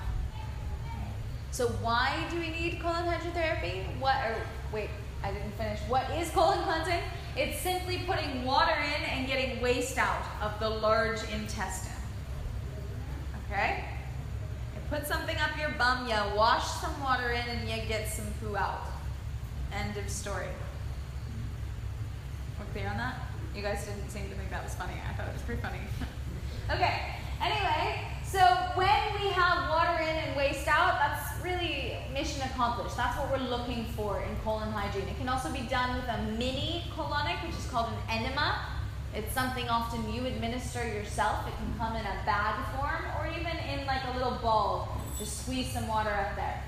So 1.51 1.69
why 1.83 2.27
do 2.31 2.39
we 2.39 2.49
need 2.49 2.81
colon 2.81 3.05
hydrotherapy? 3.07 3.85
What 3.99 4.17
or 4.25 4.37
wait, 4.73 4.91
I 5.23 5.33
didn't 5.33 5.53
finish. 5.53 5.81
What 5.89 6.09
is 6.11 6.31
colon 6.31 6.63
cleansing? 6.63 7.01
It's 7.37 7.61
simply 7.61 8.03
putting 8.07 8.45
water 8.45 8.75
in 8.75 9.05
and 9.11 9.27
getting 9.27 9.61
waste 9.61 9.99
out 9.99 10.25
of 10.41 10.59
the 10.61 10.69
large 10.69 11.21
intestine. 11.33 11.93
Okay? 13.47 13.85
You 14.75 14.81
put 14.97 15.07
something 15.07 15.37
up 15.37 15.59
your 15.59 15.71
bum, 15.71 16.09
you 16.09 16.17
wash 16.37 16.67
some 16.81 17.01
water 17.01 17.31
in 17.31 17.49
and 17.49 17.69
you 17.69 17.77
get 17.89 18.09
some 18.09 18.27
poo 18.41 18.57
out. 18.57 18.87
End 19.73 19.97
of 19.97 20.09
story. 20.09 20.49
We're 22.59 22.67
clear 22.73 22.89
on 22.89 22.97
that? 22.99 23.30
You 23.55 23.63
guys 23.63 23.85
didn't 23.85 24.09
seem 24.11 24.29
to 24.29 24.35
think 24.37 24.51
that 24.51 24.63
was 24.63 24.75
funny. 24.75 24.95
I 25.09 25.13
thought 25.15 25.29
it 25.29 25.33
was 25.33 25.43
pretty 25.43 25.61
funny. 25.61 25.81
okay. 26.71 27.17
Anyway, 27.43 28.07
so 28.23 28.39
when 28.75 29.03
we 29.19 29.31
have 29.31 29.71
water 29.71 30.03
in 30.03 30.17
and 30.17 30.37
waste 30.37 30.69
out, 30.69 30.99
that's 31.01 31.43
really 31.43 31.97
mission 32.13 32.43
accomplished. 32.43 32.97
That's 32.97 33.19
what 33.19 33.31
we're 33.31 33.49
looking 33.49 33.87
for 33.97 34.21
in 34.21 34.37
colon 34.45 34.71
hygiene. 34.71 35.09
It 35.09 35.17
can 35.19 35.29
also 35.29 35.51
be 35.53 35.63
done 35.63 35.97
with 35.97 36.05
a 36.09 36.23
mini 36.39 36.85
colonic, 36.95 37.45
which 37.45 37.57
is 37.57 37.67
called 37.67 37.89
an 37.89 38.23
enema. 38.23 38.59
It's 39.15 39.33
something 39.35 39.69
often 39.69 40.13
you 40.13 40.27
administer 40.27 40.87
yourself. 40.87 41.47
It 41.49 41.55
can 41.57 41.75
come 41.77 41.97
in 41.97 42.07
a 42.07 42.23
bag 42.25 42.55
form 42.77 43.03
or 43.19 43.27
even 43.27 43.57
in 43.69 43.85
like 43.87 44.03
a 44.13 44.17
little 44.17 44.39
ball. 44.43 45.01
Just 45.19 45.43
squeeze 45.43 45.73
some 45.73 45.89
water 45.89 46.11
up 46.11 46.37
there. 46.37 46.63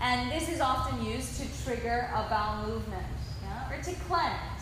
And 0.00 0.30
this 0.30 0.48
is 0.48 0.60
often 0.60 1.04
used 1.04 1.40
to 1.40 1.64
trigger 1.64 2.08
a 2.14 2.28
bowel 2.30 2.68
movement 2.68 3.06
yeah? 3.42 3.72
or 3.72 3.82
to 3.82 3.92
cleanse. 4.06 4.57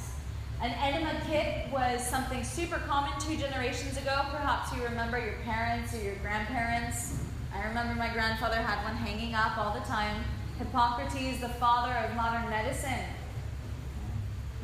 An 0.62 0.70
enema 0.70 1.20
kit 1.28 1.70
was 1.70 2.04
something 2.04 2.42
super 2.42 2.78
common 2.88 3.12
two 3.20 3.36
generations 3.36 3.98
ago. 3.98 4.22
Perhaps 4.30 4.74
you 4.74 4.82
remember 4.82 5.18
your 5.18 5.34
parents 5.44 5.94
or 5.94 6.02
your 6.02 6.14
grandparents. 6.16 7.18
I 7.54 7.68
remember 7.68 7.94
my 7.94 8.08
grandfather 8.12 8.56
had 8.56 8.82
one 8.82 8.96
hanging 8.96 9.34
up 9.34 9.58
all 9.58 9.74
the 9.78 9.84
time. 9.84 10.24
Hippocrates, 10.58 11.40
the 11.40 11.50
father 11.50 11.92
of 11.92 12.16
modern 12.16 12.48
medicine, 12.48 13.04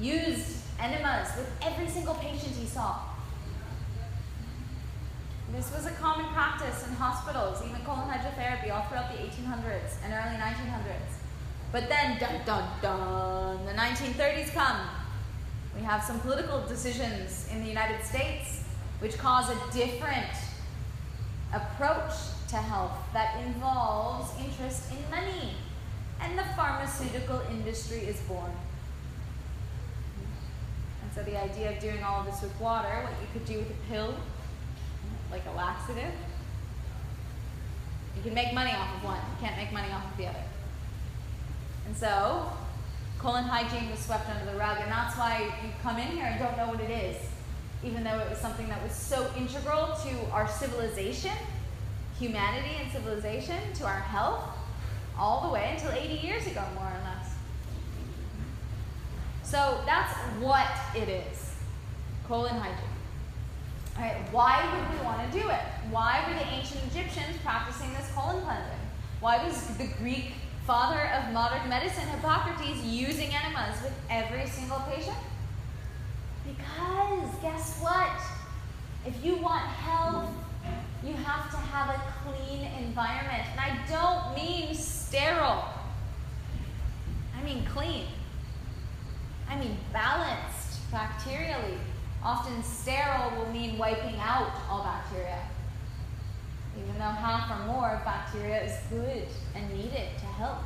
used 0.01 0.63
enemas 0.81 1.29
with 1.37 1.51
every 1.61 1.89
single 1.89 2.15
patient 2.15 2.57
he 2.57 2.67
saw. 2.67 3.01
This 5.55 5.71
was 5.71 5.85
a 5.85 5.91
common 5.91 6.33
practice 6.33 6.89
in 6.89 6.95
hospitals, 6.95 7.63
even 7.69 7.85
colon 7.85 8.09
hydrotherapy, 8.09 8.73
all 8.73 8.85
throughout 8.89 9.13
the 9.13 9.19
1800s 9.19 10.01
and 10.03 10.15
early 10.15 10.39
1900s. 10.41 11.21
But 11.71 11.91
then, 11.91 12.19
dun 12.19 12.41
dun 12.47 12.69
dun, 12.81 13.67
the 13.67 13.73
1930s 13.73 14.55
come. 14.55 15.02
We 15.77 15.83
have 15.83 16.03
some 16.03 16.21
political 16.21 16.61
decisions 16.67 17.49
in 17.51 17.63
the 17.63 17.69
United 17.69 18.05
States 18.05 18.63
which 19.01 19.19
cause 19.19 19.51
a 19.51 19.73
different 19.73 20.31
approach 21.53 22.13
to 22.49 22.57
health 22.57 22.97
that 23.13 23.41
involves 23.45 24.31
interest 24.39 24.93
in 24.93 25.11
money. 25.11 25.55
And 26.21 26.39
the 26.39 26.45
pharmaceutical 26.55 27.43
industry 27.51 27.99
is 27.99 28.21
born. 28.21 28.53
And 31.03 31.13
so 31.15 31.23
the 31.23 31.37
idea 31.37 31.73
of 31.73 31.81
doing 31.81 32.03
all 32.03 32.21
of 32.21 32.27
this 32.27 32.43
with 32.43 32.59
water, 32.61 33.03
what 33.03 33.13
you 33.21 33.27
could 33.33 33.45
do 33.45 33.59
with 33.59 33.71
a 33.71 33.91
pill, 33.91 34.15
like 35.33 35.43
a 35.53 35.57
laxative, 35.57 36.13
you 38.17 38.23
can 38.23 38.35
make 38.35 38.55
money 38.55 38.71
off 38.73 38.97
of 38.97 39.05
one. 39.05 39.17
You 39.17 39.47
can't 39.47 39.57
make 39.57 39.73
money 39.73 39.91
off 39.91 40.11
of 40.11 40.17
the 40.17 40.27
other. 40.27 40.45
And 41.87 41.97
so, 41.97 42.53
colon 43.23 43.45
hygiene 43.45 43.89
was 43.89 44.01
swept 44.01 44.29
under 44.29 44.51
the 44.51 44.59
rug, 44.59 44.79
and 44.81 44.91
that's 44.91 45.17
why 45.17 45.53
you 45.63 45.71
come 45.81 45.97
in 45.97 46.09
here 46.09 46.25
and 46.25 46.41
don't 46.41 46.57
know 46.57 46.67
what 46.67 46.81
it 46.81 46.91
is, 46.91 47.17
even 47.85 48.03
though 48.03 48.19
it 48.19 48.29
was 48.29 48.39
something 48.39 48.69
that 48.69 48.83
was 48.83 48.93
so 48.93 49.31
integral 49.37 49.97
to 50.03 50.33
our 50.33 50.49
civilization, 50.49 51.31
humanity 52.19 52.75
and 52.83 52.91
civilization, 52.91 53.59
to 53.75 53.85
our 53.85 54.01
health, 54.01 54.43
all 55.17 55.47
the 55.47 55.55
way 55.55 55.73
until 55.75 55.93
80 55.93 56.15
years 56.27 56.47
ago, 56.49 56.65
more 56.75 56.85
or 56.85 57.01
less. 57.05 57.35
So 59.45 59.81
that's 59.87 60.13
what 60.41 60.67
it 60.97 61.09
is 61.09 61.55
colon 62.27 62.55
hygiene. 62.57 62.77
All 63.97 64.03
right, 64.03 64.17
why 64.33 64.65
would 64.73 64.99
we 64.99 65.05
want 65.05 65.31
to 65.31 65.39
do 65.39 65.49
it? 65.49 65.61
Why 65.91 66.25
were 66.27 66.35
the 66.35 66.47
ancient 66.47 66.81
Egyptians 66.91 67.37
practicing 67.45 67.93
this 67.93 68.11
colon 68.15 68.43
cleansing? 68.43 68.79
Why 69.21 69.45
was 69.45 69.77
the 69.77 69.87
Greek 69.99 70.33
father 70.67 71.11
of 71.13 71.33
modern 71.33 71.69
medicine, 71.69 72.07
Hippocrates, 72.09 72.83
using 72.85 73.31
enemas 73.35 73.83
with 73.83 73.95
every 74.09 74.47
single 74.47 74.81
patient? 74.81 75.17
Because 76.47 77.35
guess 77.41 77.79
what? 77.81 78.21
If 79.07 79.25
you 79.25 79.37
want 79.37 79.63
health, 79.63 80.29
you 81.05 81.15
have 81.15 81.51
to 81.51 81.57
have 81.57 81.91
a 81.91 82.01
clean 82.23 82.69
environment. 82.79 83.43
And 83.51 83.61
I 83.61 83.79
don't 83.89 84.35
mean 84.37 84.75
sterile, 84.75 85.65
I 87.37 87.43
mean 87.45 87.65
clean. 87.67 88.07
I 89.49 89.59
mean 89.59 89.77
balanced 89.93 90.91
bacterially. 90.93 91.79
Often 92.25 92.63
sterile 92.63 93.37
will 93.37 93.53
mean 93.53 93.77
wiping 93.77 94.17
out 94.21 94.53
all 94.71 94.85
bacteria. 94.85 95.39
Even 96.77 96.95
though 96.99 97.05
half 97.05 97.51
or 97.51 97.67
more 97.67 97.91
of 97.91 98.05
bacteria 98.05 98.63
is 98.63 98.79
good 98.89 99.27
and 99.55 99.71
needed 99.73 100.09
to 100.19 100.27
help. 100.27 100.59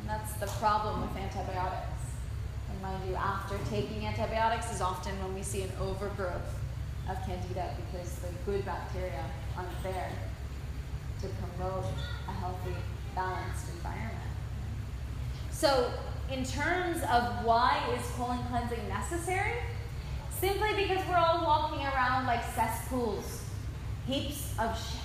And 0.00 0.08
that's 0.08 0.32
the 0.34 0.46
problem 0.58 1.02
with 1.02 1.16
antibiotics. 1.16 1.96
And 2.70 2.80
mind 2.82 3.08
you, 3.08 3.14
after 3.14 3.58
taking 3.70 4.06
antibiotics 4.06 4.72
is 4.72 4.80
often 4.80 5.12
when 5.22 5.34
we 5.34 5.42
see 5.42 5.62
an 5.62 5.70
overgrowth 5.80 6.54
of 7.08 7.16
candida 7.26 7.74
because 7.86 8.16
the 8.16 8.28
good 8.44 8.64
bacteria 8.64 9.24
aren't 9.56 9.82
there 9.82 10.10
to 11.20 11.28
promote 11.28 11.84
a 12.28 12.32
healthy, 12.32 12.74
balanced 13.14 13.68
environment. 13.74 14.16
So, 15.50 15.90
in 16.30 16.44
terms 16.44 16.98
of 17.10 17.44
why 17.44 17.80
is 17.96 18.06
colon 18.16 18.38
cleansing 18.50 18.88
necessary, 18.88 19.54
simply 20.38 20.74
because 20.76 21.06
we're 21.08 21.16
all 21.16 21.44
walking 21.44 21.86
around 21.86 22.26
like 22.26 22.44
cesspools, 22.54 23.45
heaps 24.06 24.54
of 24.58 24.76
shit. 24.78 25.00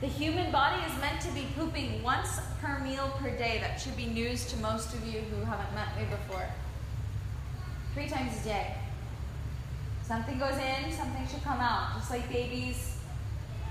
The 0.00 0.06
human 0.08 0.50
body 0.52 0.82
is 0.84 1.00
meant 1.00 1.20
to 1.22 1.30
be 1.32 1.46
pooping 1.56 2.02
once 2.02 2.40
per 2.60 2.78
meal 2.80 3.12
per 3.18 3.30
day. 3.30 3.58
That 3.60 3.80
should 3.80 3.96
be 3.96 4.06
news 4.06 4.44
to 4.46 4.56
most 4.58 4.92
of 4.92 5.06
you 5.06 5.20
who 5.20 5.44
haven't 5.44 5.72
met 5.74 5.96
me 5.96 6.04
before. 6.10 6.46
Three 7.94 8.08
times 8.08 8.40
a 8.42 8.44
day. 8.44 8.74
Something 10.02 10.38
goes 10.38 10.56
in, 10.56 10.92
something 10.92 11.26
should 11.26 11.42
come 11.42 11.60
out. 11.60 11.94
Just 11.96 12.10
like 12.10 12.28
babies, 12.28 12.98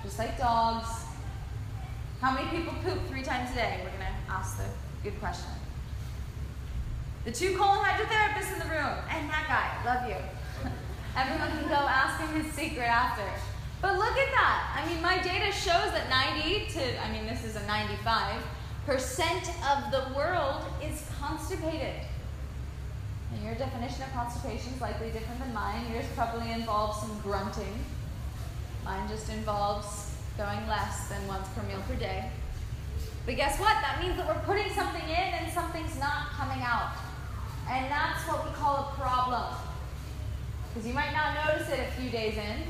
just 0.01 0.17
like 0.17 0.38
dogs. 0.38 0.88
How 2.19 2.34
many 2.34 2.49
people 2.49 2.73
poop 2.84 3.05
three 3.07 3.21
times 3.21 3.51
a 3.51 3.55
day? 3.55 3.81
We're 3.84 3.91
going 3.91 3.99
to 3.99 4.31
ask 4.31 4.57
the 4.57 4.63
good 5.03 5.19
question. 5.19 5.51
The 7.25 7.31
two 7.31 7.55
colon 7.57 7.86
hydrotherapists 7.86 8.53
in 8.53 8.59
the 8.59 8.73
room, 8.73 8.97
and 9.09 9.29
that 9.29 9.45
guy, 9.47 9.93
love 9.93 10.09
you. 10.09 10.15
Everyone 11.16 11.49
can 11.49 11.68
go 11.68 11.76
ask 11.76 12.20
him 12.20 12.41
his 12.41 12.51
secret 12.53 12.86
after. 12.86 13.24
But 13.82 13.97
look 13.97 14.18
at 14.18 14.32
that. 14.32 14.82
I 14.82 14.88
mean, 14.88 15.01
my 15.01 15.22
data 15.22 15.51
shows 15.51 15.91
that 15.91 16.09
90 16.09 16.68
to, 16.74 17.03
I 17.03 17.11
mean, 17.11 17.28
this 17.28 17.43
is 17.43 17.55
a 17.55 17.66
95 17.68 18.41
percent 18.86 19.49
of 19.72 19.91
the 19.91 20.14
world 20.16 20.64
is 20.84 21.07
constipated. 21.20 21.95
And 23.34 23.43
your 23.43 23.55
definition 23.55 24.03
of 24.03 24.14
constipation 24.14 24.74
is 24.74 24.82
likely 24.82 25.09
different 25.11 25.39
than 25.39 25.53
mine. 25.53 25.86
Yours 25.91 26.05
probably 26.16 26.51
involves 26.51 26.99
some 26.99 27.20
grunting. 27.22 27.80
Mine 28.84 29.07
just 29.07 29.30
involves 29.30 30.11
going 30.38 30.68
less 30.68 31.07
than 31.07 31.26
once 31.28 31.47
per 31.49 31.64
meal 31.64 31.82
per 31.88 31.95
day. 31.95 32.30
But 33.26 33.38
guess 33.38 33.59
what? 33.59 33.74
That 33.82 34.01
means 34.01 34.18
that 34.18 34.28
we're 34.28 34.43
putting 34.43 34.72
something 34.74 35.03
in 35.03 35.34
and 35.39 35.51
something's 35.53 35.97
not 35.99 36.30
coming 36.32 36.61
out. 36.61 36.91
And 37.70 37.89
that's 37.89 38.28
what 38.28 38.43
we 38.45 38.53
call 38.53 38.91
a 38.91 38.99
problem. 38.99 39.55
Because 40.74 40.88
you 40.88 40.95
might 40.95 41.13
not 41.13 41.36
notice 41.45 41.69
it 41.69 41.80
a 41.80 42.01
few 42.01 42.09
days 42.09 42.36
in, 42.36 42.63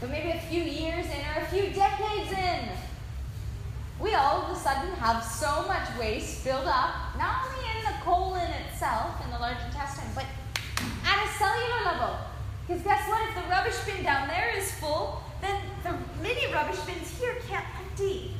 but 0.00 0.08
maybe 0.08 0.30
a 0.30 0.40
few 0.48 0.62
years 0.62 1.04
in 1.04 1.20
or 1.36 1.42
a 1.42 1.46
few 1.48 1.68
decades 1.74 2.32
in. 2.32 2.70
We 4.00 4.14
all 4.14 4.42
of 4.42 4.56
a 4.56 4.58
sudden 4.58 4.90
have 4.94 5.22
so 5.22 5.68
much 5.68 5.86
waste 6.00 6.42
built 6.42 6.64
up, 6.66 7.14
not 7.18 7.44
only 7.44 7.68
in 7.76 7.84
the 7.84 8.00
colon 8.02 8.50
itself, 8.50 9.22
in 9.22 9.30
the 9.30 9.38
large 9.38 9.62
intestine, 9.66 10.08
but 10.14 10.24
at 11.04 11.22
a 11.22 11.28
cellular 11.38 11.84
level. 11.84 12.16
Because 12.66 12.82
guess 12.82 13.06
what? 13.10 13.28
If 13.28 13.34
the 13.34 13.50
rubbish 13.50 13.76
bin 13.84 14.02
down 14.02 14.26
there 14.26 14.56
is 14.56 14.72
full, 14.72 15.22
then 15.42 15.60
the 15.82 15.92
mini 16.22 16.50
rubbish 16.50 16.80
bins 16.80 17.10
here 17.20 17.36
can't 17.46 17.66
empty. 17.78 18.32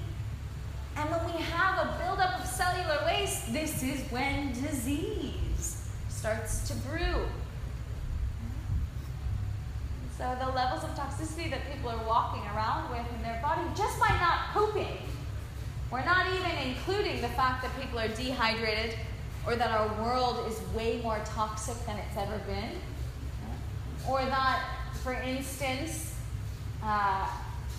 And 0.96 1.11
when 1.11 1.24
we 1.26 1.42
have 1.42 1.78
a 1.78 1.98
buildup 2.02 2.40
of 2.40 2.46
cellular 2.46 3.05
waste, 3.05 3.52
this 3.52 3.82
is 3.82 4.00
when 4.11 4.52
disease 4.52 5.90
starts 6.09 6.66
to 6.68 6.74
brew. 6.76 7.26
So 10.16 10.36
the 10.38 10.50
levels 10.52 10.84
of 10.84 10.90
toxicity 10.90 11.50
that 11.50 11.60
people 11.72 11.90
are 11.90 12.06
walking 12.06 12.42
around 12.54 12.88
with 12.90 13.04
in 13.16 13.22
their 13.22 13.40
body 13.42 13.62
just 13.76 13.98
by 13.98 14.10
not 14.20 14.52
pooping. 14.52 14.96
We're 15.90 16.04
not 16.04 16.26
even 16.28 16.52
including 16.68 17.20
the 17.20 17.28
fact 17.28 17.62
that 17.62 17.72
people 17.80 17.98
are 17.98 18.08
dehydrated 18.08 18.96
or 19.44 19.56
that 19.56 19.70
our 19.70 19.88
world 20.02 20.46
is 20.48 20.60
way 20.74 21.00
more 21.02 21.20
toxic 21.24 21.74
than 21.86 21.96
it's 21.98 22.16
ever 22.16 22.38
been. 22.46 22.70
Or 24.08 24.24
that, 24.24 24.64
for 25.02 25.14
instance, 25.14 26.14
uh, 26.82 27.26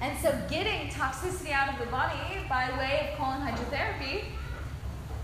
And 0.00 0.18
so, 0.18 0.36
getting 0.50 0.88
toxicity 0.88 1.52
out 1.52 1.72
of 1.72 1.78
the 1.78 1.86
body 1.86 2.18
by 2.48 2.68
way 2.76 3.10
of 3.12 3.18
colon 3.18 3.40
hydrotherapy 3.40 4.24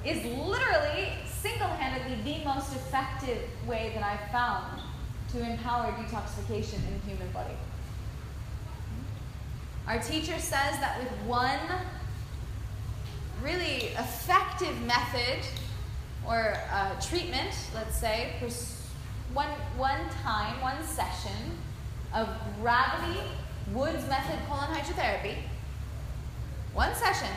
is 0.05 0.25
literally 0.25 1.09
single 1.27 1.67
handedly 1.67 2.39
the 2.39 2.45
most 2.45 2.73
effective 2.73 3.43
way 3.67 3.91
that 3.97 4.05
I've 4.05 4.31
found 4.31 4.81
to 5.33 5.51
empower 5.51 5.93
detoxification 5.93 6.77
in 6.87 7.01
the 7.01 7.07
human 7.07 7.31
body. 7.33 7.55
Our 9.87 9.99
teacher 9.99 10.39
says 10.39 10.79
that 10.81 10.99
with 10.99 11.13
one 11.27 11.61
really 13.43 13.87
effective 13.97 14.81
method 14.83 15.39
or 16.27 16.57
uh, 16.71 17.01
treatment, 17.01 17.55
let's 17.75 17.97
say, 17.97 18.33
one, 19.33 19.49
one 19.77 20.01
time, 20.23 20.61
one 20.61 20.83
session 20.85 21.59
of 22.15 22.29
gravity 22.61 23.21
Woods 23.73 24.09
method 24.09 24.39
colon 24.49 24.71
hydrotherapy, 24.71 25.37
one 26.73 26.95
session 26.95 27.29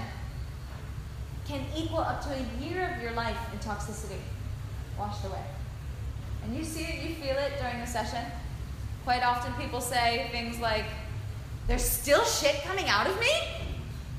can 1.45 1.65
equal 1.75 1.99
up 1.99 2.23
to 2.23 2.29
a 2.29 2.63
year 2.63 2.93
of 2.95 3.01
your 3.01 3.11
life 3.11 3.37
in 3.51 3.59
toxicity 3.59 4.19
washed 4.97 5.25
away. 5.25 5.43
And 6.43 6.55
you 6.55 6.63
see 6.63 6.83
it, 6.83 7.03
you 7.03 7.15
feel 7.15 7.37
it 7.37 7.53
during 7.59 7.79
the 7.79 7.85
session. 7.85 8.23
Quite 9.03 9.23
often 9.23 9.53
people 9.53 9.81
say 9.81 10.27
things 10.31 10.59
like, 10.59 10.85
there's 11.67 11.83
still 11.83 12.23
shit 12.25 12.61
coming 12.63 12.87
out 12.87 13.07
of 13.07 13.19
me? 13.19 13.31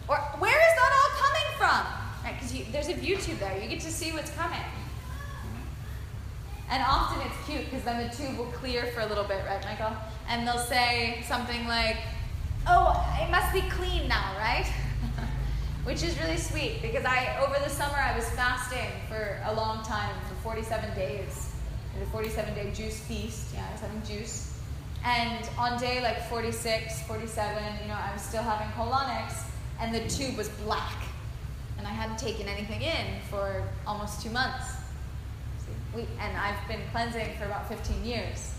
Or 0.09 0.17
where 0.39 0.51
is 0.51 0.75
that 0.77 0.93
all 0.99 1.11
coming 1.27 1.59
from? 1.59 2.03
Right, 2.25 2.35
because 2.41 2.73
there's 2.73 2.89
a 2.89 2.95
YouTube 2.95 3.39
there, 3.39 3.61
you 3.61 3.69
get 3.69 3.81
to 3.81 3.91
see 3.91 4.13
what's 4.13 4.31
coming. 4.31 4.61
And 6.71 6.83
often 6.83 7.27
it's 7.27 7.47
cute 7.47 7.65
because 7.67 7.83
then 7.85 8.09
the 8.09 8.17
tube 8.17 8.39
will 8.39 8.47
clear 8.47 8.87
for 8.95 9.01
a 9.01 9.07
little 9.07 9.25
bit, 9.25 9.45
right, 9.47 9.63
Michael? 9.65 9.95
And 10.29 10.47
they'll 10.47 10.59
say 10.59 11.23
something 11.29 11.67
like, 11.67 11.99
oh, 12.67 13.19
it 13.21 13.31
must 13.31 13.53
be 13.53 13.61
clean 13.69 14.09
now, 14.09 14.35
right? 14.39 14.65
Which 15.85 16.03
is 16.03 16.19
really 16.19 16.39
sweet 16.39 16.81
because 16.81 17.05
I, 17.05 17.37
over 17.43 17.63
the 17.63 17.69
summer, 17.69 17.97
I 17.97 18.17
was 18.17 18.27
fasting 18.31 18.89
for 19.09 19.39
a 19.45 19.55
long 19.55 19.85
time, 19.85 20.15
for 20.29 20.35
47 20.43 20.95
days. 20.95 21.52
A 22.01 22.07
47 22.07 22.55
day 22.55 22.71
juice 22.73 22.99
feast. 23.01 23.49
Yeah, 23.55 23.67
I 23.69 23.73
was 23.73 23.81
having 23.81 24.03
juice. 24.03 24.59
And 25.05 25.49
on 25.59 25.81
day 25.81 26.01
like 26.01 26.29
46, 26.29 27.03
47, 27.03 27.63
you 27.83 27.89
know, 27.89 27.95
I 27.95 28.13
was 28.13 28.23
still 28.23 28.43
having 28.43 28.69
colonics, 28.69 29.43
and 29.81 29.95
the 29.95 30.09
tube 30.09 30.37
was 30.37 30.49
black. 30.65 31.03
And 31.79 31.87
I 31.87 31.91
hadn't 31.91 32.19
taken 32.19 32.47
anything 32.49 32.83
in 32.83 33.21
for 33.29 33.65
almost 33.87 34.23
two 34.23 34.31
months. 34.31 34.65
We, 35.95 36.03
and 36.21 36.37
I've 36.37 36.69
been 36.69 36.81
cleansing 36.93 37.37
for 37.39 37.45
about 37.45 37.69
15 37.69 38.05
years. 38.05 38.55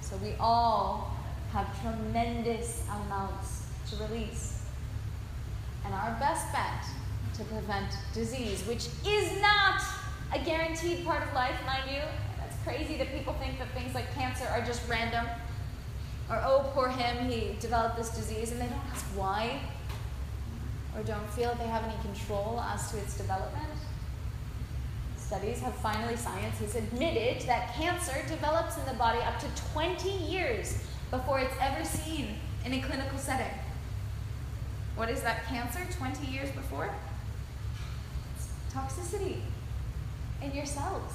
So 0.00 0.16
we 0.18 0.34
all 0.38 1.16
have 1.52 1.66
tremendous 1.80 2.84
amounts 3.06 3.66
to 3.90 3.96
release. 4.04 4.62
And 5.84 5.94
our 5.94 6.14
best 6.20 6.52
bet 6.52 6.84
to 7.34 7.44
prevent 7.44 7.96
disease, 8.12 8.62
which 8.66 8.88
is 9.06 9.40
not 9.40 9.82
a 10.34 10.38
guaranteed 10.44 11.04
part 11.04 11.22
of 11.26 11.34
life, 11.34 11.56
mind 11.66 11.90
you. 11.90 12.02
That's 12.38 12.56
crazy 12.64 12.96
that 12.96 13.12
people 13.16 13.34
think 13.34 13.58
that 13.58 13.68
things 13.72 13.94
like 13.94 14.12
cancer 14.14 14.46
are 14.46 14.62
just 14.62 14.88
random. 14.88 15.26
Or, 16.30 16.40
oh, 16.44 16.70
poor 16.72 16.88
him, 16.88 17.28
he 17.28 17.56
developed 17.60 17.96
this 17.96 18.10
disease, 18.10 18.52
and 18.52 18.60
they 18.60 18.66
don't 18.66 18.84
ask 18.90 19.04
why. 19.16 19.60
Or 20.96 21.02
don't 21.02 21.28
feel 21.30 21.54
they 21.54 21.66
have 21.66 21.84
any 21.84 22.00
control 22.02 22.60
as 22.60 22.90
to 22.90 22.98
its 22.98 23.16
development 23.16 23.68
studies 25.32 25.60
have 25.60 25.74
finally, 25.76 26.14
science 26.14 26.58
has 26.58 26.74
admitted 26.74 27.40
that 27.46 27.72
cancer 27.72 28.22
develops 28.28 28.76
in 28.76 28.84
the 28.84 28.92
body 28.92 29.18
up 29.20 29.38
to 29.40 29.46
20 29.72 30.10
years 30.10 30.84
before 31.10 31.40
it's 31.40 31.54
ever 31.58 31.82
seen 31.86 32.34
in 32.66 32.74
a 32.74 32.82
clinical 32.82 33.16
setting. 33.16 33.54
What 34.94 35.08
is 35.08 35.22
that 35.22 35.46
cancer 35.46 35.80
20 35.96 36.30
years 36.30 36.50
before? 36.50 36.90
It's 38.36 38.48
toxicity 38.74 39.38
in 40.44 40.54
your 40.54 40.66
cells. 40.66 41.12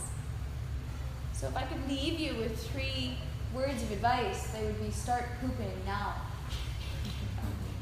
So 1.34 1.47
if 1.47 1.55
I 1.55 1.63
could 1.63 1.88
leave 1.88 2.19
you 2.19 2.36
with 2.36 2.57
three 2.71 3.17
words 3.53 3.82
of 3.84 3.91
advice, 3.91 4.47
they 4.47 4.63
would 4.63 4.82
be 4.84 4.91
start 4.91 5.25
pooping 5.41 5.71
now. 5.86 6.15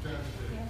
Yeah. 0.03 0.65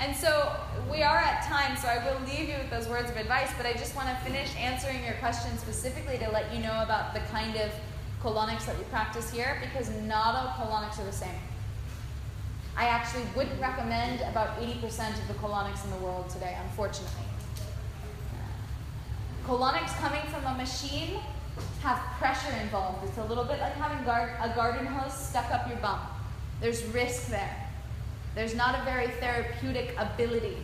And 0.00 0.16
so 0.16 0.52
we 0.90 1.02
are 1.02 1.18
at 1.18 1.44
time, 1.44 1.76
so 1.76 1.86
I 1.86 2.04
will 2.04 2.18
leave 2.26 2.48
you 2.48 2.56
with 2.58 2.70
those 2.70 2.88
words 2.88 3.08
of 3.10 3.16
advice, 3.16 3.50
but 3.56 3.66
I 3.66 3.72
just 3.72 3.94
want 3.94 4.08
to 4.08 4.16
finish 4.24 4.50
answering 4.56 5.04
your 5.04 5.14
question 5.14 5.56
specifically 5.58 6.18
to 6.18 6.30
let 6.30 6.52
you 6.52 6.60
know 6.60 6.82
about 6.82 7.14
the 7.14 7.20
kind 7.30 7.56
of 7.56 7.70
colonics 8.20 8.66
that 8.66 8.76
we 8.76 8.84
practice 8.84 9.30
here, 9.30 9.62
because 9.62 9.90
not 10.08 10.34
all 10.34 10.66
colonics 10.66 10.98
are 10.98 11.04
the 11.04 11.12
same. 11.12 11.38
I 12.76 12.86
actually 12.86 13.24
wouldn't 13.36 13.60
recommend 13.60 14.22
about 14.22 14.58
80% 14.58 15.20
of 15.20 15.28
the 15.28 15.34
colonics 15.34 15.84
in 15.84 15.90
the 15.90 15.98
world 15.98 16.30
today, 16.30 16.56
unfortunately. 16.62 17.26
Colonics 19.46 19.92
coming 19.98 20.22
from 20.30 20.44
a 20.46 20.54
machine 20.56 21.18
have 21.82 21.98
pressure 22.18 22.54
involved. 22.62 23.04
It's 23.08 23.18
a 23.18 23.24
little 23.24 23.44
bit 23.44 23.58
like 23.58 23.74
having 23.74 24.04
gar- 24.04 24.38
a 24.40 24.54
garden 24.54 24.86
hose 24.86 25.12
stuck 25.12 25.50
up 25.50 25.68
your 25.68 25.78
bum. 25.78 25.98
There's 26.60 26.84
risk 26.86 27.28
there. 27.28 27.56
There's 28.36 28.54
not 28.54 28.80
a 28.80 28.84
very 28.84 29.08
therapeutic 29.08 29.96
ability. 29.98 30.56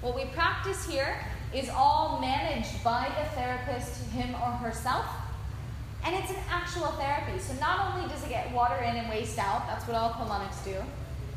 What 0.00 0.16
we 0.16 0.24
practice 0.26 0.88
here 0.88 1.14
is 1.54 1.68
all 1.68 2.20
managed 2.20 2.82
by 2.82 3.10
the 3.18 3.28
therapist, 3.36 4.02
him 4.10 4.34
or 4.34 4.50
herself, 4.52 5.04
and 6.04 6.16
it's 6.16 6.30
an 6.30 6.42
actual 6.50 6.88
therapy. 6.92 7.38
So 7.38 7.52
not 7.60 7.94
only 7.94 8.08
does 8.08 8.24
it 8.24 8.30
get 8.30 8.50
water 8.52 8.76
in 8.82 8.96
and 8.96 9.08
waste 9.10 9.38
out, 9.38 9.66
that's 9.66 9.86
what 9.86 9.94
all 9.94 10.10
colonics 10.10 10.64
do, 10.64 10.74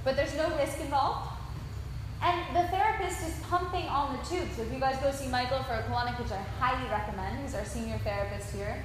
but 0.06 0.16
there's 0.16 0.36
no 0.36 0.56
risk 0.58 0.80
involved. 0.80 1.35
And 2.22 2.56
the 2.56 2.68
therapist 2.70 3.22
is 3.28 3.34
pumping 3.44 3.86
on 3.86 4.18
the 4.18 4.24
tube. 4.24 4.48
So 4.56 4.64
if 4.64 4.72
you 4.72 4.80
guys 4.80 4.98
go 5.00 5.12
see 5.12 5.28
Michael 5.28 5.62
for 5.64 5.74
a 5.74 5.84
colonic, 5.84 6.20
which 6.20 6.32
I 6.32 6.42
highly 6.60 6.90
recommend, 6.90 7.40
he's 7.40 7.56
our 7.56 7.66
senior 7.66 7.98
therapist 8.00 8.54
here, 8.54 8.84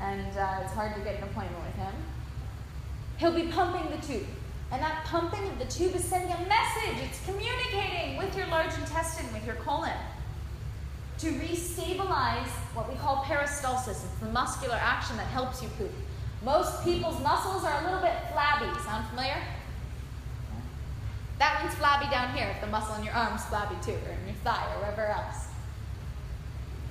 and 0.00 0.36
uh, 0.36 0.60
it's 0.62 0.72
hard 0.72 0.94
to 0.94 1.00
get 1.00 1.16
an 1.16 1.22
appointment 1.24 1.64
with 1.64 1.74
him, 1.76 1.94
he'll 3.16 3.34
be 3.34 3.50
pumping 3.50 3.90
the 3.90 4.06
tube. 4.06 4.26
And 4.72 4.82
that 4.82 5.04
pumping 5.04 5.46
of 5.48 5.58
the 5.58 5.66
tube 5.66 5.94
is 5.94 6.04
sending 6.04 6.32
a 6.32 6.48
message. 6.48 6.98
It's 7.04 7.24
communicating 7.24 8.16
with 8.16 8.36
your 8.36 8.46
large 8.48 8.74
intestine, 8.74 9.32
with 9.32 9.46
your 9.46 9.56
colon, 9.56 9.92
to 11.18 11.26
restabilize 11.32 12.48
what 12.74 12.90
we 12.90 12.98
call 12.98 13.24
peristalsis. 13.24 13.90
It's 13.90 14.18
the 14.20 14.26
muscular 14.26 14.74
action 14.74 15.16
that 15.16 15.28
helps 15.28 15.62
you 15.62 15.68
poop. 15.78 15.92
Most 16.44 16.82
people's 16.82 17.22
muscles 17.22 17.64
are 17.64 17.80
a 17.80 17.84
little 17.84 18.00
bit 18.00 18.14
flabby. 18.32 18.66
Sound 18.80 19.06
familiar? 19.08 19.40
That 21.38 21.62
one's 21.62 21.74
flabby 21.74 22.10
down 22.10 22.34
here 22.36 22.46
if 22.54 22.60
the 22.60 22.66
muscle 22.68 22.94
in 22.96 23.04
your 23.04 23.14
arm's 23.14 23.44
flabby 23.46 23.76
too, 23.84 23.92
or 23.92 24.12
in 24.12 24.26
your 24.26 24.36
thigh, 24.44 24.66
or 24.74 24.80
wherever 24.80 25.06
else. 25.06 25.46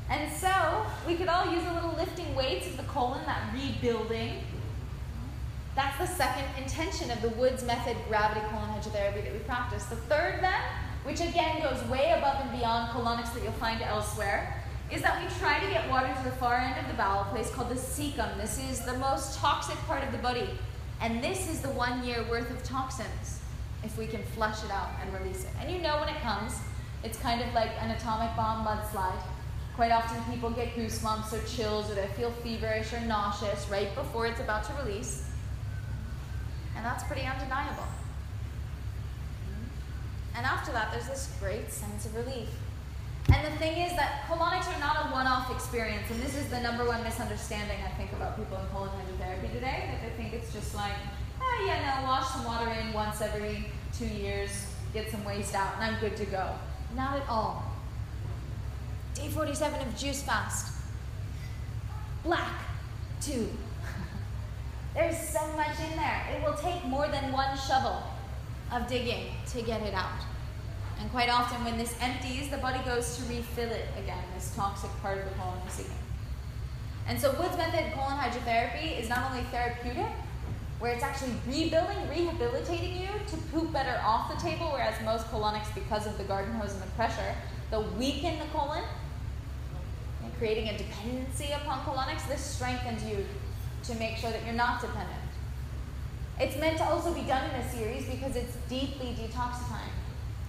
And 0.10 0.32
so, 0.32 0.86
we 1.08 1.16
could 1.16 1.28
all 1.28 1.54
use 1.54 1.64
a 1.66 1.74
little 1.74 1.96
lifting 1.96 2.36
weights 2.36 2.68
of 2.68 2.78
the 2.78 2.84
colon, 2.84 3.26
that 3.26 3.54
rebuilding, 3.54 4.44
that's 5.76 5.98
the 5.98 6.06
second 6.06 6.46
intention 6.62 7.10
of 7.10 7.22
the 7.22 7.30
Woods 7.30 7.64
method 7.64 7.98
gravity 8.08 8.42
colon 8.52 8.70
hydrotherapy 8.70 9.24
that 9.24 9.34
we 9.34 9.40
practice. 9.40 9.86
The 9.86 9.96
third, 9.96 10.40
then, 10.42 10.62
which 11.04 11.20
again 11.20 11.64
goes 11.64 11.84
way 11.90 12.14
above 12.16 12.42
and 12.42 12.52
beyond 12.52 12.92
colonics 12.92 13.34
that 13.34 13.42
you'll 13.42 13.54
find 13.54 13.82
elsewhere, 13.82 14.62
is 14.92 15.02
that 15.02 15.20
we 15.20 15.36
try 15.40 15.60
to 15.60 15.68
get 15.68 15.90
water 15.90 16.14
to 16.14 16.24
the 16.24 16.36
far 16.36 16.58
end 16.58 16.80
of 16.80 16.88
the 16.88 16.94
bowel, 16.94 17.24
place 17.32 17.50
called 17.50 17.70
the 17.70 17.76
cecum. 17.76 18.38
This 18.38 18.60
is 18.70 18.86
the 18.86 18.96
most 18.98 19.40
toxic 19.40 19.78
part 19.88 20.04
of 20.04 20.12
the 20.12 20.20
body. 20.20 20.48
And 21.02 21.24
this 21.24 21.50
is 21.50 21.62
the 21.62 21.70
one 21.70 22.04
year 22.04 22.24
worth 22.30 22.52
of 22.52 22.62
toxins 22.64 23.40
if 23.84 23.98
we 23.98 24.08
can 24.08 24.24
flush 24.24 24.64
it 24.64 24.72
out 24.72 24.90
and 25.02 25.14
release 25.14 25.44
it. 25.44 25.52
And 25.60 25.72
you 25.72 25.82
know 25.82 26.00
when 26.00 26.10
it 26.10 26.22
comes, 26.22 26.60
it's 27.04 27.18
kind 27.20 27.42
of 27.42 27.54
like 27.54 27.72
an 27.80 27.92
atomic 27.92 28.36
bomb 28.36 28.66
mudslide. 28.66 29.22
Quite 29.76 29.92
often 29.92 30.22
people 30.32 30.50
get 30.52 30.76
goosebumps 30.76 31.34
or 31.34 31.46
chills 31.48 31.90
or 31.90 31.96
they 31.96 32.08
feel 32.08 32.32
feverish 32.32 32.94
or 32.94 33.00
nauseous 33.02 33.68
right 33.70 33.94
before 33.96 34.28
it's 34.28 34.40
about 34.40 34.64
to 34.66 34.74
release. 34.84 35.30
And 36.76 36.86
that's 36.86 37.04
pretty 37.04 37.24
undeniable. 37.24 37.88
And 40.36 40.46
after 40.46 40.72
that, 40.72 40.92
there's 40.92 41.08
this 41.08 41.32
great 41.40 41.72
sense 41.72 42.06
of 42.06 42.16
relief. 42.16 42.50
And 43.30 43.46
the 43.46 43.58
thing 43.58 43.78
is 43.78 43.96
that 43.96 44.26
colonics 44.28 44.68
are 44.76 44.80
not 44.80 45.06
a 45.06 45.14
one 45.14 45.28
off 45.28 45.52
experience. 45.52 46.10
And 46.10 46.22
this 46.22 46.36
is 46.36 46.48
the 46.50 46.60
number 46.60 46.86
one 46.86 47.04
misunderstanding 47.04 47.78
I 47.86 47.90
think 47.96 48.12
about 48.14 48.38
people 48.38 48.58
in 48.58 48.66
colon 48.68 48.90
hydrotherapy 48.90 49.52
today 49.54 49.90
that 49.92 50.02
they 50.02 50.22
think 50.22 50.34
it's 50.34 50.52
just 50.52 50.76
like, 50.76 50.94
oh, 51.42 51.64
yeah, 51.66 52.00
no, 52.00 52.08
wash 52.08 52.28
some 52.28 52.44
water 52.44 52.70
in 52.70 52.94
once 52.94 53.22
every 53.22 53.66
two 53.98 54.08
years, 54.08 54.68
get 54.94 55.10
some 55.10 55.24
waste 55.24 55.56
out, 55.56 55.76
and 55.76 55.96
I'm 55.96 56.00
good 56.00 56.18
to 56.18 56.26
go. 56.26 56.56
Not 56.96 57.22
at 57.22 57.30
all. 57.30 57.72
Day 59.16 59.30
47 59.30 59.88
of 59.88 59.98
juice 59.98 60.24
fast. 60.24 60.74
Black, 62.24 62.62
two. 63.22 63.50
There's 64.94 65.18
so 65.18 65.46
much 65.56 65.80
in 65.80 65.98
there. 65.98 66.26
It 66.36 66.46
will 66.46 66.58
take 66.58 66.84
more 66.86 67.08
than 67.08 67.32
one 67.32 67.58
shovel 67.58 68.04
of 68.72 68.88
digging 68.88 69.28
to 69.52 69.62
get 69.62 69.82
it 69.82 69.94
out. 69.94 70.20
And 71.04 71.12
quite 71.12 71.28
often, 71.28 71.66
when 71.66 71.78
this 71.78 71.94
empties, 72.00 72.48
the 72.48 72.56
body 72.60 72.80
goes 72.86 73.18
to 73.18 73.24
refill 73.24 73.70
it 73.70 73.88
again, 74.02 74.24
this 74.36 74.56
toxic 74.56 74.90
part 75.02 75.18
of 75.18 75.26
the 75.26 75.32
colon 75.32 75.60
receiving. 75.66 75.98
And 77.06 77.20
so, 77.20 77.36
Wood's 77.38 77.58
method 77.58 77.92
colon 77.94 78.18
hydrotherapy 78.18 78.98
is 78.98 79.10
not 79.10 79.30
only 79.30 79.44
therapeutic, 79.52 80.10
where 80.80 80.94
it's 80.94 81.04
actually 81.04 81.34
rebuilding, 81.46 81.98
rehabilitating 82.10 83.02
you 83.02 83.10
to 83.28 83.36
poop 83.52 83.74
better 83.74 84.02
off 84.02 84.34
the 84.34 84.42
table, 84.42 84.70
whereas 84.72 84.96
most 85.04 85.26
colonics, 85.28 85.76
because 85.76 86.08
of 86.08 86.18
the 86.18 86.24
garden 86.24 86.54
hose 86.54 86.72
and 86.72 86.82
the 86.82 86.92
pressure, 86.92 87.36
they'll 87.70 87.90
weaken 88.00 88.40
the 88.40 88.46
colon, 88.58 88.86
and 90.24 90.34
creating 90.38 90.70
a 90.70 90.78
dependency 90.78 91.52
upon 91.52 91.84
colonics. 91.84 92.26
This 92.30 92.40
strengthens 92.40 93.04
you 93.04 93.26
to 93.84 93.96
make 93.96 94.16
sure 94.16 94.32
that 94.32 94.46
you're 94.46 94.56
not 94.56 94.80
dependent. 94.80 95.20
It's 96.40 96.56
meant 96.56 96.78
to 96.78 96.86
also 96.86 97.14
be 97.14 97.24
done 97.24 97.50
in 97.50 97.58
a 97.58 97.70
series 97.74 98.06
because 98.06 98.38
it's 98.38 98.56
deeply 98.70 99.18
detoxifying. 99.20 99.93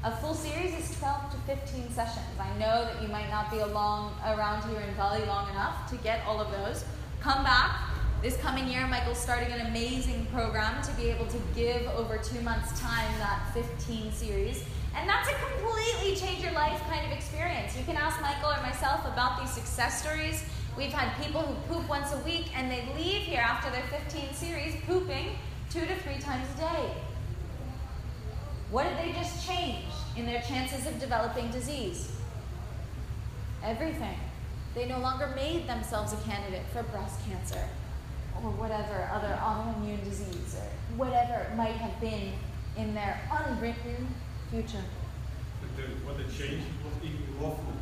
A 0.05 0.11
full 0.11 0.35
series 0.35 0.75
is 0.75 0.99
12 0.99 1.31
to 1.31 1.37
15 1.57 1.91
sessions. 1.91 2.27
I 2.39 2.53
know 2.59 2.85
that 2.85 3.01
you 3.01 3.09
might 3.09 3.31
not 3.31 3.51
be 3.51 3.61
along 3.61 4.13
around 4.27 4.69
here 4.69 4.83
in 4.83 4.95
Bali 4.97 5.25
long 5.25 5.49
enough 5.49 5.91
to 5.91 5.97
get 5.97 6.21
all 6.27 6.43
of 6.43 6.51
those. 6.51 6.85
Come 7.23 7.43
back. 7.43 7.89
This 8.21 8.37
coming 8.37 8.69
year, 8.69 8.87
Michael's 8.87 9.19
starting 9.19 9.51
an 9.51 9.67
amazing 9.67 10.27
program 10.27 10.83
to 10.83 10.93
be 10.93 11.05
able 11.09 11.25
to 11.29 11.39
give 11.55 11.87
over 11.97 12.19
two 12.19 12.39
months' 12.43 12.79
time 12.79 13.11
that 13.17 13.49
15 13.55 14.13
series. 14.13 14.63
And 14.95 15.09
that's 15.09 15.31
a 15.31 15.33
completely 15.33 16.15
change 16.17 16.45
your 16.45 16.53
life 16.53 16.79
kind 16.83 17.07
of 17.07 17.17
experience. 17.17 17.75
You 17.75 17.85
can 17.85 17.97
ask 17.97 18.21
Michael 18.21 18.51
or 18.51 18.61
myself 18.61 19.07
about 19.07 19.41
these 19.41 19.55
success 19.55 20.03
stories. 20.03 20.45
We've 20.77 20.93
had 20.93 21.17
people 21.25 21.41
who 21.41 21.55
poop 21.75 21.89
once 21.89 22.13
a 22.13 22.19
week 22.25 22.55
and 22.55 22.71
they 22.71 22.87
leave 22.95 23.23
here 23.23 23.41
after 23.41 23.71
their 23.71 23.85
15 23.85 24.35
series 24.35 24.77
pooping 24.85 25.31
two 25.71 25.87
to 25.87 25.95
three 26.03 26.19
times 26.19 26.47
a 26.57 26.61
day. 26.61 26.91
What 28.71 28.89
did 28.89 28.99
they 28.99 29.13
just 29.13 29.47
change 29.47 29.94
in 30.17 30.27
their 30.27 30.43
chances 30.43 30.87
of 30.87 30.99
developing 30.99 31.51
disease? 31.51 32.13
Everything. 33.63 34.19
They 34.75 34.87
no 34.87 34.99
longer 34.99 35.33
made 35.37 35.69
themselves 35.69 36.13
a 36.13 36.17
candidate 36.29 36.67
for 36.73 36.83
breast 36.85 37.21
cancer 37.29 37.69
or 38.43 38.51
whatever 38.51 39.09
other 39.13 39.39
autoimmune 39.41 40.03
disease 40.05 40.57
or 40.57 40.97
whatever 40.97 41.43
it 41.45 41.57
might 41.57 41.77
have 41.77 41.99
been 42.01 42.33
in 42.77 42.95
their 42.95 43.21
unwritten 43.31 44.09
future. 44.51 44.85
But 45.61 45.77
the, 45.77 45.83
what 46.05 46.19
they 46.19 46.25
changed 46.25 46.67
was 46.85 46.95
eating 47.03 47.23
raw 47.41 47.51
food. 47.51 47.81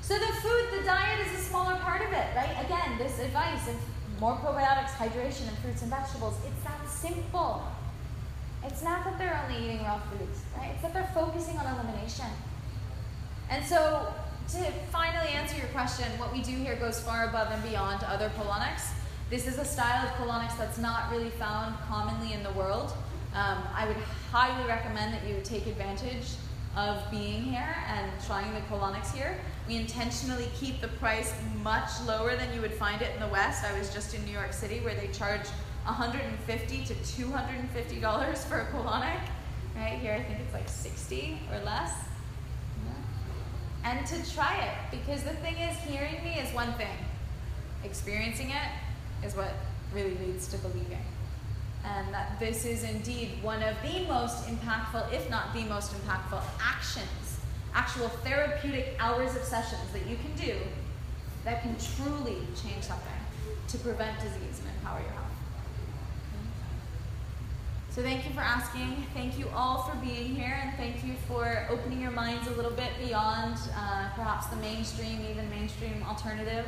So 0.00 0.14
the 0.18 0.32
food, 0.40 0.80
the 0.80 0.84
diet 0.84 1.26
is 1.26 1.40
a 1.40 1.42
smaller 1.42 1.76
part 1.76 2.00
of 2.00 2.12
it, 2.12 2.26
right? 2.34 2.56
Again, 2.64 2.96
this 2.98 3.18
advice 3.18 3.68
of 3.68 3.74
more 4.20 4.36
probiotics, 4.36 4.90
hydration, 4.90 5.48
and 5.48 5.58
fruits 5.58 5.82
and 5.82 5.90
vegetables, 5.90 6.34
it's 6.46 6.62
that 6.64 6.88
simple. 6.88 7.62
It's 8.76 8.84
not 8.84 9.04
that 9.04 9.16
they're 9.16 9.42
only 9.42 9.64
eating 9.64 9.82
raw 9.84 9.98
foods, 10.00 10.42
right? 10.54 10.72
It's 10.74 10.82
that 10.82 10.92
they're 10.92 11.10
focusing 11.14 11.56
on 11.56 11.64
elimination. 11.74 12.26
And 13.48 13.64
so, 13.64 14.12
to 14.50 14.70
finally 14.92 15.30
answer 15.30 15.56
your 15.56 15.68
question, 15.68 16.04
what 16.18 16.30
we 16.30 16.42
do 16.42 16.52
here 16.52 16.76
goes 16.76 17.00
far 17.00 17.26
above 17.26 17.50
and 17.50 17.62
beyond 17.62 18.04
other 18.04 18.30
colonics. 18.38 18.90
This 19.30 19.46
is 19.46 19.56
a 19.56 19.64
style 19.64 20.06
of 20.06 20.12
colonics 20.16 20.58
that's 20.58 20.76
not 20.76 21.10
really 21.10 21.30
found 21.30 21.74
commonly 21.88 22.34
in 22.34 22.42
the 22.42 22.50
world. 22.50 22.92
Um, 23.32 23.62
I 23.74 23.86
would 23.86 23.96
highly 24.30 24.68
recommend 24.68 25.14
that 25.14 25.26
you 25.26 25.40
take 25.42 25.66
advantage 25.66 26.34
of 26.76 27.02
being 27.10 27.44
here 27.44 27.76
and 27.88 28.12
trying 28.26 28.52
the 28.52 28.60
colonics 28.60 29.10
here. 29.10 29.38
We 29.66 29.76
intentionally 29.76 30.50
keep 30.54 30.82
the 30.82 30.88
price 30.88 31.32
much 31.62 31.88
lower 32.06 32.36
than 32.36 32.52
you 32.52 32.60
would 32.60 32.74
find 32.74 33.00
it 33.00 33.14
in 33.14 33.20
the 33.20 33.28
West. 33.28 33.64
I 33.64 33.78
was 33.78 33.90
just 33.94 34.14
in 34.14 34.22
New 34.26 34.32
York 34.32 34.52
City 34.52 34.80
where 34.80 34.94
they 34.94 35.08
charge 35.14 35.46
150 35.86 36.84
to 36.84 36.94
250 36.94 38.00
dollars 38.00 38.44
for 38.44 38.60
a 38.60 38.66
colonic. 38.66 39.20
Right 39.76 39.98
here, 40.00 40.12
I 40.12 40.22
think 40.22 40.40
it's 40.40 40.54
like 40.54 40.68
60 40.68 41.38
or 41.52 41.64
less. 41.64 41.92
And 43.84 44.04
to 44.06 44.34
try 44.34 44.56
it, 44.56 44.98
because 44.98 45.22
the 45.22 45.34
thing 45.34 45.58
is, 45.58 45.76
hearing 45.78 46.24
me 46.24 46.40
is 46.40 46.52
one 46.52 46.72
thing, 46.72 46.96
experiencing 47.84 48.50
it 48.50 49.24
is 49.24 49.36
what 49.36 49.52
really 49.94 50.16
leads 50.18 50.48
to 50.48 50.58
believing. 50.58 51.04
And 51.84 52.12
that 52.12 52.40
this 52.40 52.64
is 52.64 52.82
indeed 52.82 53.38
one 53.42 53.62
of 53.62 53.76
the 53.82 54.04
most 54.08 54.48
impactful, 54.48 55.12
if 55.12 55.30
not 55.30 55.54
the 55.54 55.62
most 55.64 55.92
impactful, 55.92 56.42
actions, 56.60 57.38
actual 57.74 58.08
therapeutic 58.08 58.96
hours 58.98 59.36
of 59.36 59.42
sessions 59.44 59.88
that 59.92 60.04
you 60.06 60.16
can 60.16 60.34
do 60.34 60.56
that 61.44 61.62
can 61.62 61.76
truly 61.96 62.38
change 62.60 62.82
something 62.82 63.20
to 63.68 63.78
prevent 63.78 64.18
disease 64.18 64.60
and 64.60 64.68
empower 64.78 64.98
your 65.00 65.10
health. 65.10 65.25
So 67.96 68.02
thank 68.02 68.26
you 68.26 68.34
for 68.34 68.42
asking. 68.42 69.06
Thank 69.14 69.38
you 69.38 69.48
all 69.54 69.84
for 69.84 69.96
being 70.04 70.34
here, 70.34 70.60
and 70.62 70.76
thank 70.76 71.02
you 71.02 71.14
for 71.26 71.66
opening 71.70 72.02
your 72.02 72.10
minds 72.10 72.46
a 72.46 72.50
little 72.50 72.70
bit 72.70 72.90
beyond 73.02 73.56
uh, 73.74 74.10
perhaps 74.14 74.48
the 74.48 74.56
mainstream, 74.56 75.24
even 75.30 75.48
mainstream 75.48 76.02
alternative. 76.06 76.66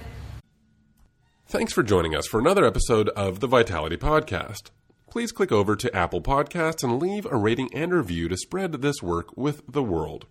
Thanks 1.46 1.74
for 1.74 1.82
joining 1.82 2.16
us 2.16 2.26
for 2.26 2.40
another 2.40 2.64
episode 2.64 3.10
of 3.10 3.40
the 3.40 3.46
Vitality 3.46 3.98
Podcast. 3.98 4.70
Please 5.10 5.30
click 5.30 5.52
over 5.52 5.76
to 5.76 5.94
Apple 5.94 6.22
Podcasts 6.22 6.82
and 6.82 6.98
leave 6.98 7.26
a 7.26 7.36
rating 7.36 7.68
and 7.74 7.92
review 7.92 8.30
to 8.30 8.36
spread 8.38 8.72
this 8.72 9.02
work 9.02 9.36
with 9.36 9.60
the 9.68 9.82
world. 9.82 10.24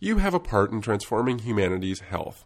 You 0.00 0.18
have 0.18 0.34
a 0.34 0.40
part 0.40 0.72
in 0.72 0.80
transforming 0.80 1.38
humanity's 1.38 2.00
health. 2.00 2.44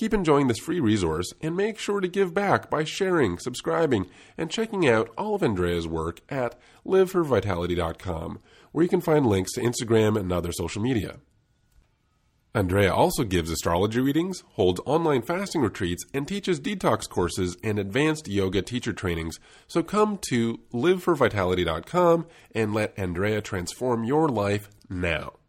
Keep 0.00 0.14
enjoying 0.14 0.48
this 0.48 0.58
free 0.58 0.80
resource 0.80 1.30
and 1.42 1.54
make 1.54 1.78
sure 1.78 2.00
to 2.00 2.08
give 2.08 2.32
back 2.32 2.70
by 2.70 2.84
sharing, 2.84 3.38
subscribing, 3.38 4.06
and 4.38 4.50
checking 4.50 4.88
out 4.88 5.12
all 5.18 5.34
of 5.34 5.42
Andrea's 5.42 5.86
work 5.86 6.22
at 6.30 6.58
liveforvitality.com, 6.86 8.38
where 8.72 8.82
you 8.82 8.88
can 8.88 9.02
find 9.02 9.26
links 9.26 9.52
to 9.52 9.60
Instagram 9.60 10.18
and 10.18 10.32
other 10.32 10.52
social 10.52 10.80
media. 10.80 11.18
Andrea 12.54 12.94
also 12.94 13.24
gives 13.24 13.50
astrology 13.50 14.00
readings, 14.00 14.42
holds 14.52 14.80
online 14.86 15.20
fasting 15.20 15.60
retreats, 15.60 16.06
and 16.14 16.26
teaches 16.26 16.58
detox 16.58 17.06
courses 17.06 17.58
and 17.62 17.78
advanced 17.78 18.26
yoga 18.26 18.62
teacher 18.62 18.94
trainings. 18.94 19.38
So 19.66 19.82
come 19.82 20.18
to 20.30 20.60
liveforvitality.com 20.72 22.26
and 22.54 22.72
let 22.72 22.98
Andrea 22.98 23.42
transform 23.42 24.04
your 24.04 24.30
life 24.30 24.70
now. 24.88 25.39